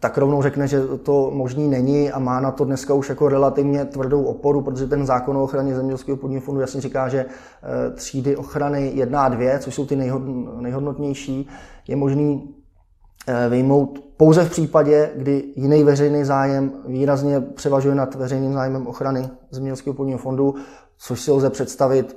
tak 0.00 0.18
rovnou 0.18 0.42
řekne, 0.42 0.68
že 0.68 0.86
to 0.86 1.30
možný 1.34 1.68
není 1.68 2.12
a 2.12 2.18
má 2.18 2.40
na 2.40 2.50
to 2.50 2.64
dneska 2.64 2.94
už 2.94 3.08
jako 3.08 3.28
relativně 3.28 3.84
tvrdou 3.84 4.24
oporu, 4.24 4.60
protože 4.62 4.86
ten 4.86 5.06
zákon 5.06 5.36
o 5.36 5.42
ochraně 5.42 5.74
zemědělského 5.74 6.16
půdního 6.16 6.40
fondu 6.40 6.60
jasně 6.60 6.80
říká, 6.80 7.08
že 7.08 7.26
eh, 7.26 7.90
třídy 7.90 8.36
ochrany 8.36 8.92
1 8.94 9.24
a 9.24 9.28
2, 9.28 9.58
což 9.58 9.74
jsou 9.74 9.86
ty 9.86 9.96
nejhodnotnější, 10.60 11.48
je 11.88 11.96
možný 11.96 12.54
vyjmout 13.48 14.06
pouze 14.16 14.44
v 14.44 14.50
případě, 14.50 15.10
kdy 15.16 15.44
jiný 15.56 15.84
veřejný 15.84 16.24
zájem 16.24 16.72
výrazně 16.86 17.40
převažuje 17.40 17.94
nad 17.94 18.14
veřejným 18.14 18.52
zájmem 18.52 18.86
ochrany 18.86 19.28
zemědělského 19.50 19.94
půdního 19.94 20.18
fondu, 20.18 20.54
což 20.98 21.20
si 21.20 21.30
lze 21.30 21.50
představit 21.50 22.16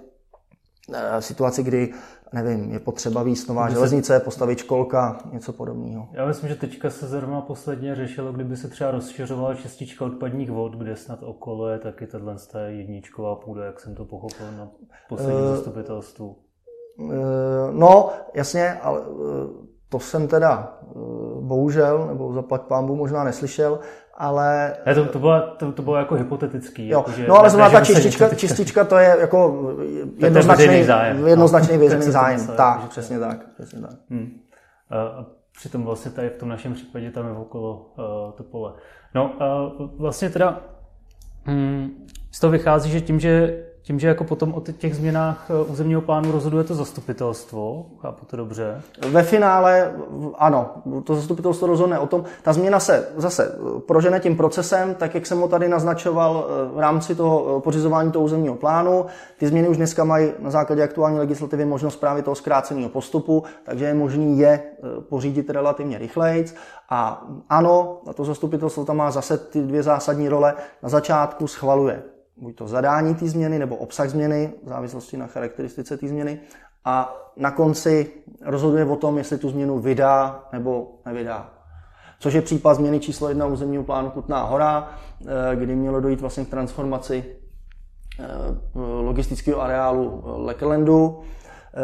eh, 0.94 1.22
situaci, 1.22 1.64
kdy 1.64 1.94
nevím, 2.34 2.72
je 2.72 2.80
potřeba 2.80 3.24
víc 3.24 3.48
nová 3.48 3.70
železnice, 3.70 4.20
postavit 4.20 4.60
školka, 4.60 5.18
něco 5.32 5.54
podobného. 5.54 6.08
Já 6.12 6.26
myslím, 6.26 6.50
že 6.50 6.56
teďka 6.56 6.90
se 6.90 7.08
zrovna 7.08 7.42
posledně 7.42 7.96
řešilo, 7.96 8.34
kdyby 8.34 8.58
se 8.58 8.68
třeba 8.68 8.92
rozšiřovala 8.92 9.56
čistička 9.56 10.06
odpadních 10.06 10.52
vod, 10.52 10.76
kde 10.76 10.96
snad 10.96 11.24
okolo 11.24 11.70
je 11.70 11.80
taky 11.80 12.08
tahle 12.08 12.36
jedničková 12.68 13.36
půda, 13.36 13.66
jak 13.66 13.80
jsem 13.80 13.96
to 13.96 14.06
pochopil 14.06 14.46
na 14.58 14.72
posledním 15.10 15.44
uh, 15.44 15.56
zastupitelstvu. 15.56 16.38
Uh, 16.98 17.12
no, 17.72 18.10
jasně, 18.34 18.74
ale 18.74 19.00
uh, 19.00 19.69
to 19.90 20.00
jsem 20.00 20.28
teda 20.28 20.78
bohužel, 21.42 22.08
nebo 22.08 22.34
zaplať 22.34 22.62
pámbu 22.62 22.96
možná 22.96 23.24
neslyšel, 23.24 23.80
ale... 24.18 24.74
Ne, 24.86 24.96
to, 24.96 25.06
to, 25.06 25.20
bylo, 25.20 25.42
to, 25.58 25.72
to 25.72 25.82
bylo 25.82 25.96
jako 25.96 26.16
hypotetický. 26.16 26.88
Jo. 26.90 27.00
Jako, 27.00 27.12
že 27.12 27.28
no 27.28 27.40
ale 27.40 27.50
znamená 27.50 27.80
ta 27.80 27.86
čistička, 27.86 28.36
čistička, 28.36 28.84
to 28.84 28.98
je 28.98 29.16
jako 29.20 29.70
jednoznačný, 30.18 30.84
zájem. 30.84 31.28
jednoznačný 31.28 31.78
no. 31.78 31.84
veřejný 31.84 32.12
zájem. 32.12 32.48
Tak, 32.48 32.82
tak 32.82 32.90
přesně 32.90 33.20
tak. 33.20 33.54
Přesně 33.54 33.82
tak. 33.82 33.96
Hmm. 34.10 34.40
A 34.92 35.26
přitom 35.58 35.84
vlastně 35.84 36.12
tady 36.12 36.30
v 36.30 36.38
tom 36.38 36.50
našem 36.50 36.74
případě 36.74 37.12
tam 37.12 37.26
je 37.26 37.32
okolo 37.32 37.92
uh, 37.98 38.32
to 38.32 38.44
pole. 38.44 38.74
No 39.16 39.32
uh, 39.80 39.90
vlastně 40.00 40.30
teda 40.30 40.62
um, 41.48 41.92
z 42.32 42.40
toho 42.40 42.52
vychází, 42.52 42.92
že 42.92 43.02
tím, 43.02 43.20
že 43.20 43.64
tím, 43.82 44.00
že 44.00 44.08
jako 44.08 44.24
potom 44.24 44.54
o 44.54 44.62
těch 44.62 44.96
změnách 44.96 45.48
eh, 45.50 45.72
územního 45.72 46.02
plánu 46.02 46.32
rozhoduje 46.32 46.64
to 46.64 46.76
zastupitelstvo, 46.76 47.86
chápu 48.02 48.26
to 48.26 48.38
dobře? 48.38 48.82
Ve 49.10 49.24
finále 49.24 49.94
ano, 50.38 50.72
to 51.04 51.16
zastupitelstvo 51.16 51.68
rozhodne 51.68 52.00
o 52.00 52.08
tom. 52.08 52.24
Ta 52.44 52.54
změna 52.54 52.80
se 52.80 53.08
zase 53.16 53.56
prožene 53.88 54.20
tím 54.20 54.38
procesem, 54.38 54.96
tak 54.96 55.16
jak 55.16 55.26
jsem 55.26 55.40
ho 55.40 55.48
tady 55.48 55.70
naznačoval 55.70 56.48
eh, 56.48 56.76
v 56.76 56.80
rámci 56.80 57.16
toho 57.16 57.58
eh, 57.58 57.62
pořizování 57.62 58.12
toho 58.12 58.26
územního 58.26 58.56
plánu. 58.56 59.06
Ty 59.38 59.48
změny 59.48 59.68
už 59.68 59.78
dneska 59.78 60.04
mají 60.04 60.32
na 60.40 60.52
základě 60.52 60.84
aktuální 60.84 61.20
legislativy 61.20 61.66
možnost 61.66 61.96
právě 61.96 62.24
toho 62.24 62.36
zkráceného 62.36 62.90
postupu, 62.90 63.44
takže 63.64 63.86
je 63.86 63.94
možný 63.94 64.40
je 64.40 64.64
pořídit 65.10 65.50
relativně 65.50 65.98
rychleji. 65.98 66.46
A 66.90 67.28
ano, 67.50 68.02
to 68.14 68.26
zastupitelstvo 68.26 68.86
tam 68.86 68.98
má 68.98 69.12
zase 69.12 69.38
ty 69.38 69.62
dvě 69.62 69.84
zásadní 69.84 70.30
role. 70.30 70.54
Na 70.84 70.90
začátku 70.90 71.48
schvaluje 71.48 72.04
buď 72.42 72.56
to 72.56 72.68
zadání 72.68 73.16
té 73.16 73.28
změny 73.28 73.60
nebo 73.60 73.76
obsah 73.76 74.10
změny, 74.10 74.54
v 74.64 74.70
závislosti 74.70 75.18
na 75.18 75.28
charakteristice 75.28 75.98
té 75.98 76.08
změny. 76.08 76.40
A 76.86 77.16
na 77.38 77.52
konci 77.52 78.12
rozhoduje 78.46 78.86
o 78.86 78.96
tom, 78.96 79.18
jestli 79.18 79.38
tu 79.38 79.50
změnu 79.50 79.80
vydá 79.80 80.44
nebo 80.54 80.92
nevydá. 81.06 81.50
Což 82.20 82.34
je 82.34 82.42
případ 82.42 82.74
změny 82.74 83.00
číslo 83.00 83.30
jedna 83.30 83.46
územního 83.46 83.84
plánu 83.84 84.10
Kutná 84.10 84.44
hora, 84.44 84.90
eh, 85.22 85.56
kdy 85.56 85.76
mělo 85.76 86.02
dojít 86.02 86.22
vlastně 86.22 86.46
k 86.46 86.50
transformaci 86.50 87.26
eh, 88.20 88.26
logistického 88.76 89.62
areálu 89.62 90.24
Lekelendu, 90.26 91.22
eh, 91.22 91.80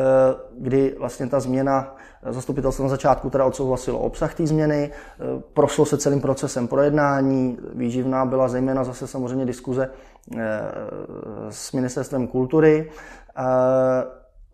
kdy 0.60 0.96
vlastně 1.00 1.28
ta 1.28 1.40
změna 1.40 1.96
zastupitelstvo 2.30 2.84
na 2.84 2.90
začátku 2.90 3.30
teda 3.30 3.46
odsouhlasilo 3.46 4.00
obsah 4.00 4.34
té 4.34 4.48
změny, 4.48 4.92
prošlo 5.54 5.86
se 5.86 5.98
celým 5.98 6.22
procesem 6.22 6.68
projednání, 6.68 7.58
výživná 7.74 8.26
byla 8.26 8.48
zejména 8.48 8.84
zase 8.84 9.08
samozřejmě 9.08 9.46
diskuze 9.46 9.90
s 11.50 11.72
ministerstvem 11.72 12.28
kultury. 12.28 12.92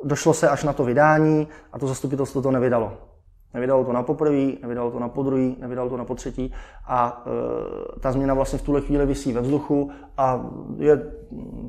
Došlo 0.03 0.33
se 0.33 0.49
až 0.49 0.63
na 0.63 0.73
to 0.73 0.83
vydání 0.83 1.47
a 1.73 1.79
to 1.79 1.87
zastupitelstvo 1.87 2.41
to 2.41 2.51
nevydalo. 2.51 3.10
Nevydalo 3.53 3.83
to 3.83 3.93
na 3.93 4.03
poprvé, 4.03 4.51
nevydalo 4.61 4.91
to 4.91 4.99
na 4.99 5.09
podruhý, 5.09 5.57
nevydalo 5.59 5.89
to 5.89 5.97
na 5.97 6.05
potřetí 6.05 6.53
a 6.87 7.23
e, 7.95 7.99
ta 7.99 8.11
změna 8.11 8.33
vlastně 8.33 8.59
v 8.59 8.61
tuhle 8.61 8.81
chvíli 8.81 9.05
visí 9.05 9.33
ve 9.33 9.41
vzduchu 9.41 9.91
a 10.17 10.45
je 10.77 11.11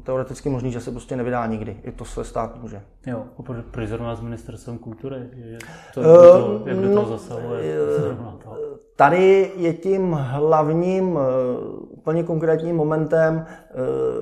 teoreticky 0.03 0.49
možný, 0.49 0.73
že 0.73 0.81
se 0.81 0.91
prostě 0.91 1.17
nevydá 1.17 1.47
nikdy. 1.47 1.77
I 1.83 1.93
to 1.93 2.05
se 2.05 2.25
stát 2.25 2.63
může. 2.63 2.83
Jo, 3.07 3.25
proč 3.71 3.89
zrovna 3.89 4.15
s 4.15 4.21
ministerstvem 4.21 4.79
kultury? 4.79 5.17
To, 5.95 6.01
uh, 6.01 6.07
to, 6.07 6.63
jak 6.67 6.79
do 6.79 6.89
toho 6.89 7.03
no, 7.03 7.09
zasahuje? 7.09 7.77
Uh, 8.03 8.17
tady 8.97 9.53
je 9.57 9.73
tím 9.73 10.13
hlavním, 10.13 11.13
uh, 11.13 11.21
úplně 11.91 12.23
konkrétním 12.23 12.77
momentem, 12.77 13.47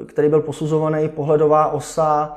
který 0.06 0.28
byl 0.28 0.40
posuzovaný 0.40 1.08
pohledová 1.08 1.66
osa 1.66 2.36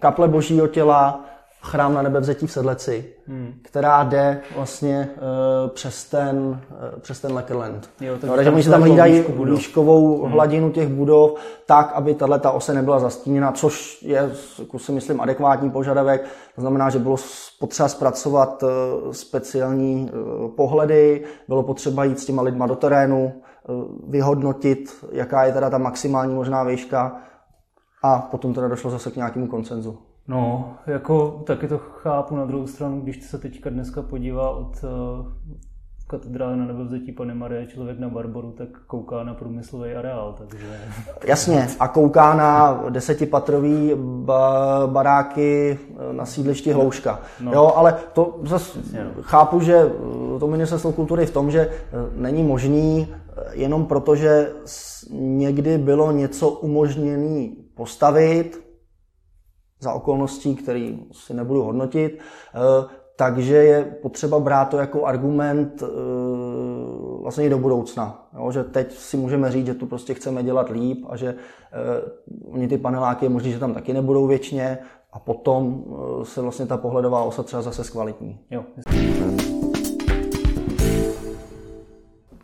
kaple 0.00 0.28
božího 0.28 0.66
těla, 0.66 1.24
chrám 1.62 1.94
na 1.94 2.02
nebevzetí 2.02 2.46
v 2.46 2.52
Sedleci, 2.52 3.12
hmm. 3.26 3.52
která 3.62 4.04
jde 4.04 4.40
vlastně 4.56 5.08
uh, 5.14 5.70
přes 5.70 6.04
ten, 6.04 6.36
uh, 6.38 7.00
přes 7.00 7.20
ten 7.20 7.32
Leckerland. 7.32 7.90
Jo, 8.00 8.18
no, 8.26 8.36
takže 8.36 8.50
oni 8.50 8.62
si 8.62 8.70
tam 8.70 8.82
hlídají 8.82 9.24
výškovou 9.44 10.22
hmm. 10.22 10.32
hladinu 10.32 10.70
těch 10.70 10.88
budov 10.88 11.34
tak, 11.66 11.92
aby 11.94 12.14
tato 12.14 12.52
ose 12.52 12.74
nebyla 12.74 12.98
zastíněna, 12.98 13.52
což 13.52 14.02
je, 14.02 14.30
jako 14.58 14.78
si 14.78 14.92
myslím, 14.92 15.20
adekvátní 15.20 15.70
požadavek. 15.70 16.24
To 16.54 16.60
znamená, 16.60 16.90
že 16.90 16.98
bylo 16.98 17.16
potřeba 17.58 17.88
zpracovat 17.88 18.62
uh, 18.62 18.68
speciální 19.12 20.10
uh, 20.12 20.50
pohledy, 20.50 21.24
bylo 21.48 21.62
potřeba 21.62 22.04
jít 22.04 22.18
s 22.18 22.26
těma 22.26 22.42
lidma 22.42 22.66
do 22.66 22.76
terénu, 22.76 23.32
uh, 23.68 23.84
vyhodnotit, 24.10 25.04
jaká 25.12 25.44
je 25.44 25.52
teda 25.52 25.70
ta 25.70 25.78
maximální 25.78 26.34
možná 26.34 26.64
výška 26.64 27.16
a 28.02 28.18
potom 28.18 28.54
teda 28.54 28.68
došlo 28.68 28.90
zase 28.90 29.10
k 29.10 29.16
nějakému 29.16 29.46
koncenzu. 29.46 29.98
No, 30.30 30.74
jako 30.86 31.42
taky 31.46 31.68
to 31.68 31.78
chápu 31.78 32.36
na 32.36 32.44
druhou 32.44 32.66
stranu, 32.66 33.00
když 33.00 33.22
se 33.22 33.38
teďka 33.38 33.70
dneska 33.70 34.02
podívá 34.02 34.50
od 34.50 34.84
uh, 34.84 35.26
katedrály 36.06 36.56
na 36.56 36.64
nebevzetí 36.64 37.12
Pany 37.12 37.34
Marie 37.34 37.66
člověk 37.66 37.98
na 37.98 38.08
Barboru, 38.08 38.52
tak 38.52 38.68
kouká 38.86 39.24
na 39.24 39.34
průmyslový 39.34 39.92
areál, 39.92 40.34
takže... 40.38 40.66
Jasně, 41.26 41.68
a 41.80 41.88
kouká 41.88 42.34
na 42.34 42.82
desetipatrový 42.90 43.92
ba- 43.96 44.86
baráky 44.86 45.78
eh, 45.80 46.12
na 46.12 46.26
sídlišti 46.26 46.72
Hlouška. 46.72 47.20
No. 47.40 47.52
Jo, 47.52 47.72
ale 47.76 47.94
to 48.12 48.38
zase 48.42 48.78
no. 48.92 49.22
chápu, 49.22 49.60
že 49.60 49.76
eh, 49.76 50.38
to 50.38 50.46
ministerstvo 50.46 50.92
kultury 50.92 51.26
v 51.26 51.30
tom, 51.30 51.50
že 51.50 51.70
není 52.14 52.42
možný 52.42 53.08
jenom 53.52 53.86
proto, 53.86 54.16
že 54.16 54.52
někdy 55.12 55.78
bylo 55.78 56.12
něco 56.12 56.50
umožněné 56.50 57.48
postavit, 57.74 58.69
za 59.80 59.92
okolností, 59.92 60.54
které 60.54 60.92
si 61.12 61.34
nebudu 61.34 61.62
hodnotit. 61.62 62.18
Eh, 62.54 62.88
takže 63.16 63.54
je 63.54 63.84
potřeba 64.02 64.40
brát 64.40 64.64
to 64.64 64.78
jako 64.78 65.04
argument 65.04 65.82
eh, 65.82 65.86
vlastně 67.22 67.46
i 67.46 67.50
do 67.50 67.58
budoucna. 67.58 68.28
Jo? 68.38 68.52
Že 68.52 68.64
teď 68.64 68.92
si 68.92 69.16
můžeme 69.16 69.52
říct, 69.52 69.66
že 69.66 69.74
tu 69.74 69.86
prostě 69.86 70.14
chceme 70.14 70.42
dělat 70.42 70.70
líp 70.70 71.06
a 71.08 71.16
že 71.16 71.28
eh, 71.28 72.10
oni 72.52 72.68
ty 72.68 72.78
paneláky 72.78 73.24
je 73.24 73.30
možné, 73.30 73.50
že 73.50 73.58
tam 73.58 73.74
taky 73.74 73.92
nebudou 73.92 74.26
věčně 74.26 74.78
a 75.12 75.18
potom 75.18 75.84
se 76.22 76.40
vlastně 76.40 76.66
ta 76.66 76.76
pohledová 76.76 77.22
osa 77.22 77.42
třeba 77.42 77.62
zase 77.62 77.84
zkvalitní. 77.84 78.38
Jo 78.50 78.64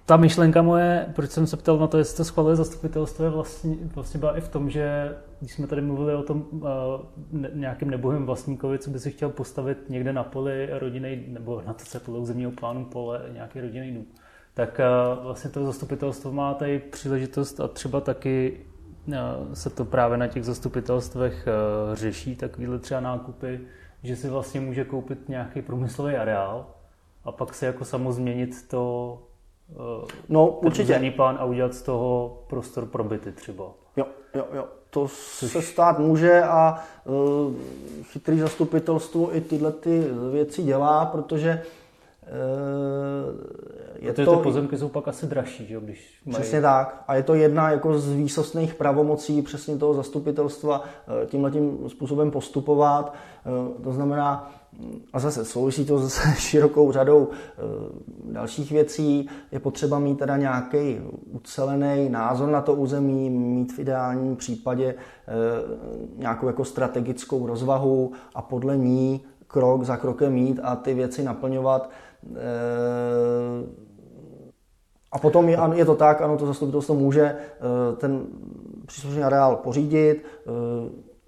ta 0.07 0.17
myšlenka 0.17 0.63
moje, 0.63 1.07
proč 1.15 1.31
jsem 1.31 1.47
se 1.47 1.57
ptal 1.57 1.79
na 1.79 1.87
to, 1.87 1.99
jestli 1.99 2.17
to 2.17 2.25
schvaluje 2.25 2.57
zastupitelstvo, 2.57 3.25
je 3.25 3.31
vlastně, 3.31 3.77
vlastně 3.95 4.21
byla 4.21 4.37
i 4.37 4.41
v 4.41 4.49
tom, 4.49 4.71
že 4.71 5.17
když 5.41 5.53
jsme 5.53 5.67
tady 5.67 5.83
mluvili 5.83 6.15
o 6.15 6.23
tom 6.23 6.45
uh, 6.51 6.61
nějakým 7.55 7.91
nebohým 7.91 8.27
vlastníkovi, 8.27 8.79
co 8.79 8.91
by 8.91 8.99
si 8.99 9.11
chtěl 9.11 9.31
postavit 9.31 9.91
někde 9.91 10.13
na 10.13 10.25
poli 10.25 10.69
rodinný, 10.73 11.25
nebo 11.29 11.63
na 11.67 11.73
to, 11.73 11.85
co 11.85 12.01
podle 12.01 12.21
územního 12.21 12.51
plánu 12.51 12.85
pole, 12.85 13.23
nějaký 13.33 13.61
rodinný 13.61 13.95
dům, 13.95 14.07
tak 14.55 14.81
uh, 15.19 15.25
vlastně 15.25 15.51
to 15.51 15.67
zastupitelstvo 15.67 16.33
má 16.33 16.55
tady 16.55 16.79
příležitost 16.79 17.61
a 17.61 17.69
třeba 17.69 18.01
taky 18.01 18.61
uh, 19.09 19.15
se 19.53 19.71
to 19.71 19.85
právě 19.85 20.19
na 20.19 20.27
těch 20.27 20.45
zastupitelstvech 20.45 21.49
uh, 21.49 21.95
řeší, 21.95 22.37
takovýhle 22.37 22.79
třeba 22.79 23.01
nákupy, 23.01 23.61
že 24.03 24.17
si 24.17 24.29
vlastně 24.29 24.61
může 24.61 24.85
koupit 24.85 25.29
nějaký 25.29 25.63
průmyslový 25.63 26.15
areál 26.15 26.67
a 27.25 27.33
pak 27.33 27.55
se 27.55 27.67
jako 27.67 27.85
samo 27.85 28.13
změnit 28.13 28.69
to 28.69 29.23
no, 30.29 30.49
určitě. 30.49 31.13
plán 31.17 31.37
a 31.41 31.45
udělat 31.45 31.75
z 31.75 31.83
toho 31.83 32.39
prostor 32.47 32.87
pro 32.87 33.05
byty 33.05 33.33
třeba. 33.33 33.65
Jo, 33.97 34.07
jo, 34.35 34.45
jo. 34.55 34.65
To 34.91 35.09
Což... 35.09 35.53
se 35.53 35.63
stát 35.63 35.99
může 35.99 36.43
a 36.43 36.79
uh, 37.05 37.53
chytrý 38.03 38.39
zastupitelstvo 38.39 39.37
i 39.37 39.41
tyhle 39.41 39.73
ty 39.73 40.05
věci 40.33 40.63
dělá, 40.63 41.07
protože 41.07 41.63
uh, 42.23 42.29
je 43.99 44.13
protože 44.13 44.25
to... 44.25 44.37
ty 44.37 44.43
pozemky 44.43 44.79
jsou 44.79 44.89
pak 44.89 45.09
asi 45.09 45.27
dražší, 45.27 45.67
že 45.67 45.81
když 45.81 46.21
mají... 46.25 46.35
Přesně 46.35 46.61
tak. 46.61 47.05
A 47.09 47.15
je 47.15 47.23
to 47.23 47.35
jedna 47.35 47.71
jako 47.71 47.99
z 47.99 48.13
výsostných 48.13 48.75
pravomocí 48.75 49.43
přesně 49.43 49.77
toho 49.77 49.95
zastupitelstva 49.95 50.85
tímhle 51.27 51.51
tím 51.51 51.89
způsobem 51.89 52.31
postupovat. 52.31 53.15
To 53.85 53.93
znamená, 53.93 54.51
a 55.13 55.19
zase 55.19 55.45
souvisí 55.45 55.85
to 55.85 55.99
s 55.99 56.21
širokou 56.39 56.93
řadou 56.93 57.29
eh, 57.31 57.63
dalších 58.33 58.73
věcí. 58.73 59.29
Je 59.53 59.61
potřeba 59.61 59.99
mít 59.99 60.19
teda 60.19 60.37
nějaký 60.37 61.01
ucelený 61.33 62.09
názor 62.09 62.49
na 62.49 62.61
to 62.61 62.75
území, 62.75 63.31
mít 63.31 63.73
v 63.73 63.79
ideálním 63.79 64.37
případě 64.37 64.95
eh, 64.95 65.33
nějakou 66.17 66.47
jako 66.47 66.65
strategickou 66.65 67.47
rozvahu 67.47 68.13
a 68.35 68.43
podle 68.43 68.77
ní 68.77 69.25
krok 69.47 69.85
za 69.85 69.97
krokem 69.97 70.33
mít 70.33 70.61
a 70.63 70.77
ty 70.77 70.95
věci 70.95 71.23
naplňovat. 71.23 71.91
Eh, 72.35 73.87
a 75.13 75.19
potom 75.19 75.49
je, 75.49 75.59
je 75.75 75.85
to 75.85 75.95
tak, 75.95 76.23
ano, 76.23 76.37
to 76.37 76.47
zastupitelstvo 76.47 76.95
může 76.95 77.37
ten 77.97 78.27
příslušný 78.87 79.23
areál 79.23 79.57
pořídit, 79.57 80.25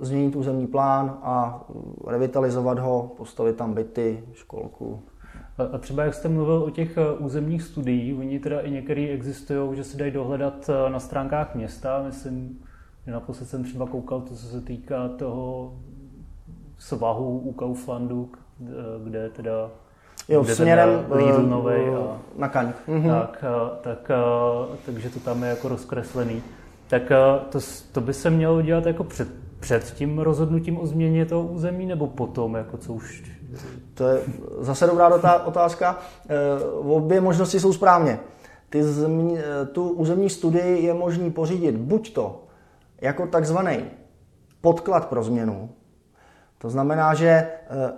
změnit 0.00 0.36
územní 0.36 0.66
plán 0.66 1.18
a 1.22 1.64
revitalizovat 2.06 2.78
ho, 2.78 3.14
postavit 3.16 3.56
tam 3.56 3.74
byty, 3.74 4.24
školku. 4.32 5.02
A 5.74 5.78
třeba 5.78 6.04
jak 6.04 6.14
jste 6.14 6.28
mluvil 6.28 6.62
o 6.62 6.70
těch 6.70 6.96
eh, 6.96 7.12
územních 7.18 7.62
studií, 7.62 8.14
oni 8.14 8.38
teda 8.38 8.60
i 8.60 8.70
některý 8.70 9.08
existují, 9.08 9.76
že 9.76 9.84
se 9.84 9.96
dají 9.96 10.10
dohledat 10.10 10.70
eh, 10.70 10.90
na 10.90 11.00
stránkách 11.00 11.54
města, 11.54 12.02
myslím, 12.06 12.58
že 13.06 13.12
naposled 13.12 13.46
jsem 13.46 13.64
třeba 13.64 13.86
koukal 13.86 14.20
to, 14.20 14.34
co 14.34 14.46
se 14.46 14.60
týká 14.60 15.08
toho 15.08 15.74
svahu 16.78 17.38
u 17.38 17.52
Kauflandu, 17.52 18.30
eh, 18.62 18.66
kde 19.04 19.28
teda 19.28 19.70
Jo, 20.28 20.42
kde 20.42 20.54
směrem 20.54 21.04
Lidl 21.10 21.42
novej 21.42 21.88
a, 21.88 22.18
na 22.36 22.48
Kaň. 22.48 22.72
Mhm. 22.86 23.10
Tak, 23.10 23.44
tak, 23.80 24.10
takže 24.86 25.10
to 25.10 25.20
tam 25.20 25.42
je 25.42 25.48
jako 25.48 25.68
rozkreslený. 25.68 26.42
Tak 26.88 27.02
to, 27.48 27.58
to 27.92 28.00
by 28.00 28.14
se 28.14 28.30
mělo 28.30 28.62
dělat 28.62 28.86
jako 28.86 29.04
před 29.04 29.28
před 29.60 29.84
tím 29.84 30.18
rozhodnutím 30.18 30.80
o 30.80 30.86
změně 30.86 31.26
toho 31.26 31.42
území 31.42 31.86
nebo 31.86 32.06
potom, 32.06 32.54
jako 32.54 32.76
co 32.76 32.92
už... 32.92 33.32
To 33.94 34.08
je 34.08 34.20
zase 34.60 34.86
dobrá 34.86 35.08
otázka. 35.44 35.98
Eh, 36.28 36.64
obě 36.74 37.20
možnosti 37.20 37.60
jsou 37.60 37.72
správně. 37.72 38.20
Ty 38.70 38.82
zmi, 38.82 39.38
tu 39.72 39.88
územní 39.88 40.30
studii 40.30 40.84
je 40.84 40.94
možný 40.94 41.30
pořídit 41.30 41.76
buď 41.76 42.12
to 42.12 42.44
jako 43.00 43.26
takzvaný 43.26 43.84
podklad 44.60 45.08
pro 45.08 45.22
změnu. 45.22 45.70
To 46.58 46.70
znamená, 46.70 47.14
že 47.14 47.28
eh, 47.28 47.92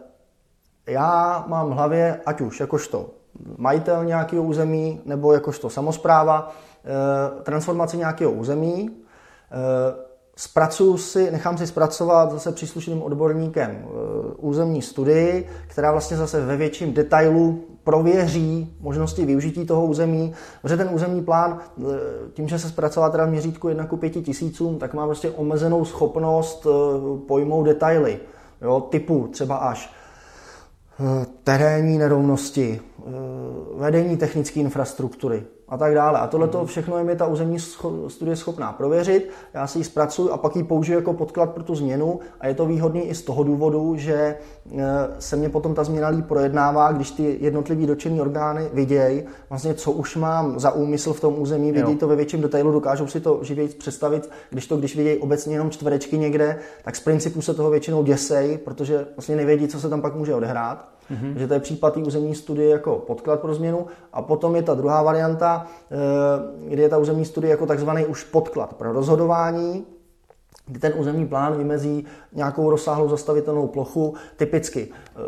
já 0.87 1.45
mám 1.49 1.71
v 1.71 1.73
hlavě, 1.73 2.21
ať 2.27 2.41
už 2.41 2.61
jakožto 2.61 3.11
majitel 3.57 4.05
nějakého 4.05 4.43
území 4.43 5.01
nebo 5.05 5.33
jakožto 5.33 5.71
samozpráva, 5.71 6.53
transformaci 7.43 7.97
nějakého 7.97 8.33
území, 8.33 8.91
Zpracuju 10.41 10.97
si, 10.97 11.31
nechám 11.31 11.59
si 11.59 11.67
zpracovat 11.67 12.33
zase 12.33 12.53
příslušným 12.53 13.03
odborníkem 13.03 13.71
eh, 13.71 13.87
územní 14.37 14.83
studii, 14.83 15.49
která 15.67 15.93
vlastně 15.93 16.17
zase 16.17 16.47
ve 16.47 16.57
větším 16.57 16.93
detailu 16.93 17.65
prověří 17.85 18.77
možnosti 18.81 19.27
využití 19.27 19.67
toho 19.67 19.87
území, 19.87 20.33
protože 20.63 20.77
ten 20.77 20.89
územní 20.93 21.23
plán, 21.23 21.59
eh, 21.59 21.83
tím, 22.33 22.49
že 22.49 22.59
se 22.59 22.69
zpracová 22.69 23.11
teda 23.11 23.25
v 23.25 23.31
měřítku 23.31 23.69
1 23.69 23.87
ku 23.87 23.97
5 23.97 24.23
tisícům, 24.23 24.79
tak 24.79 24.95
má 24.95 25.07
prostě 25.07 25.31
omezenou 25.31 25.85
schopnost 25.85 26.67
pojmout 27.29 27.65
detaily, 27.65 28.21
jo, 28.63 28.81
typu 28.81 29.29
třeba 29.33 29.57
až 29.57 29.93
terénní 31.45 31.99
nerovnosti, 31.99 32.81
vedení 33.77 34.17
technické 34.17 34.61
infrastruktury, 34.61 35.43
a 35.71 35.77
tak 35.77 35.95
dále. 35.95 36.19
A 36.19 36.27
tohle 36.27 36.49
to 36.49 36.67
všechno 36.67 36.99
je 36.99 37.05
mi 37.05 37.17
ta 37.17 37.27
územní 37.27 37.59
studie 38.09 38.37
schopná 38.37 38.73
prověřit, 38.73 39.31
já 39.55 39.67
si 39.67 39.79
ji 39.79 39.85
zpracuju 39.85 40.31
a 40.31 40.37
pak 40.37 40.57
ji 40.57 40.63
použiju 40.63 40.99
jako 40.99 41.13
podklad 41.13 41.51
pro 41.51 41.63
tu 41.63 41.75
změnu. 41.75 42.21
A 42.41 42.47
je 42.47 42.55
to 42.55 42.67
výhodný 42.67 43.09
i 43.09 43.15
z 43.15 43.23
toho 43.23 43.43
důvodu, 43.43 43.97
že 43.97 44.15
e, 44.15 44.37
se 45.19 45.37
mě 45.37 45.49
potom 45.49 45.75
ta 45.75 45.85
změna 45.85 46.09
líp 46.09 46.27
projednává, 46.27 46.93
když 46.93 47.11
ty 47.11 47.39
jednotlivý 47.41 47.87
dotčený 47.87 48.21
orgány 48.21 48.69
vidějí, 48.73 49.23
vlastně 49.49 49.75
co 49.75 49.93
už 49.93 50.17
mám 50.17 50.61
za 50.61 50.71
úmysl 50.71 51.13
v 51.13 51.21
tom 51.21 51.35
území, 51.39 51.73
vidí 51.73 51.97
to 51.97 52.09
ve 52.09 52.17
větším 52.17 52.41
detailu, 52.41 52.73
dokážou 52.73 53.07
si 53.07 53.21
to 53.21 53.39
živě 53.43 53.69
představit, 53.69 54.31
když 54.51 54.67
to, 54.67 54.77
když 54.77 54.97
vidějí 54.97 55.19
obecně 55.19 55.55
jenom 55.55 55.71
čtverečky 55.71 56.19
někde, 56.19 56.59
tak 56.85 56.97
z 56.97 57.01
principu 57.01 57.43
se 57.43 57.55
toho 57.55 57.71
většinou 57.71 58.03
děsej, 58.03 58.59
protože 58.59 59.07
vlastně 59.17 59.37
nevědí, 59.37 59.69
co 59.69 59.81
se 59.81 59.89
tam 59.89 60.03
pak 60.03 60.15
může 60.15 60.35
odehrát. 60.35 61.00
Mm-hmm. 61.11 61.35
že 61.37 61.47
to 61.47 61.55
je 61.55 61.61
případ 61.61 61.95
té 61.95 62.01
územní 62.01 62.35
studie 62.35 62.71
jako 62.71 62.97
podklad 62.97 63.41
pro 63.41 63.55
změnu. 63.55 63.87
A 64.13 64.23
potom 64.23 64.57
je 64.57 64.63
ta 64.63 64.75
druhá 64.75 65.03
varianta, 65.03 65.67
eh, 65.91 66.69
kde 66.69 66.83
je 66.83 66.89
ta 66.89 66.99
územní 66.99 67.25
studie 67.25 67.51
jako 67.51 67.67
takzvaný 67.67 68.07
už 68.07 68.25
podklad 68.25 68.75
pro 68.75 68.93
rozhodování, 68.93 69.85
kdy 70.67 70.81
ten 70.81 70.93
územní 70.97 71.27
plán 71.27 71.59
vymezí 71.59 72.05
nějakou 72.33 72.71
rozsáhlou 72.71 73.09
zastavitelnou 73.09 73.67
plochu, 73.67 74.15
typicky 74.37 74.89
eh, 74.89 75.21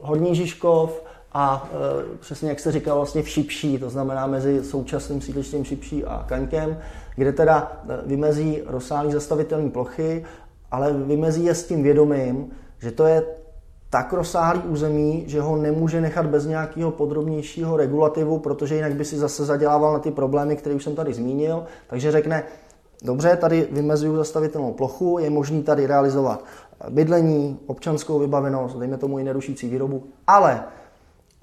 Horní 0.00 0.34
Žižkov, 0.34 1.02
a 1.32 1.70
e, 1.72 2.18
přesně 2.18 2.48
jak 2.48 2.60
jste 2.60 2.72
říkal, 2.72 2.96
vlastně 2.96 3.22
v 3.22 3.28
Šipší, 3.28 3.78
to 3.78 3.90
znamená 3.90 4.26
mezi 4.26 4.64
současným 4.64 5.20
sídlištěm 5.20 5.64
Šipší 5.64 6.04
a 6.04 6.24
Kaňkem, 6.28 6.78
kde 7.16 7.32
teda 7.32 7.82
vymezí 8.06 8.62
rozsáhlý 8.66 9.12
zastavitelné 9.12 9.70
plochy, 9.70 10.24
ale 10.70 10.92
vymezí 10.92 11.44
je 11.44 11.54
s 11.54 11.66
tím 11.66 11.82
vědomím, 11.82 12.50
že 12.78 12.90
to 12.90 13.06
je 13.06 13.22
tak 13.90 14.12
rozsáhlý 14.12 14.60
území, 14.60 15.24
že 15.26 15.40
ho 15.40 15.56
nemůže 15.56 16.00
nechat 16.00 16.26
bez 16.26 16.46
nějakého 16.46 16.90
podrobnějšího 16.90 17.76
regulativu, 17.76 18.38
protože 18.38 18.74
jinak 18.74 18.94
by 18.94 19.04
si 19.04 19.18
zase 19.18 19.44
zadělával 19.44 19.92
na 19.92 19.98
ty 19.98 20.10
problémy, 20.10 20.56
které 20.56 20.74
už 20.74 20.84
jsem 20.84 20.94
tady 20.94 21.14
zmínil. 21.14 21.64
Takže 21.86 22.12
řekne, 22.12 22.44
dobře, 23.02 23.36
tady 23.36 23.68
vymezuju 23.70 24.16
zastavitelnou 24.16 24.72
plochu, 24.72 25.18
je 25.18 25.30
možný 25.30 25.62
tady 25.62 25.86
realizovat 25.86 26.44
bydlení, 26.88 27.58
občanskou 27.66 28.18
vybavenost, 28.18 28.76
dejme 28.76 28.96
tomu 28.96 29.18
i 29.18 29.24
nerušící 29.24 29.68
výrobu, 29.68 30.04
ale 30.26 30.64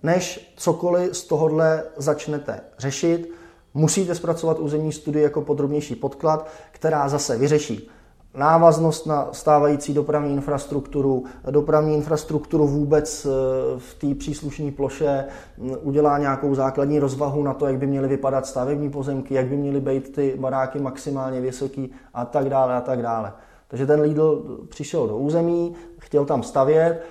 než 0.04 0.54
cokoliv 0.58 1.18
z 1.18 1.24
tohohle 1.24 1.84
začnete 1.98 2.62
řešit, 2.78 3.32
musíte 3.74 4.16
zpracovat 4.16 4.60
územní 4.60 4.92
studii 4.92 5.24
jako 5.24 5.42
podrobnější 5.42 5.96
podklad, 5.96 6.48
která 6.72 7.10
zase 7.10 7.38
vyřeší 7.38 7.90
návaznost 8.38 9.06
na 9.06 9.30
stávající 9.32 9.94
dopravní 9.94 10.34
infrastrukturu, 10.34 11.24
dopravní 11.52 11.96
infrastrukturu 11.96 12.68
vůbec 12.68 13.26
eh, 13.26 13.30
v 13.78 13.94
té 13.94 14.16
příslušné 14.16 14.72
ploše, 14.72 15.26
mm, 15.58 15.76
udělá 15.82 16.18
nějakou 16.18 16.56
základní 16.56 17.00
rozvahu 17.00 17.44
na 17.44 17.54
to, 17.54 17.66
jak 17.66 17.78
by 17.78 17.88
měly 17.88 18.08
vypadat 18.08 18.46
stavební 18.46 18.90
pozemky, 18.90 19.34
jak 19.34 19.48
by 19.48 19.58
měly 19.58 19.82
být 19.82 20.16
ty 20.16 20.38
baráky 20.40 20.80
maximálně 20.80 21.42
vysoký 21.42 21.92
a 22.14 22.26
tak 22.26 22.50
dále 22.50 22.76
a 22.76 22.82
tak 22.82 23.02
dále. 23.02 23.34
Takže 23.68 23.86
ten 23.86 24.02
Lidl 24.02 24.60
přišel 24.70 25.08
do 25.08 25.18
území, 25.18 25.76
chtěl 26.00 26.26
tam 26.26 26.44
stavět, 26.44 27.04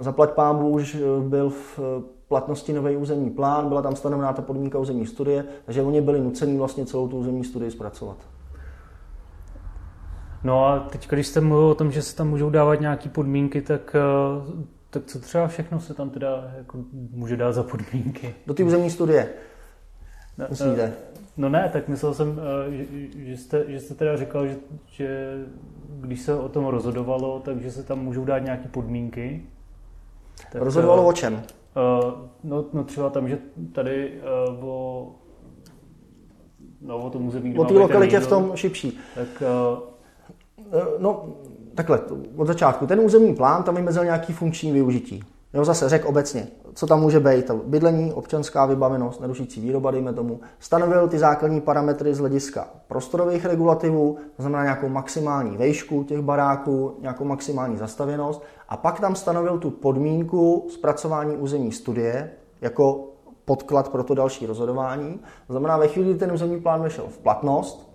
zaplať 0.00 0.30
pámbu 0.30 0.68
už 0.68 0.94
eh, 0.94 1.28
byl 1.28 1.50
v 1.50 1.78
eh, 1.78 2.02
platnosti 2.28 2.72
nový 2.72 2.96
územní 2.96 3.30
plán, 3.30 3.68
byla 3.68 3.82
tam 3.82 3.96
stanovená 3.96 4.32
ta 4.32 4.42
podmínka 4.42 4.78
územní 4.78 5.06
studie, 5.06 5.44
takže 5.64 5.82
oni 5.82 6.00
byli 6.00 6.20
nuceni 6.20 6.58
vlastně 6.58 6.86
celou 6.86 7.08
tu 7.08 7.18
územní 7.18 7.44
studii 7.44 7.70
zpracovat. 7.70 8.33
No 10.44 10.66
a 10.66 10.78
teď, 10.78 11.08
když 11.08 11.26
jste 11.26 11.40
mluvil 11.40 11.66
o 11.66 11.74
tom, 11.74 11.92
že 11.92 12.02
se 12.02 12.16
tam 12.16 12.28
můžou 12.28 12.50
dávat 12.50 12.80
nějaké 12.80 13.08
podmínky, 13.08 13.62
tak, 13.62 13.96
eh, 13.96 14.64
tak 14.90 15.04
co 15.06 15.18
třeba 15.20 15.48
všechno 15.48 15.80
se 15.80 15.94
tam 15.94 16.10
teda 16.10 16.52
jako 16.58 16.78
může 17.10 17.36
dát 17.36 17.52
za 17.52 17.62
podmínky? 17.62 18.34
Do 18.46 18.54
té 18.54 18.64
územní 18.64 18.90
studie. 18.90 19.28
Myslíte? 20.50 20.82
Eh, 20.82 20.92
no 21.36 21.48
ne, 21.48 21.70
tak 21.72 21.88
myslel 21.88 22.14
jsem, 22.14 22.40
eh, 22.68 22.76
že, 22.76 22.84
že, 23.16 23.36
jste, 23.36 23.64
že 23.68 23.80
jste 23.80 23.94
teda 23.94 24.16
říkal, 24.16 24.46
že, 24.46 24.56
že 24.86 25.34
když 26.00 26.20
se 26.20 26.34
o 26.34 26.48
tom 26.48 26.66
rozhodovalo, 26.66 27.40
takže 27.44 27.70
se 27.70 27.82
tam 27.82 27.98
můžou 27.98 28.24
dát 28.24 28.38
nějaké 28.38 28.68
podmínky. 28.68 29.42
Tak, 30.52 30.62
rozhodovalo 30.62 31.06
o 31.06 31.12
čem? 31.12 31.42
No, 32.44 32.64
no 32.72 32.84
třeba 32.84 33.10
tam, 33.10 33.28
že 33.28 33.38
tady 33.72 34.20
o, 34.60 35.08
no, 36.80 36.98
o 36.98 37.10
tom 37.10 37.26
území, 37.26 37.58
O 37.58 37.64
té 37.64 37.74
lokalitě 37.74 38.20
v 38.20 38.26
tom 38.26 38.52
šipší. 38.54 38.98
Tak 39.14 39.42
no, 40.98 41.24
takhle, 41.74 42.00
od 42.36 42.46
začátku. 42.46 42.86
Ten 42.86 43.00
územní 43.00 43.34
plán 43.34 43.62
tam 43.62 43.74
vymezil 43.74 44.04
nějaký 44.04 44.32
funkční 44.32 44.72
využití. 44.72 45.24
Jo, 45.54 45.64
zase 45.64 45.88
řek 45.88 46.04
obecně, 46.04 46.48
co 46.74 46.86
tam 46.86 47.00
může 47.00 47.20
být, 47.20 47.50
bydlení, 47.50 48.12
občanská 48.12 48.66
vybavenost, 48.66 49.20
nerušící 49.20 49.60
výroba, 49.60 49.90
dejme 49.90 50.12
tomu. 50.12 50.40
Stanovil 50.58 51.08
ty 51.08 51.18
základní 51.18 51.60
parametry 51.60 52.14
z 52.14 52.18
hlediska 52.18 52.68
prostorových 52.88 53.44
regulativů, 53.44 54.16
to 54.36 54.42
znamená 54.42 54.62
nějakou 54.62 54.88
maximální 54.88 55.56
vejšku 55.56 56.04
těch 56.04 56.20
baráků, 56.20 56.96
nějakou 57.00 57.24
maximální 57.24 57.76
zastavěnost 57.76 58.42
a 58.68 58.76
pak 58.76 59.00
tam 59.00 59.14
stanovil 59.14 59.58
tu 59.58 59.70
podmínku 59.70 60.66
zpracování 60.70 61.36
územní 61.36 61.72
studie 61.72 62.30
jako 62.60 63.08
podklad 63.44 63.88
pro 63.88 64.02
to 64.02 64.14
další 64.14 64.46
rozhodování. 64.46 65.20
To 65.46 65.52
znamená, 65.52 65.76
ve 65.76 65.88
chvíli, 65.88 66.10
kdy 66.10 66.18
ten 66.18 66.32
územní 66.32 66.60
plán 66.60 66.82
vešel 66.82 67.04
v 67.08 67.18
platnost, 67.18 67.93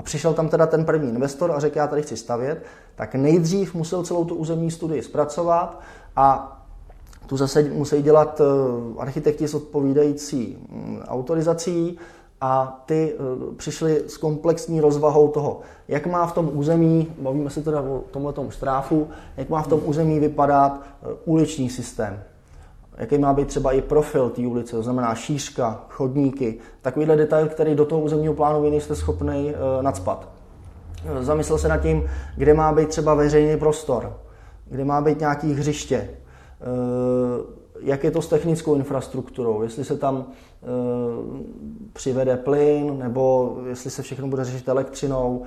a 0.00 0.02
přišel 0.02 0.34
tam 0.34 0.48
teda 0.48 0.66
ten 0.66 0.84
první 0.84 1.08
investor 1.08 1.52
a 1.52 1.60
řekl, 1.60 1.78
já 1.78 1.86
tady 1.86 2.02
chci 2.02 2.16
stavět, 2.16 2.62
tak 2.94 3.14
nejdřív 3.14 3.74
musel 3.74 4.02
celou 4.04 4.24
tu 4.24 4.34
územní 4.34 4.70
studii 4.70 5.02
zpracovat 5.02 5.80
a 6.16 6.56
tu 7.26 7.36
zase 7.36 7.62
musí 7.62 8.02
dělat 8.02 8.40
eh, 8.40 8.44
architekti 8.98 9.48
s 9.48 9.54
odpovídající 9.54 10.58
mm, 10.70 11.00
autorizací 11.08 11.98
a 12.40 12.82
ty 12.86 13.14
eh, 13.14 13.54
přišli 13.56 14.02
s 14.06 14.16
komplexní 14.16 14.80
rozvahou 14.80 15.28
toho, 15.28 15.60
jak 15.88 16.06
má 16.06 16.26
v 16.26 16.32
tom 16.34 16.50
území, 16.52 17.12
bavíme 17.18 17.50
se 17.50 17.62
teda 17.62 17.80
o 17.80 18.04
tomhle 18.10 18.34
štráfu, 18.48 19.08
jak 19.36 19.48
má 19.48 19.62
v 19.62 19.68
tom 19.68 19.80
území 19.84 20.20
vypadat 20.20 20.80
eh, 20.82 21.06
uliční 21.24 21.70
systém, 21.70 22.22
jaký 22.96 23.18
má 23.18 23.32
být 23.32 23.48
třeba 23.48 23.72
i 23.72 23.80
profil 23.80 24.30
té 24.30 24.46
ulice, 24.46 24.76
to 24.76 24.82
znamená 24.82 25.14
šířka, 25.14 25.84
chodníky, 25.88 26.58
takovýhle 26.82 27.16
detail, 27.16 27.48
který 27.48 27.74
do 27.74 27.84
toho 27.84 28.00
územního 28.00 28.34
plánu 28.34 28.62
vy 28.62 28.70
nejste 28.70 28.94
schopný 28.94 29.54
uh, 29.54 29.82
nadspat. 29.82 30.28
Eh, 31.04 31.24
zamyslel 31.24 31.58
se 31.58 31.68
nad 31.68 31.76
tím, 31.76 32.04
kde 32.36 32.54
má 32.54 32.72
být 32.72 32.88
třeba 32.88 33.14
veřejný 33.14 33.56
prostor, 33.58 34.16
kde 34.66 34.84
má 34.84 35.00
být 35.00 35.20
nějaký 35.20 35.52
hřiště, 35.52 36.10
uh, 36.10 37.60
jak 37.80 38.04
je 38.04 38.10
to 38.10 38.22
s 38.22 38.28
technickou 38.28 38.74
infrastrukturou, 38.74 39.62
jestli 39.62 39.84
se 39.84 39.96
tam 39.96 40.26
přivede 41.92 42.36
plyn, 42.36 42.98
nebo 42.98 43.56
jestli 43.68 43.90
se 43.90 44.02
všechno 44.02 44.28
bude 44.28 44.44
řešit 44.44 44.68
elektřinou 44.68 45.42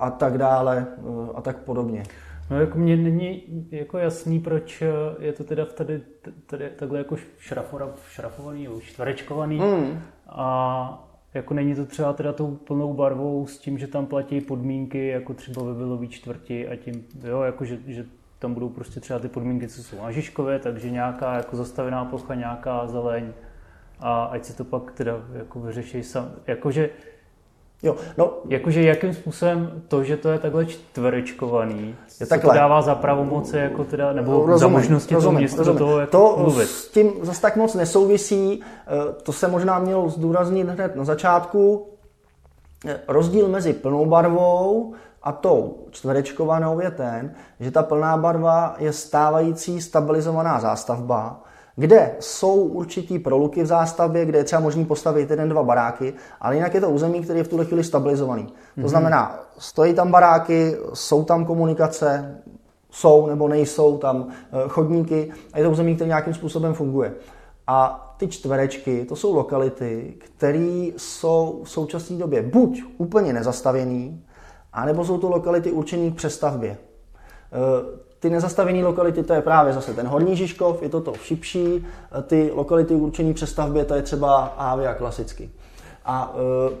a 0.00 0.10
tak 0.10 0.38
dále 0.38 0.86
a 1.34 1.40
tak 1.40 1.58
podobně. 1.58 2.02
No 2.50 2.60
jako 2.60 2.78
mně 2.78 2.96
není 2.96 3.42
jako 3.70 3.98
jasný, 3.98 4.40
proč 4.40 4.82
eh, 4.82 4.88
je 5.18 5.32
to 5.32 5.44
teda 5.44 5.64
tady, 5.64 6.00
tady 6.46 6.70
takhle 6.76 6.98
jako 6.98 7.16
šrafora, 7.38 7.88
šrafovaný, 8.08 8.68
čtverečkovaný 8.80 9.58
mm. 9.58 10.02
a 10.28 11.08
jako 11.34 11.54
není 11.54 11.74
to 11.74 11.86
třeba 11.86 12.12
teda 12.12 12.32
tou 12.32 12.56
plnou 12.56 12.94
barvou 12.94 13.46
s 13.46 13.58
tím, 13.58 13.78
že 13.78 13.86
tam 13.86 14.06
platí 14.06 14.40
podmínky, 14.40 15.06
jako 15.06 15.34
třeba 15.34 15.62
ve 15.62 15.74
Vilový 15.74 16.08
čtvrti 16.08 16.68
a 16.68 16.76
tím, 16.76 17.04
jo, 17.24 17.40
jako 17.40 17.64
že, 17.64 17.78
že 17.86 18.04
tam 18.38 18.54
budou 18.54 18.68
prostě 18.68 19.00
třeba 19.00 19.18
ty 19.18 19.28
podmínky, 19.28 19.68
co 19.68 19.82
jsou 19.82 20.02
na 20.02 20.10
Žižkově, 20.10 20.58
takže 20.58 20.90
nějaká 20.90 21.34
jako 21.34 21.56
zastavená 21.56 22.04
plocha, 22.04 22.34
nějaká 22.34 22.86
zeleň 22.86 23.32
a 24.00 24.24
ať 24.24 24.44
se 24.44 24.56
to 24.56 24.64
pak 24.64 24.92
teda 24.92 25.24
jako 25.32 25.60
vyřeší 25.60 26.02
sam. 26.02 26.32
Jakože 26.46 26.90
Jo, 27.82 27.96
no, 28.18 28.32
Jakože 28.48 28.82
jakým 28.82 29.14
způsobem 29.14 29.82
to, 29.88 30.04
že 30.04 30.16
to 30.16 30.28
je 30.28 30.38
takhle 30.38 30.66
čtverečkovaný, 30.66 31.94
je 32.20 32.26
to 32.26 32.52
dává 32.52 32.82
za 32.82 32.94
pravomoci, 32.94 33.56
jako 33.56 33.84
teda, 33.84 34.12
nebo 34.12 34.32
rozumím, 34.46 34.58
za 34.58 34.68
možnosti 34.68 35.14
rozumím, 35.14 35.32
toho 35.34 35.40
města 35.40 35.56
rozumím. 35.58 35.78
do 35.78 35.84
toho 35.86 36.00
jako 36.00 36.10
To 36.10 36.36
mluvit. 36.38 36.66
s 36.68 36.88
tím 36.90 37.12
zase 37.22 37.40
tak 37.40 37.56
moc 37.56 37.74
nesouvisí, 37.74 38.62
eh, 38.86 39.12
to 39.22 39.32
se 39.32 39.48
možná 39.48 39.78
mělo 39.78 40.08
zdůraznit 40.08 40.68
hned 40.68 40.96
na 40.96 41.04
začátku. 41.04 41.88
Eh, 42.86 43.00
rozdíl 43.08 43.48
mezi 43.48 43.72
plnou 43.72 44.06
barvou 44.06 44.94
a 45.22 45.32
tou 45.32 45.76
čtverečkovanou 45.90 46.80
je 46.80 46.90
ten, 46.90 47.34
že 47.60 47.70
ta 47.70 47.82
plná 47.82 48.16
barva 48.16 48.76
je 48.78 48.92
stávající 48.92 49.80
stabilizovaná 49.80 50.60
zástavba, 50.60 51.40
kde 51.76 52.14
jsou 52.20 52.54
určitý 52.54 53.18
proluky 53.18 53.62
v 53.62 53.66
zástavbě, 53.66 54.24
kde 54.24 54.38
je 54.38 54.44
třeba 54.44 54.60
možný 54.62 54.84
postavit 54.84 55.30
jeden, 55.30 55.48
dva 55.48 55.62
baráky, 55.62 56.14
ale 56.40 56.54
jinak 56.54 56.74
je 56.74 56.80
to 56.80 56.90
území, 56.90 57.22
které 57.22 57.38
je 57.38 57.44
v 57.44 57.48
tuhle 57.48 57.64
chvíli 57.64 57.84
stabilizovaný. 57.84 58.42
Mm-hmm. 58.42 58.82
To 58.82 58.88
znamená, 58.88 59.40
stojí 59.58 59.94
tam 59.94 60.10
baráky, 60.10 60.76
jsou 60.94 61.24
tam 61.24 61.44
komunikace, 61.44 62.38
jsou 62.90 63.26
nebo 63.26 63.48
nejsou 63.48 63.98
tam 63.98 64.26
eh, 64.28 64.68
chodníky 64.68 65.32
a 65.52 65.58
je 65.58 65.64
to 65.64 65.70
území, 65.70 65.94
které 65.94 66.08
nějakým 66.08 66.34
způsobem 66.34 66.74
funguje. 66.74 67.14
A 67.66 68.08
ty 68.16 68.28
čtverečky, 68.28 69.04
to 69.04 69.16
jsou 69.16 69.34
lokality, 69.34 70.14
které 70.18 70.90
jsou 70.96 71.60
v 71.64 71.70
současné 71.70 72.16
době 72.16 72.42
buď 72.42 72.82
úplně 72.98 73.32
nezastavěný, 73.32 74.24
anebo 74.72 75.04
jsou 75.04 75.18
to 75.18 75.28
lokality 75.28 75.72
určené 75.72 76.10
k 76.10 76.14
přestavbě. 76.14 76.78
E, 78.22 78.28
ty 78.28 78.30
nezastavené 78.30 78.84
lokality, 78.84 79.22
to 79.22 79.32
je 79.32 79.42
právě 79.42 79.72
zase 79.72 79.94
ten 79.94 80.06
Horní 80.06 80.36
Žižkov, 80.36 80.82
je 80.82 80.88
to 80.88 81.00
to 81.00 81.14
šipší, 81.14 81.86
e, 82.18 82.22
ty 82.22 82.50
lokality 82.54 82.94
určené 82.94 83.34
přestavbě, 83.34 83.84
to 83.84 83.94
je 83.94 84.02
třeba 84.02 84.44
Avia 84.44 84.94
klasicky. 84.94 85.50
A 86.04 86.34
e, 86.34 86.74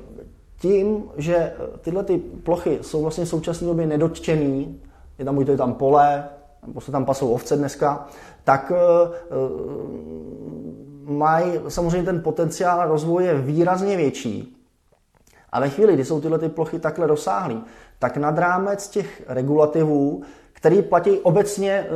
tím, 0.60 1.04
že 1.16 1.52
tyhle 1.80 2.04
ty 2.04 2.18
plochy 2.18 2.78
jsou 2.82 3.02
vlastně 3.02 3.24
v 3.24 3.28
současné 3.28 3.66
době 3.66 3.86
nedotčený, 3.86 4.80
je 5.18 5.24
tam 5.24 5.44
to 5.44 5.50
je 5.50 5.56
tam 5.56 5.74
pole, 5.74 6.24
nebo 6.66 6.80
se 6.80 6.92
tam 6.92 7.04
pasou 7.04 7.32
ovce 7.32 7.56
dneska, 7.56 8.06
tak 8.44 8.72
mají 11.04 11.60
samozřejmě 11.68 12.02
ten 12.02 12.20
potenciál 12.22 12.88
rozvoje 12.88 13.34
výrazně 13.34 13.96
větší. 13.96 14.56
A 15.52 15.60
ve 15.60 15.68
chvíli, 15.68 15.94
kdy 15.94 16.04
jsou 16.04 16.20
tyhle 16.20 16.38
ty 16.38 16.48
plochy 16.48 16.78
takhle 16.78 17.06
rozsáhlé, 17.06 17.60
tak 17.98 18.16
nad 18.16 18.38
rámec 18.38 18.88
těch 18.88 19.22
regulativů, 19.26 20.22
který 20.62 20.82
platí 20.82 21.18
obecně 21.18 21.72
e, 21.72 21.86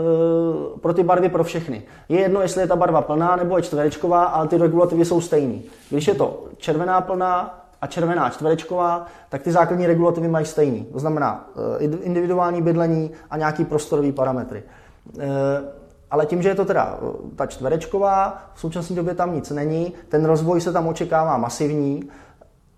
pro 0.80 0.94
ty 0.94 1.02
barvy 1.02 1.28
pro 1.28 1.44
všechny. 1.44 1.82
Je 2.08 2.20
jedno, 2.20 2.42
jestli 2.42 2.60
je 2.60 2.66
ta 2.66 2.76
barva 2.76 3.02
plná 3.02 3.36
nebo 3.36 3.56
je 3.56 3.62
čtverečková, 3.62 4.24
ale 4.24 4.48
ty 4.48 4.58
regulativy 4.58 5.04
jsou 5.04 5.20
stejné. 5.20 5.58
Když 5.90 6.08
je 6.08 6.14
to 6.14 6.44
červená 6.56 7.00
plná 7.00 7.64
a 7.80 7.86
červená 7.86 8.30
čtverečková, 8.30 9.06
tak 9.28 9.42
ty 9.42 9.52
základní 9.52 9.86
regulativy 9.86 10.28
mají 10.28 10.46
stejný. 10.46 10.84
To 10.92 10.98
znamená 10.98 11.50
e, 11.80 11.84
individuální 11.84 12.62
bydlení 12.62 13.10
a 13.30 13.36
nějaký 13.36 13.64
prostorový 13.64 14.12
parametry. 14.12 14.62
E, 15.18 15.28
ale 16.10 16.26
tím, 16.26 16.42
že 16.42 16.48
je 16.48 16.54
to 16.54 16.64
teda 16.64 16.98
ta 17.36 17.46
čtverečková, 17.46 18.50
v 18.54 18.60
současné 18.60 18.96
době 18.96 19.14
tam 19.14 19.34
nic 19.34 19.50
není, 19.50 19.92
ten 20.08 20.24
rozvoj 20.24 20.60
se 20.60 20.72
tam 20.72 20.88
očekává 20.88 21.36
masivní, 21.36 22.10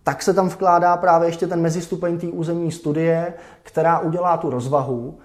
tak 0.05 0.23
se 0.23 0.35
tam 0.35 0.49
vkládá 0.49 0.97
právě 0.97 1.29
ještě 1.29 1.47
ten 1.47 1.61
mezistupeň 1.61 2.19
té 2.19 2.27
územní 2.27 2.73
studie, 2.73 3.35
která 3.63 3.99
udělá 3.99 4.37
tu 4.37 4.51
rozvahu, 4.51 5.19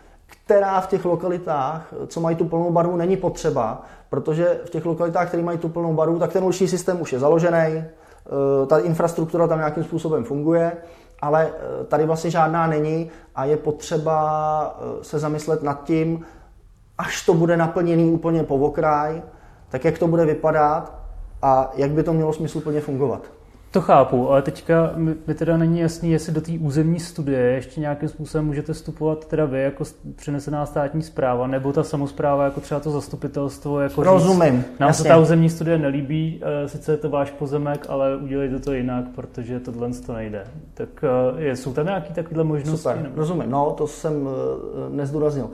která 0.46 0.82
v 0.82 0.88
těch 0.88 1.06
lokalitách, 1.06 1.94
co 2.08 2.22
mají 2.22 2.36
tu 2.36 2.46
plnou 2.46 2.72
barvu, 2.72 2.98
není 2.98 3.18
potřeba, 3.18 3.82
protože 4.10 4.60
v 4.66 4.70
těch 4.70 4.86
lokalitách, 4.86 5.28
které 5.28 5.44
mají 5.44 5.58
tu 5.58 5.70
plnou 5.70 5.94
barvu, 5.94 6.20
tak 6.20 6.34
ten 6.34 6.44
určitý 6.44 6.68
systém 6.68 7.02
už 7.02 7.14
je 7.14 7.20
založený, 7.20 7.58
eh, 7.58 7.86
ta 8.68 8.78
infrastruktura 8.78 9.48
tam 9.48 9.58
nějakým 9.58 9.84
způsobem 9.84 10.24
funguje, 10.24 10.72
ale 11.22 11.50
eh, 11.50 11.84
tady 11.84 12.06
vlastně 12.06 12.32
žádná 12.32 12.68
není 12.68 13.10
a 13.36 13.46
je 13.46 13.58
potřeba 13.58 14.80
eh, 14.80 15.04
se 15.04 15.20
zamyslet 15.20 15.64
nad 15.64 15.84
tím, 15.84 16.26
až 16.98 17.26
to 17.26 17.34
bude 17.34 17.58
naplněný 17.58 18.12
úplně 18.12 18.44
po 18.44 18.56
okraj, 18.56 19.22
tak 19.70 19.86
jak 19.86 19.98
to 19.98 20.08
bude 20.08 20.26
vypadat 20.26 20.94
a 21.42 21.72
jak 21.76 21.92
by 21.92 22.04
to 22.04 22.14
mělo 22.14 22.34
smysluplně 22.34 22.82
fungovat. 22.82 23.22
To 23.74 23.82
chápu, 23.82 24.30
ale 24.30 24.42
teďka 24.42 24.92
mi 24.96 25.34
teda 25.36 25.58
není 25.58 25.80
jasný, 25.80 26.12
jestli 26.12 26.34
do 26.34 26.42
té 26.42 26.52
územní 26.60 27.00
studie 27.00 27.40
ještě 27.40 27.82
nějakým 27.82 28.10
způsobem 28.10 28.46
můžete 28.46 28.74
vstupovat 28.74 29.28
teda 29.28 29.46
vy 29.46 29.62
jako 29.62 29.84
přenesená 30.16 30.66
státní 30.66 31.02
zpráva, 31.02 31.48
nebo 31.48 31.74
ta 31.74 31.84
samozpráva 31.84 32.46
jako 32.46 32.62
třeba 32.62 32.80
to 32.80 32.92
zastupitelstvo. 32.92 33.80
Jako 33.80 34.04
Rozumím. 34.04 34.58
Říct, 34.58 34.80
nám 34.80 34.88
jasně. 34.88 35.04
se 35.04 35.10
ta 35.10 35.18
územní 35.18 35.50
studie 35.50 35.78
nelíbí, 35.78 36.42
eh, 36.44 36.68
sice 36.68 36.92
je 36.92 36.98
to 36.98 37.10
váš 37.10 37.32
pozemek, 37.32 37.86
ale 37.90 38.18
udělejte 38.18 38.60
to 38.60 38.74
jinak, 38.74 39.06
protože 39.16 39.60
tohle 39.60 39.90
to 40.06 40.14
nejde. 40.14 40.48
Tak 40.74 41.04
eh, 41.38 41.56
jsou 41.56 41.74
tam 41.74 41.86
nějaké 41.86 42.14
takové 42.14 42.44
možnosti? 42.44 42.78
Super, 42.78 43.02
nebo? 43.02 43.16
rozumím. 43.16 43.52
No, 43.52 43.72
to 43.78 43.88
jsem 43.88 44.28
eh, 44.28 44.96
nezdůraznil 44.96 45.50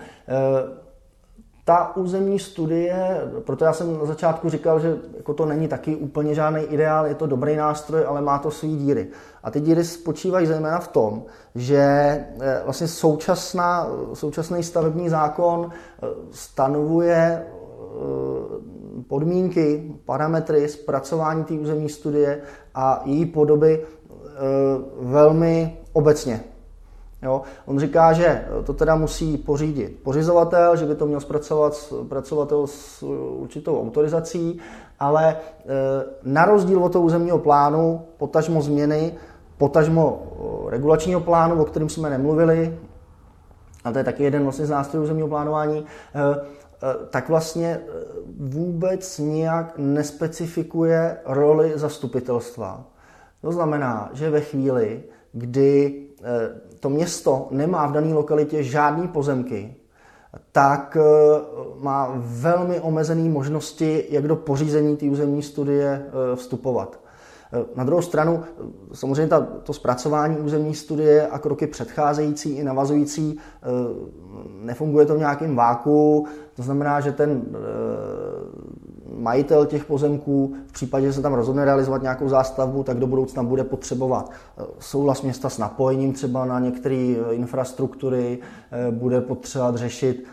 ta 1.66 1.96
územní 1.96 2.40
studie, 2.40 3.22
proto 3.46 3.66
já 3.66 3.74
jsem 3.74 3.98
na 3.98 4.06
začátku 4.06 4.50
říkal, 4.50 4.80
že 4.80 4.98
jako 5.18 5.34
to 5.34 5.46
není 5.46 5.68
taky 5.68 5.96
úplně 5.96 6.36
žádný 6.36 6.62
ideál, 6.62 7.08
je 7.08 7.16
to 7.16 7.28
dobrý 7.28 7.56
nástroj, 7.56 8.06
ale 8.08 8.22
má 8.22 8.40
to 8.40 8.52
své 8.52 8.70
díry. 8.70 9.08
A 9.44 9.52
ty 9.52 9.60
díry 9.62 9.84
spočívají 9.84 10.48
zejména 10.48 10.80
v 10.80 10.88
tom, 10.88 11.24
že 11.56 11.78
eh, 11.78 12.62
vlastně 12.64 12.88
současná, 12.88 13.88
současný 14.14 14.64
stavební 14.64 15.10
zákon 15.10 15.70
eh, 15.72 16.08
stanovuje 16.32 17.46
eh, 17.46 17.96
podmínky, 19.08 19.96
parametry 20.06 20.70
zpracování 20.70 21.44
té 21.44 21.54
územní 21.54 21.90
studie 21.90 22.42
a 22.76 23.02
její 23.06 23.26
podoby 23.26 23.86
velmi 25.00 25.78
obecně. 25.94 26.44
Jo? 27.22 27.42
On 27.66 27.80
říká, 27.80 28.14
že 28.14 28.46
to 28.66 28.74
teda 28.74 28.96
musí 28.96 29.38
pořídit 29.38 30.00
pořizovatel, 30.04 30.76
že 30.76 30.86
by 30.86 30.96
to 30.96 31.06
měl 31.06 31.20
zpracovat 31.20 31.94
pracovatel 32.10 32.68
s 32.68 33.04
určitou 33.38 33.82
autorizací, 33.82 34.60
ale 35.00 35.30
e, 35.30 35.36
na 36.24 36.46
rozdíl 36.46 36.84
od 36.84 36.94
toho 36.94 37.06
územního 37.06 37.40
plánu, 37.40 38.02
potažmo 38.18 38.62
změny, 38.62 39.14
potažmo 39.58 40.24
regulačního 40.70 41.22
plánu, 41.22 41.62
o 41.62 41.66
kterém 41.66 41.90
jsme 41.90 42.10
nemluvili, 42.10 42.80
a 43.84 43.92
to 43.92 43.98
je 43.98 44.04
taky 44.04 44.24
jeden 44.24 44.44
vlastně 44.44 44.66
z 44.66 44.70
nástrojů 44.70 45.04
územního 45.04 45.28
plánování, 45.28 45.80
e, 45.80 46.22
e, 46.22 46.46
tak 47.10 47.30
vlastně 47.30 47.80
vůbec 48.40 49.18
nijak 49.18 49.74
nespecifikuje 49.78 51.18
roli 51.26 51.72
zastupitelstva. 51.76 52.86
To 53.42 53.52
znamená, 53.52 54.10
že 54.14 54.30
ve 54.30 54.42
chvíli, 54.42 55.04
kdy 55.32 56.06
to 56.80 56.90
město 56.90 57.48
nemá 57.52 57.88
v 57.88 57.92
dané 57.92 58.14
lokalitě 58.14 58.64
žádné 58.64 59.08
pozemky, 59.08 59.76
tak 60.52 60.98
eh, 61.00 61.04
má 61.80 62.14
velmi 62.18 62.80
omezené 62.80 63.30
možnosti, 63.30 64.06
jak 64.10 64.28
do 64.28 64.36
pořízení 64.36 64.98
té 64.98 65.06
územní 65.06 65.44
studie 65.44 66.06
eh, 66.06 66.36
vstupovat. 66.36 67.00
Eh, 67.54 67.66
na 67.76 67.84
druhou 67.84 68.02
stranu, 68.02 68.44
samozřejmě 68.94 69.28
ta, 69.28 69.40
to 69.64 69.74
zpracování 69.74 70.38
územní 70.38 70.76
studie 70.76 71.28
a 71.28 71.40
kroky 71.40 71.68
předcházející 71.68 72.52
i 72.52 72.64
navazující, 72.64 73.40
nefunguje 74.62 75.06
to 75.06 75.16
v 75.16 75.20
nějakém 75.20 75.56
váku, 75.56 76.28
to 76.56 76.64
znamená, 76.64 77.00
že 77.00 77.12
ten 77.12 77.42
majitel 79.18 79.66
těch 79.66 79.86
pozemků, 79.86 80.56
v 80.68 80.72
případě, 80.72 81.06
že 81.06 81.14
se 81.14 81.22
tam 81.22 81.34
rozhodne 81.34 81.66
realizovat 81.66 82.02
nějakou 82.02 82.30
zástavbu, 82.30 82.84
tak 82.84 82.98
do 82.98 83.08
budoucna 83.08 83.44
bude 83.44 83.64
potřebovat 83.64 84.32
eh, 84.32 84.64
souhlas 84.80 85.22
města 85.22 85.50
s 85.50 85.58
napojením 85.58 86.14
třeba 86.14 86.46
na 86.46 86.60
některé 86.60 87.16
eh, 87.16 87.34
infrastruktury, 87.34 88.40
eh, 88.72 88.92
bude 88.92 89.22
potřebovat 89.22 89.76
řešit 89.76 90.26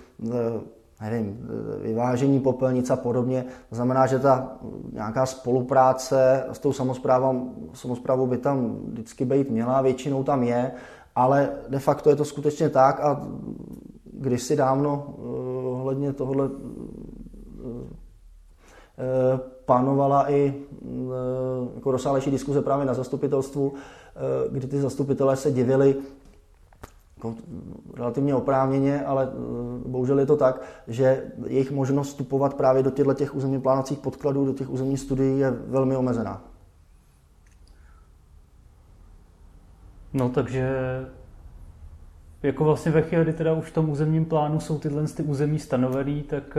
nevím, 1.01 1.49
vyvážení 1.83 2.41
popelnic 2.41 2.91
a 2.91 2.97
podobně. 2.97 3.45
To 3.69 3.77
znamená, 3.77 4.07
že 4.07 4.19
ta 4.19 4.57
nějaká 4.93 5.27
spolupráce 5.27 6.45
s 6.53 6.59
tou 6.59 6.73
samozprávou, 6.73 7.55
samozprávou 7.75 8.27
by 8.27 8.39
tam 8.39 8.77
vždycky 8.87 9.25
být 9.25 9.51
měla, 9.51 9.83
většinou 9.83 10.25
tam 10.25 10.43
je, 10.43 10.73
ale 11.15 11.49
de 11.69 11.79
facto 11.79 12.11
je 12.11 12.17
to 12.17 12.25
skutečně 12.25 12.69
tak 12.69 13.01
a 13.01 13.27
kdysi 14.13 14.57
dávno 14.57 15.15
ohledně 15.65 16.13
tohle 16.13 16.51
panovala 19.67 20.31
i 20.31 20.55
eh, 20.55 21.75
jako 21.75 21.91
rozsálejší 21.91 22.31
diskuze 22.31 22.63
právě 22.63 22.87
na 22.87 22.95
zastupitelstvu, 22.95 23.75
eh, 23.75 24.49
kdy 24.51 24.67
ty 24.67 24.81
zastupitelé 24.81 25.37
se 25.37 25.53
divili 25.53 25.97
jako 27.17 27.35
relativně 27.95 28.35
oprávněně, 28.35 29.05
ale 29.05 29.29
bohužel 29.87 30.19
je 30.19 30.27
to 30.27 30.37
tak, 30.37 30.63
že 30.89 31.23
jejich 31.47 31.71
možnost 31.71 32.09
vstupovat 32.09 32.55
právě 32.55 32.83
do 32.83 32.91
těchto 32.91 33.15
těch 33.15 33.35
územně 33.35 33.61
plánacích 33.61 33.99
podkladů, 33.99 34.47
do 34.47 34.53
těch 34.53 34.71
územních 34.71 35.01
studií 35.01 35.39
je 35.39 35.51
velmi 35.51 35.97
omezená. 35.97 36.45
No 40.13 40.29
takže 40.29 40.77
jako 42.43 42.65
vlastně 42.65 42.93
ve 42.93 43.03
chvíli, 43.03 43.25
kdy 43.25 43.33
teda 43.33 43.53
už 43.53 43.71
v 43.71 43.75
tom 43.75 43.91
územním 43.91 44.25
plánu 44.25 44.61
jsou 44.61 44.79
tyhle 44.79 45.03
ty 45.09 45.23
území 45.23 45.59
stanovený, 45.59 46.23
tak, 46.23 46.59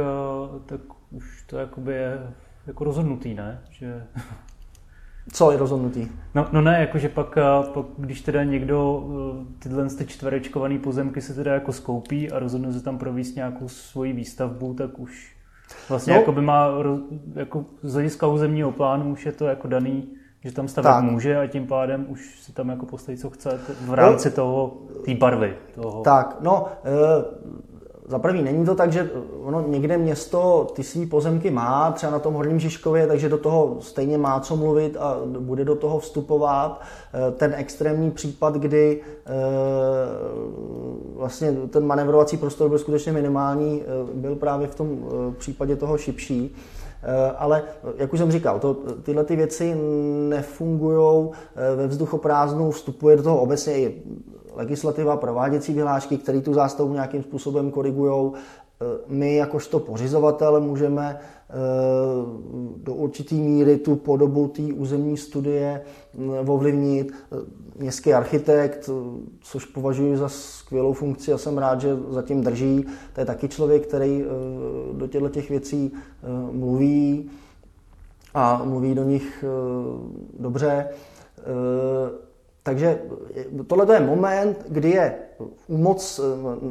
tak 0.65 0.81
už 1.11 1.43
to 1.47 1.57
jakoby 1.57 1.93
je 1.93 2.19
jako 2.67 2.83
rozhodnutý, 2.83 3.33
ne? 3.33 3.61
Že... 3.69 4.03
Co 5.33 5.51
je 5.51 5.57
rozhodnutý? 5.57 6.07
No, 6.35 6.47
no 6.51 6.61
ne, 6.61 6.79
jakože 6.79 7.09
pak, 7.09 7.37
pak, 7.73 7.85
když 7.97 8.21
teda 8.21 8.43
někdo 8.43 9.03
eh, 9.41 9.45
tyhle 9.59 9.89
ty 9.89 10.05
čtverečkované 10.05 10.79
pozemky 10.79 11.21
se 11.21 11.33
teda 11.33 11.53
jako 11.53 11.73
skoupí 11.73 12.31
a 12.31 12.39
rozhodne 12.39 12.73
se 12.73 12.83
tam 12.83 12.97
províst 12.97 13.35
nějakou 13.35 13.67
svoji 13.67 14.13
výstavbu, 14.13 14.73
tak 14.73 14.99
už 14.99 15.35
vlastně 15.89 16.13
no. 16.13 16.19
jako 16.19 16.31
by 16.31 16.41
má 16.41 16.67
jako 17.35 17.65
z 17.81 17.93
hlediska 17.93 18.27
územního 18.27 18.71
plánu 18.71 19.11
už 19.11 19.25
je 19.25 19.31
to 19.31 19.45
jako 19.45 19.67
daný, 19.67 20.09
že 20.43 20.51
tam 20.51 20.67
stavět 20.67 20.89
tak. 20.89 21.03
může 21.03 21.39
a 21.39 21.47
tím 21.47 21.67
pádem 21.67 22.05
už 22.09 22.41
si 22.41 22.53
tam 22.53 22.69
jako 22.69 22.85
postavit, 22.85 23.17
co 23.17 23.29
chce 23.29 23.59
v 23.81 23.93
rámci 23.93 24.29
no. 24.29 24.35
toho, 24.35 24.77
té 25.05 25.15
barvy. 25.15 25.55
Toho. 25.75 26.01
Tak, 26.01 26.37
no, 26.41 26.67
e, 26.67 26.89
za 28.07 28.19
prvý, 28.19 28.41
není 28.41 28.65
to 28.65 28.75
tak, 28.75 28.91
že 28.91 29.09
ono 29.43 29.67
někde 29.67 29.97
město 29.97 30.67
ty 30.75 30.83
svý 30.83 31.05
pozemky 31.05 31.51
má, 31.51 31.91
třeba 31.91 32.11
na 32.11 32.19
tom 32.19 32.33
Horním 32.33 32.59
Žižkově, 32.59 33.07
takže 33.07 33.29
do 33.29 33.37
toho 33.37 33.77
stejně 33.79 34.17
má 34.17 34.39
co 34.39 34.55
mluvit 34.55 34.97
a 34.99 35.17
bude 35.39 35.65
do 35.65 35.75
toho 35.75 35.99
vstupovat. 35.99 36.81
Eh, 37.13 37.31
ten 37.31 37.53
extrémní 37.57 38.11
případ, 38.11 38.55
kdy 38.55 39.01
eh, 39.25 39.31
vlastně 41.15 41.51
ten 41.51 41.85
manevrovací 41.85 42.37
prostor 42.37 42.69
byl 42.69 42.79
skutečně 42.79 43.11
minimální, 43.11 43.81
eh, 43.81 44.13
byl 44.13 44.35
právě 44.35 44.67
v 44.67 44.75
tom 44.75 45.09
případě 45.37 45.75
toho 45.75 45.97
šipší. 45.97 46.55
ale 47.37 47.63
jak 47.97 48.13
už 48.13 48.19
jsem 48.19 48.31
říkal, 48.31 48.59
to, 48.59 48.73
tyhle 49.03 49.23
ty 49.23 49.35
věci 49.35 49.75
nefungují 50.29 51.29
ve 51.75 51.87
vzduchoprázdnu, 51.87 52.71
vstupuje 52.71 53.17
do 53.17 53.23
toho 53.23 53.37
obecně 53.37 53.77
i 53.77 54.01
legislativa, 54.57 55.17
prováděcí 55.17 55.73
vyhlášky, 55.73 56.17
které 56.17 56.41
tu 56.41 56.53
zástavu 56.53 56.93
nějakým 56.93 57.23
způsobem 57.23 57.71
korigují. 57.71 58.31
My 59.07 59.35
jakožto 59.35 59.79
pořizovatel 59.79 60.61
můžeme 60.61 61.19
do 62.77 62.93
určité 62.93 63.35
míry 63.35 63.77
tu 63.77 63.95
podobu 63.95 64.47
té 64.47 64.61
územní 64.61 65.17
studie 65.17 65.81
ovlivnit. 66.47 67.13
Městský 67.75 68.13
architekt, 68.13 68.89
což 69.41 69.65
považuji 69.65 70.17
za 70.17 70.29
skvělou 70.29 70.93
funkci 70.93 71.33
a 71.33 71.37
jsem 71.37 71.57
rád, 71.57 71.81
že 71.81 71.97
zatím 72.09 72.41
drží. 72.41 72.85
To 73.13 73.19
je 73.19 73.25
taky 73.25 73.47
člověk, 73.47 73.87
který 73.87 74.25
do 74.93 75.07
těchto 75.07 75.29
těch 75.29 75.49
věcí 75.49 75.91
mluví 76.51 77.29
a 78.33 78.61
mluví 78.63 78.95
do 78.95 79.03
nich 79.03 79.45
dobře. 80.39 80.87
Takže 82.67 82.99
tohle 83.67 83.95
je 83.95 83.99
moment, 83.99 84.65
kdy 84.67 84.89
je 84.89 85.13
umoc, 85.67 86.21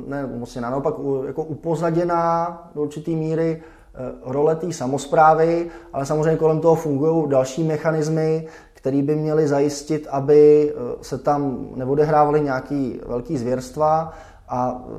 ne 0.07 0.25
umocněná, 0.25 0.71
naopak 0.71 0.95
jako 1.27 1.45
upozaděná 1.45 2.71
do 2.75 2.83
určité 2.83 3.11
míry 3.11 3.63
eh, 3.63 3.99
role 4.25 4.57
té 4.57 4.73
samozprávy, 4.73 5.67
ale 5.93 6.07
samozřejmě 6.07 6.37
kolem 6.37 6.61
toho 6.61 6.75
fungují 6.75 7.29
další 7.29 7.65
mechanismy, 7.65 8.47
které 8.75 9.03
by 9.03 9.17
měly 9.17 9.49
zajistit, 9.49 10.07
aby 10.11 10.73
eh, 10.73 10.97
se 11.03 11.19
tam 11.19 11.69
neodehrávaly 11.75 12.41
nějaký 12.41 13.01
velký 13.07 13.37
zvěrstva. 13.37 14.13
A 14.49 14.85
eh, 14.89 14.93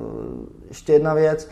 ještě 0.67 0.93
jedna 0.93 1.13
věc, 1.13 1.49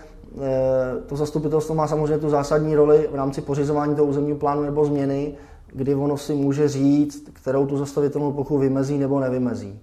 to 1.06 1.16
zastupitelstvo 1.16 1.76
má 1.76 1.88
samozřejmě 1.88 2.18
tu 2.18 2.30
zásadní 2.30 2.76
roli 2.76 3.10
v 3.12 3.16
rámci 3.16 3.42
pořizování 3.42 3.96
toho 3.96 4.08
územního 4.08 4.38
plánu 4.38 4.64
nebo 4.64 4.86
změny, 4.86 5.36
kdy 5.76 5.96
ono 5.96 6.18
si 6.18 6.36
může 6.36 6.68
říct, 6.68 7.30
kterou 7.34 7.66
tu 7.66 7.78
zastavitelnou 7.78 8.32
plochu 8.32 8.58
vymezí 8.58 8.98
nebo 8.98 9.20
nevymezí. 9.20 9.80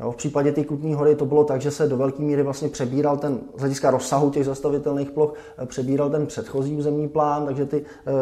Jo, 0.00 0.12
v 0.12 0.16
případě 0.16 0.52
té 0.52 0.64
Kutní 0.64 0.94
hory 0.94 1.14
to 1.14 1.26
bylo 1.26 1.44
tak, 1.44 1.60
že 1.60 1.70
se 1.70 1.88
do 1.88 1.96
velké 1.96 2.22
míry 2.22 2.42
vlastně 2.42 2.68
přebíral 2.68 3.16
ten, 3.16 3.38
z 3.56 3.60
hlediska 3.60 3.90
rozsahu 3.90 4.30
těch 4.30 4.44
zastavitelných 4.44 5.10
ploch, 5.10 5.34
eh, 5.58 5.66
přebíral 5.66 6.10
ten 6.10 6.26
předchozí 6.26 6.76
územní 6.76 7.08
plán, 7.08 7.46
takže 7.46 7.66
ty 7.66 7.76
e, 7.76 8.12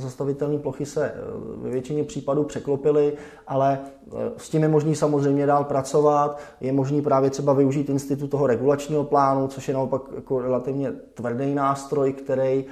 zastavitelné 0.00 0.58
plochy 0.58 0.86
se 0.86 1.06
e, 1.06 1.14
ve 1.56 1.70
většině 1.70 2.04
případů 2.04 2.44
překlopily, 2.44 3.12
ale 3.46 3.78
e, 3.78 4.30
s 4.36 4.48
tím 4.48 4.62
je 4.62 4.68
možný 4.68 4.94
samozřejmě 4.94 5.46
dál 5.46 5.64
pracovat, 5.64 6.38
je 6.60 6.72
možný 6.72 7.02
právě 7.02 7.30
třeba 7.30 7.52
využít 7.52 7.88
institut 7.88 8.26
toho 8.26 8.46
regulačního 8.46 9.04
plánu, 9.04 9.48
což 9.48 9.68
je 9.68 9.74
naopak 9.74 10.02
jako 10.14 10.40
relativně 10.40 10.92
tvrdý 11.14 11.54
nástroj, 11.54 12.12
který 12.12 12.64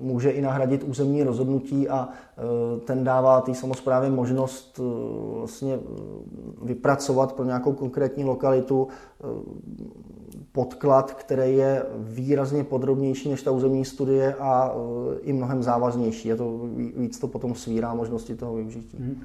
může 0.00 0.30
i 0.30 0.42
nahradit 0.42 0.82
územní 0.82 1.22
rozhodnutí 1.22 1.88
a 1.88 2.08
e, 2.08 2.80
ten 2.80 3.04
dává 3.04 3.40
té 3.40 3.54
samozprávě 3.54 4.10
možnost 4.10 4.80
e, 4.80 4.82
vlastně 5.38 5.78
vypracovat 6.62 7.32
pro 7.32 7.44
nějakou 7.44 7.72
konkrétní 7.72 8.24
lokalitu 8.24 8.88
e, 8.88 9.26
podklad, 10.52 11.14
který 11.14 11.56
je 11.56 11.82
výrazně 11.98 12.64
podrobnější 12.64 13.30
než 13.30 13.42
ta 13.42 13.50
územní 13.50 13.84
studie 13.84 14.34
a 14.34 14.74
i 15.20 15.32
mnohem 15.32 15.62
závaznější. 15.62 16.28
Je 16.28 16.36
to, 16.36 16.60
víc 16.96 17.18
to 17.18 17.28
potom 17.28 17.54
svírá 17.54 17.94
možnosti 17.94 18.34
toho 18.36 18.54
využití. 18.54 18.96
Hmm. 18.96 19.20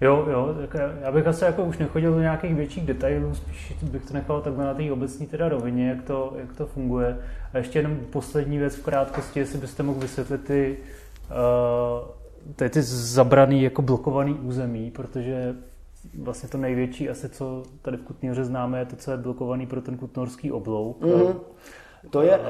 Jo, 0.00 0.26
jo, 0.30 0.54
tak 0.60 0.80
já 1.02 1.12
bych 1.12 1.26
asi 1.26 1.44
jako 1.44 1.64
už 1.64 1.78
nechodil 1.78 2.12
do 2.12 2.20
nějakých 2.20 2.54
větších 2.54 2.86
detailů, 2.86 3.34
spíš 3.34 3.74
bych 3.82 4.04
to 4.04 4.14
nechal 4.14 4.40
takhle 4.40 4.64
na 4.64 4.74
té 4.74 4.92
obecní 4.92 5.26
teda 5.26 5.48
rovině, 5.48 5.88
jak 5.88 6.02
to, 6.02 6.32
jak 6.36 6.56
to 6.56 6.66
funguje. 6.66 7.18
A 7.52 7.58
ještě 7.58 7.78
jenom 7.78 7.98
poslední 8.10 8.58
věc 8.58 8.76
v 8.76 8.82
krátkosti, 8.82 9.40
jestli 9.40 9.58
byste 9.58 9.82
mohl 9.82 10.00
vysvětlit 10.00 10.44
ty, 10.44 10.78
uh, 11.30 12.08
ty, 12.56 12.68
ty 12.68 12.82
zabraný, 12.82 13.62
jako 13.62 13.82
blokovaný 13.82 14.34
území, 14.34 14.90
protože 14.90 15.54
vlastně 16.22 16.48
to 16.48 16.58
největší 16.58 17.10
asi, 17.10 17.28
co 17.28 17.62
tady 17.82 17.96
v 17.96 18.02
Kutníře 18.02 18.44
známe, 18.44 18.78
je 18.78 18.84
to, 18.84 18.96
co 18.96 19.10
je 19.10 19.16
blokovaný 19.16 19.66
pro 19.66 19.80
ten 19.80 19.96
kutnorský 19.96 20.52
oblouk. 20.52 21.00
Mm-hmm. 21.00 21.34
To 22.10 22.22
je 22.22 22.40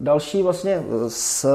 další 0.00 0.42
vlastně 0.42 0.82
s 1.08 1.46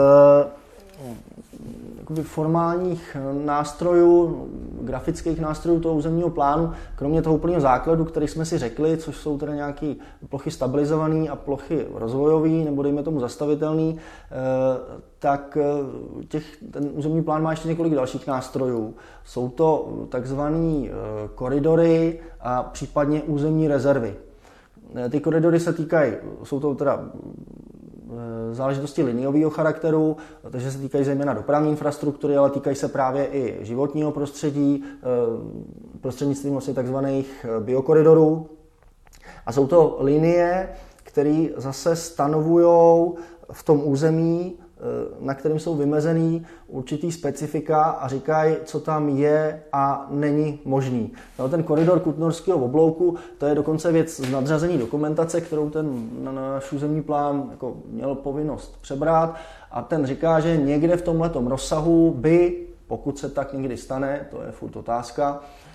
jakoby 2.00 2.24
formálních 2.24 3.18
nástrojů, 3.46 4.48
grafických 4.82 5.40
nástrojů 5.40 5.80
toho 5.80 5.96
územního 5.96 6.30
plánu, 6.30 6.72
kromě 6.96 7.22
toho 7.22 7.36
úplného 7.36 7.62
základu, 7.62 8.06
který 8.06 8.28
jsme 8.28 8.46
si 8.46 8.58
řekli, 8.58 8.98
což 8.98 9.18
jsou 9.18 9.38
teda 9.38 9.56
nějaké 9.56 9.96
plochy 10.30 10.52
stabilizované 10.52 11.30
a 11.30 11.36
plochy 11.36 11.86
rozvojové, 11.94 12.50
nebo 12.50 12.84
dejme 12.84 13.04
tomu 13.04 13.20
zastavitelné, 13.20 13.94
eh, 13.94 13.98
tak 15.20 15.58
eh, 15.62 16.26
těch, 16.28 16.58
ten 16.72 16.90
územní 16.94 17.24
plán 17.24 17.44
má 17.44 17.52
ještě 17.52 17.68
několik 17.68 17.96
dalších 17.96 18.28
nástrojů. 18.28 18.94
Jsou 19.26 19.50
to 19.50 19.90
takzvané 20.10 20.88
eh, 20.88 20.92
koridory 21.36 22.20
a 22.42 22.64
případně 22.64 23.22
územní 23.22 23.68
rezervy. 23.68 24.16
Ty 25.10 25.20
koridory 25.20 25.60
se 25.60 25.74
týkají, 25.74 26.14
jsou 26.44 26.60
to 26.60 26.76
teda 26.76 27.00
Eh, 27.00 27.69
záležitosti 28.52 29.04
liniového 29.04 29.50
charakteru, 29.50 30.18
takže 30.52 30.72
se 30.72 30.78
týkají 30.78 31.04
zejména 31.04 31.34
dopravní 31.34 31.70
infrastruktury, 31.70 32.38
ale 32.38 32.50
týkají 32.50 32.76
se 32.76 32.88
právě 32.88 33.28
i 33.32 33.66
životního 33.66 34.12
prostředí, 34.12 34.84
eh, 34.84 35.06
prostřednictvím 36.02 36.52
vlastně 36.52 36.74
takzvaných 36.74 37.46
eh, 37.46 37.60
biokoridorů. 37.60 38.50
A 39.46 39.52
jsou 39.52 39.68
to 39.68 39.98
linie, 40.00 40.70
které 40.96 41.48
zase 41.58 41.96
stanovují 41.96 43.12
v 43.52 43.64
tom 43.64 43.82
území 43.84 44.58
Eh, 44.69 44.69
na 45.20 45.34
kterým 45.34 45.60
jsou 45.60 45.76
vymezený 45.76 46.46
určitý 46.68 47.12
specifika 47.12 47.84
a 47.84 48.08
říkají, 48.08 48.56
co 48.66 48.80
tam 48.80 49.10
je 49.10 49.64
a 49.74 50.08
není 50.10 50.60
možný. 50.66 51.12
No, 51.40 51.50
ten 51.50 51.64
koridor 51.64 52.00
Kutnorského 52.00 52.58
oblouku, 52.58 53.16
to 53.38 53.46
je 53.46 53.56
dokonce 53.56 53.92
věc 53.92 54.16
z 54.16 54.32
nadřazení 54.32 54.78
dokumentace, 54.78 55.42
kterou 55.42 55.70
ten 55.70 56.10
na 56.22 56.32
náš 56.32 56.72
územní 56.72 57.02
plán 57.02 57.48
jako 57.52 57.78
měl 57.86 58.16
povinnost 58.16 58.78
přebrát 58.82 59.36
a 59.72 59.82
ten 59.82 60.06
říká, 60.06 60.40
že 60.40 60.58
někde 60.58 60.98
v 60.98 61.02
tomhle 61.02 61.32
rozsahu 61.46 62.14
by, 62.18 62.68
pokud 62.88 63.18
se 63.18 63.30
tak 63.30 63.54
někdy 63.54 63.78
stane, 63.78 64.28
to 64.32 64.42
je 64.42 64.52
furt 64.52 64.76
otázka, 64.76 65.42
Eh, 65.42 65.69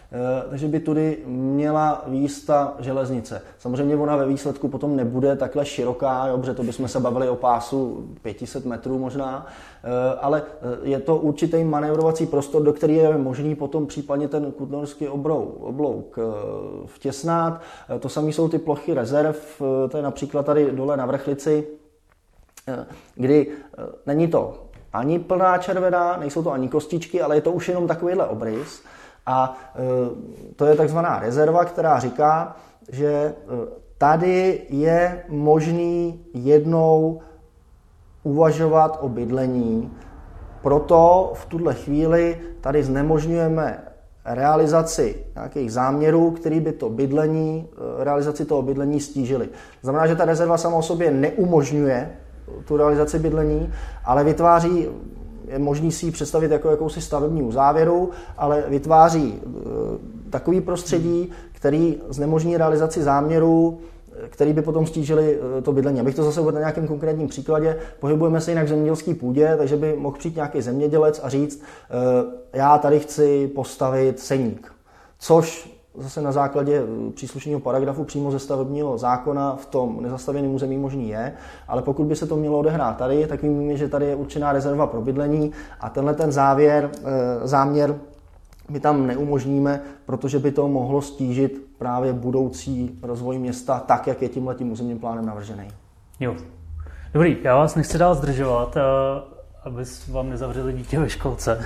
takže 0.51 0.69
by 0.69 0.81
tudy 0.81 1.19
měla 1.27 2.05
výjist 2.07 2.45
ta 2.45 2.75
železnice. 2.79 3.43
Samozřejmě 3.59 3.97
ona 3.97 4.17
ve 4.17 4.27
výsledku 4.27 4.69
potom 4.69 4.97
nebude 4.97 5.37
takhle 5.37 5.65
široká, 5.65 6.27
jo, 6.27 6.39
protože 6.39 6.55
to 6.55 6.63
bychom 6.63 6.89
se 6.89 7.01
bavili 7.01 7.29
o 7.29 7.37
pásu 7.37 8.09
500 8.23 8.65
metrů 8.65 8.99
možná, 8.99 9.47
eh, 9.85 10.19
ale 10.21 10.43
eh, 10.43 10.79
je 10.83 11.01
to 11.01 11.17
určitý 11.17 11.65
manévrovací 11.65 12.27
prostor, 12.27 12.63
do 12.63 12.73
který 12.73 12.95
je 12.95 13.19
možný 13.19 13.55
potom 13.55 13.87
případně 13.87 14.29
ten 14.29 14.53
kutnorský 14.53 15.09
obrou, 15.09 15.43
oblouk 15.61 16.19
vtěsnat. 16.87 17.61
To 18.01 18.09
samé 18.09 18.29
jsou 18.29 18.49
ty 18.49 18.59
plochy 18.59 18.95
rezerv, 18.95 19.63
to 19.91 19.97
je 19.97 20.03
například 20.03 20.47
tady 20.47 20.71
dole 20.73 20.97
na 20.97 21.07
Vrchlici, 21.07 21.67
kdy 23.15 23.47
není 24.07 24.29
to 24.29 24.55
ani 24.95 25.19
plná 25.19 25.59
červená, 25.59 26.17
nejsou 26.17 26.43
to 26.43 26.53
ani 26.53 26.69
kostičky, 26.69 27.23
ale 27.23 27.37
je 27.37 27.41
to 27.41 27.53
už 27.53 27.69
jenom 27.69 27.87
takovýhle 27.87 28.27
obrys. 28.27 28.83
A 29.27 29.57
e, 29.75 30.55
to 30.57 30.67
je 30.67 30.77
takzvaná 30.77 31.19
rezerva, 31.19 31.65
která 31.65 31.99
říká, 31.99 32.57
že 32.89 33.09
e, 33.09 33.35
tady 33.99 34.63
je 34.69 35.25
možný 35.29 36.25
jednou 36.35 37.21
uvažovat 38.23 38.99
o 39.01 39.09
bydlení, 39.09 39.93
proto 40.63 41.33
v 41.35 41.47
tuhle 41.47 41.75
chvíli 41.75 42.41
tady 42.61 42.83
znemožňujeme 42.83 43.85
realizaci 44.25 45.17
nějakých 45.35 45.73
záměrů, 45.73 46.31
který 46.31 46.61
by 46.61 46.73
to 46.73 46.91
bydlení, 46.91 47.69
e, 48.01 48.05
realizaci 48.05 48.45
toho 48.45 48.63
bydlení 48.63 49.01
stížily. 49.01 49.49
Znamená, 49.83 50.07
že 50.07 50.17
ta 50.17 50.25
rezerva 50.25 50.59
sama 50.59 50.77
o 50.77 50.83
sobě 50.83 51.11
neumožňuje 51.11 52.17
tu 52.65 52.77
realizaci 52.77 53.19
bydlení, 53.19 53.73
ale 54.05 54.25
vytváří 54.25 54.89
je 55.49 55.59
možný 55.59 55.93
si 55.93 56.07
ji 56.07 56.13
představit 56.13 56.51
jako 56.51 56.71
jakousi 56.71 57.01
stavební 57.01 57.43
uzávěru, 57.43 58.11
ale 58.39 58.65
vytváří 58.69 59.35
e, 59.35 60.31
takový 60.31 60.61
prostředí, 60.61 61.31
který 61.53 61.97
znemožní 62.09 62.57
realizaci 62.57 63.03
záměru, 63.03 63.79
který 64.31 64.53
by 64.53 64.63
potom 64.63 64.87
stížili 64.87 65.39
e, 65.59 65.63
to 65.63 65.73
bydlení. 65.73 66.01
Abych 66.01 66.15
to 66.15 66.25
zase 66.25 66.41
uvedl 66.41 66.55
na 66.55 66.61
nějakém 66.61 66.87
konkrétním 66.87 67.29
příkladě, 67.29 67.77
pohybujeme 68.01 68.41
se 68.41 68.51
jinak 68.51 68.67
v 68.67 68.69
zemědělské 68.69 69.15
půdě, 69.15 69.55
takže 69.59 69.77
by 69.77 69.97
mohl 69.97 70.19
přijít 70.19 70.37
nějaký 70.37 70.63
zemědělec 70.63 71.21
a 71.23 71.29
říct, 71.29 71.63
e, 72.53 72.59
já 72.59 72.79
tady 72.79 73.01
chci 73.01 73.51
postavit 73.55 74.21
seník. 74.21 74.73
Což 75.19 75.74
zase 75.99 76.23
na 76.23 76.33
základě 76.33 76.83
eh, 76.83 77.13
příslušného 77.13 77.61
paragrafu 77.61 78.05
přímo 78.05 78.31
ze 78.31 78.39
stavebního 78.39 78.99
zákona 78.99 79.57
v 79.57 79.67
tom 79.67 80.03
nezastavěném 80.03 80.55
území 80.55 80.79
možný 80.79 81.09
je, 81.09 81.33
ale 81.69 81.83
pokud 81.83 82.05
by 82.05 82.17
se 82.17 82.27
to 82.27 82.37
mělo 82.37 82.59
odehrát 82.59 82.97
tady, 82.97 83.27
tak 83.27 83.43
víme, 83.43 83.77
že 83.77 83.89
tady 83.89 84.07
je 84.07 84.15
určená 84.15 84.53
rezerva 84.53 84.87
pro 84.87 85.01
bydlení 85.01 85.53
a 85.81 85.91
tenhle 85.91 86.15
ten 86.15 86.33
závěr, 86.33 86.91
eh, 86.95 87.49
záměr 87.49 87.97
my 88.69 88.81
tam 88.81 89.07
neumožníme, 89.07 89.81
protože 90.07 90.39
by 90.39 90.53
to 90.53 90.69
mohlo 90.69 91.03
stížit 91.03 91.67
právě 91.79 92.13
budoucí 92.13 92.99
rozvoj 93.03 93.39
města 93.39 93.81
tak, 93.81 94.07
jak 94.07 94.23
je 94.23 94.29
tímhle 94.29 94.55
tím 94.55 94.73
územním 94.73 94.99
plánem 94.99 95.27
navržený. 95.27 95.69
Jo. 96.21 96.35
Dobrý, 97.15 97.37
já 97.43 97.57
vás 97.57 97.75
nechci 97.75 97.99
dál 97.99 98.15
zdržovat, 98.15 98.77
aby 99.65 99.85
vám 100.11 100.31
nezavřeli 100.31 100.73
dítě 100.73 101.01
ve 101.01 101.11
školce. 101.11 101.65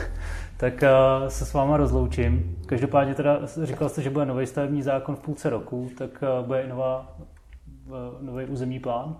Tak 0.60 0.84
se 1.28 1.44
s 1.44 1.52
váma 1.52 1.76
rozloučím. 1.76 2.56
Každopádně 2.66 3.14
teda 3.14 3.38
říkal 3.62 3.88
jste, 3.88 4.02
že 4.02 4.10
bude 4.10 4.26
nový 4.26 4.46
stavební 4.46 4.82
zákon 4.82 5.16
v 5.16 5.20
půlce 5.20 5.50
roku, 5.50 5.88
tak 5.98 6.10
bude 6.46 6.62
i 6.62 6.68
nová, 6.68 7.16
nový 8.20 8.44
územní 8.44 8.80
plán? 8.80 9.16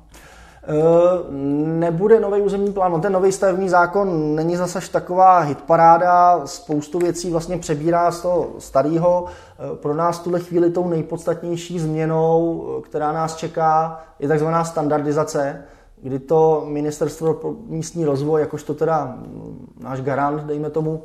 Nebude 1.65 2.21
nový 2.21 2.41
územní 2.41 2.73
plán. 2.73 2.93
No, 2.93 2.99
ten 2.99 3.13
nový 3.13 3.33
stavební 3.33 3.69
zákon 3.69 4.35
není 4.35 4.57
zase 4.57 4.93
taková 4.93 5.39
hitparáda, 5.39 6.47
spoustu 6.47 6.99
věcí 6.99 7.31
vlastně 7.31 7.59
přebírá 7.59 8.11
z 8.11 8.23
toho 8.23 8.49
starého. 8.59 9.27
Pro 9.75 9.95
nás 9.95 10.19
tuhle 10.19 10.41
chvíli 10.41 10.71
tou 10.71 10.89
nejpodstatnější 10.89 11.79
změnou, 11.79 12.67
která 12.85 13.13
nás 13.13 13.37
čeká, 13.37 14.01
je 14.19 14.29
takzvaná 14.29 14.65
standardizace, 14.65 15.65
kdy 16.03 16.19
to 16.19 16.65
Ministerstvo 16.69 17.35
pro 17.35 17.55
místní 17.67 18.05
rozvoj, 18.05 18.41
jakožto 18.41 18.75
teda 18.75 19.05
mm, 19.05 19.75
náš 19.81 20.01
garant, 20.01 20.43
dejme 20.43 20.71
tomu, 20.71 21.03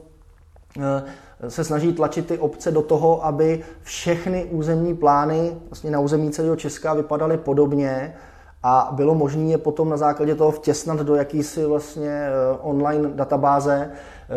se 1.48 1.64
snaží 1.64 1.94
tlačit 1.94 2.28
ty 2.28 2.38
obce 2.38 2.72
do 2.72 2.82
toho, 2.82 3.26
aby 3.26 3.64
všechny 3.82 4.46
územní 4.46 4.96
plány 4.96 5.58
vlastně 5.70 5.92
na 5.92 6.00
území 6.00 6.32
celého 6.32 6.56
Česka 6.56 6.94
vypadaly 6.94 7.38
podobně, 7.38 8.16
a 8.64 8.90
bylo 8.92 9.16
možné 9.16 9.44
je 9.44 9.58
potom 9.58 9.90
na 9.90 9.98
základě 9.98 10.36
toho 10.36 10.52
vtěsnat 10.52 11.00
do 11.00 11.16
jakýsi 11.16 11.66
vlastně 11.66 12.10
eh, 12.10 12.58
online 12.62 13.10
databáze. 13.10 13.92
Eh, 13.92 14.36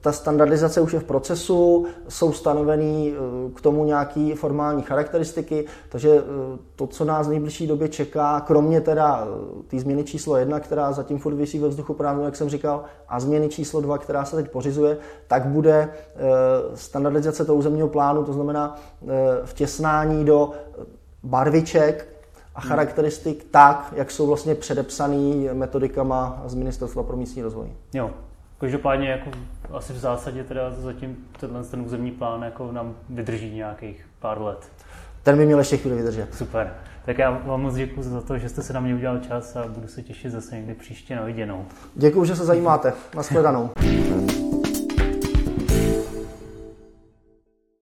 ta 0.00 0.12
standardizace 0.12 0.80
už 0.80 0.92
je 0.92 1.00
v 1.00 1.04
procesu, 1.04 1.86
jsou 2.08 2.32
stanoveny 2.32 3.12
eh, 3.12 3.50
k 3.54 3.60
tomu 3.60 3.84
nějaké 3.84 4.34
formální 4.36 4.82
charakteristiky, 4.82 5.64
takže 5.88 6.22
to, 6.76 6.86
co 6.86 7.04
nás 7.04 7.26
v 7.26 7.30
nejbližší 7.30 7.66
době 7.66 7.88
čeká, 7.88 8.40
kromě 8.40 8.80
teda 8.80 9.28
té 9.66 9.78
změny 9.78 10.04
číslo 10.04 10.36
jedna, 10.36 10.60
která 10.60 10.92
zatím 10.92 11.18
furt 11.18 11.34
vysí 11.34 11.58
ve 11.58 11.68
vzduchu 11.68 11.94
právě, 11.94 12.24
jak 12.24 12.36
jsem 12.36 12.48
říkal, 12.48 12.84
a 13.08 13.20
změny 13.20 13.48
číslo 13.48 13.80
dva, 13.80 13.98
která 13.98 14.24
se 14.24 14.36
teď 14.36 14.50
pořizuje, 14.50 14.98
tak 15.26 15.46
bude 15.46 15.88
standardizace 16.74 17.44
toho 17.44 17.58
územního 17.58 17.88
plánu, 17.88 18.24
to 18.24 18.32
znamená 18.32 18.76
vtěsnání 19.44 20.24
do 20.24 20.50
barviček, 21.22 22.15
a 22.56 22.60
charakteristik 22.60 23.46
tak, 23.50 23.92
jak 23.96 24.10
jsou 24.10 24.26
vlastně 24.26 24.54
předepsaný 24.54 25.48
metodikama 25.52 26.42
z 26.46 26.54
Ministerstva 26.54 27.02
pro 27.02 27.16
místní 27.16 27.42
rozvoj. 27.42 27.68
Jo. 27.94 28.10
Každopádně 28.58 29.08
jako 29.08 29.30
asi 29.72 29.92
v 29.92 29.98
zásadě 29.98 30.44
teda 30.44 30.70
zatím 30.70 31.16
tenhle 31.40 31.64
ten 31.64 31.80
územní 31.80 32.10
plán 32.10 32.42
jako 32.42 32.72
nám 32.72 32.94
vydrží 33.10 33.54
nějakých 33.54 34.06
pár 34.20 34.40
let. 34.40 34.58
Ten 35.22 35.38
by 35.38 35.46
měl 35.46 35.58
ještě 35.58 35.76
chvíli 35.76 35.96
vydržet. 35.96 36.34
Super. 36.34 36.74
Tak 37.04 37.18
já 37.18 37.30
vám 37.30 37.62
moc 37.62 37.74
děkuji 37.74 38.02
za 38.02 38.20
to, 38.20 38.38
že 38.38 38.48
jste 38.48 38.62
se 38.62 38.72
na 38.72 38.80
mě 38.80 38.94
udělal 38.94 39.18
čas 39.18 39.56
a 39.56 39.64
budu 39.68 39.88
se 39.88 40.02
těšit 40.02 40.32
zase 40.32 40.56
někdy 40.56 40.74
příště 40.74 41.16
na 41.16 41.24
viděnou. 41.24 41.64
Děkuji, 41.94 42.24
že 42.24 42.36
se 42.36 42.44
zajímáte. 42.44 42.92
Nashledanou. 43.14 43.70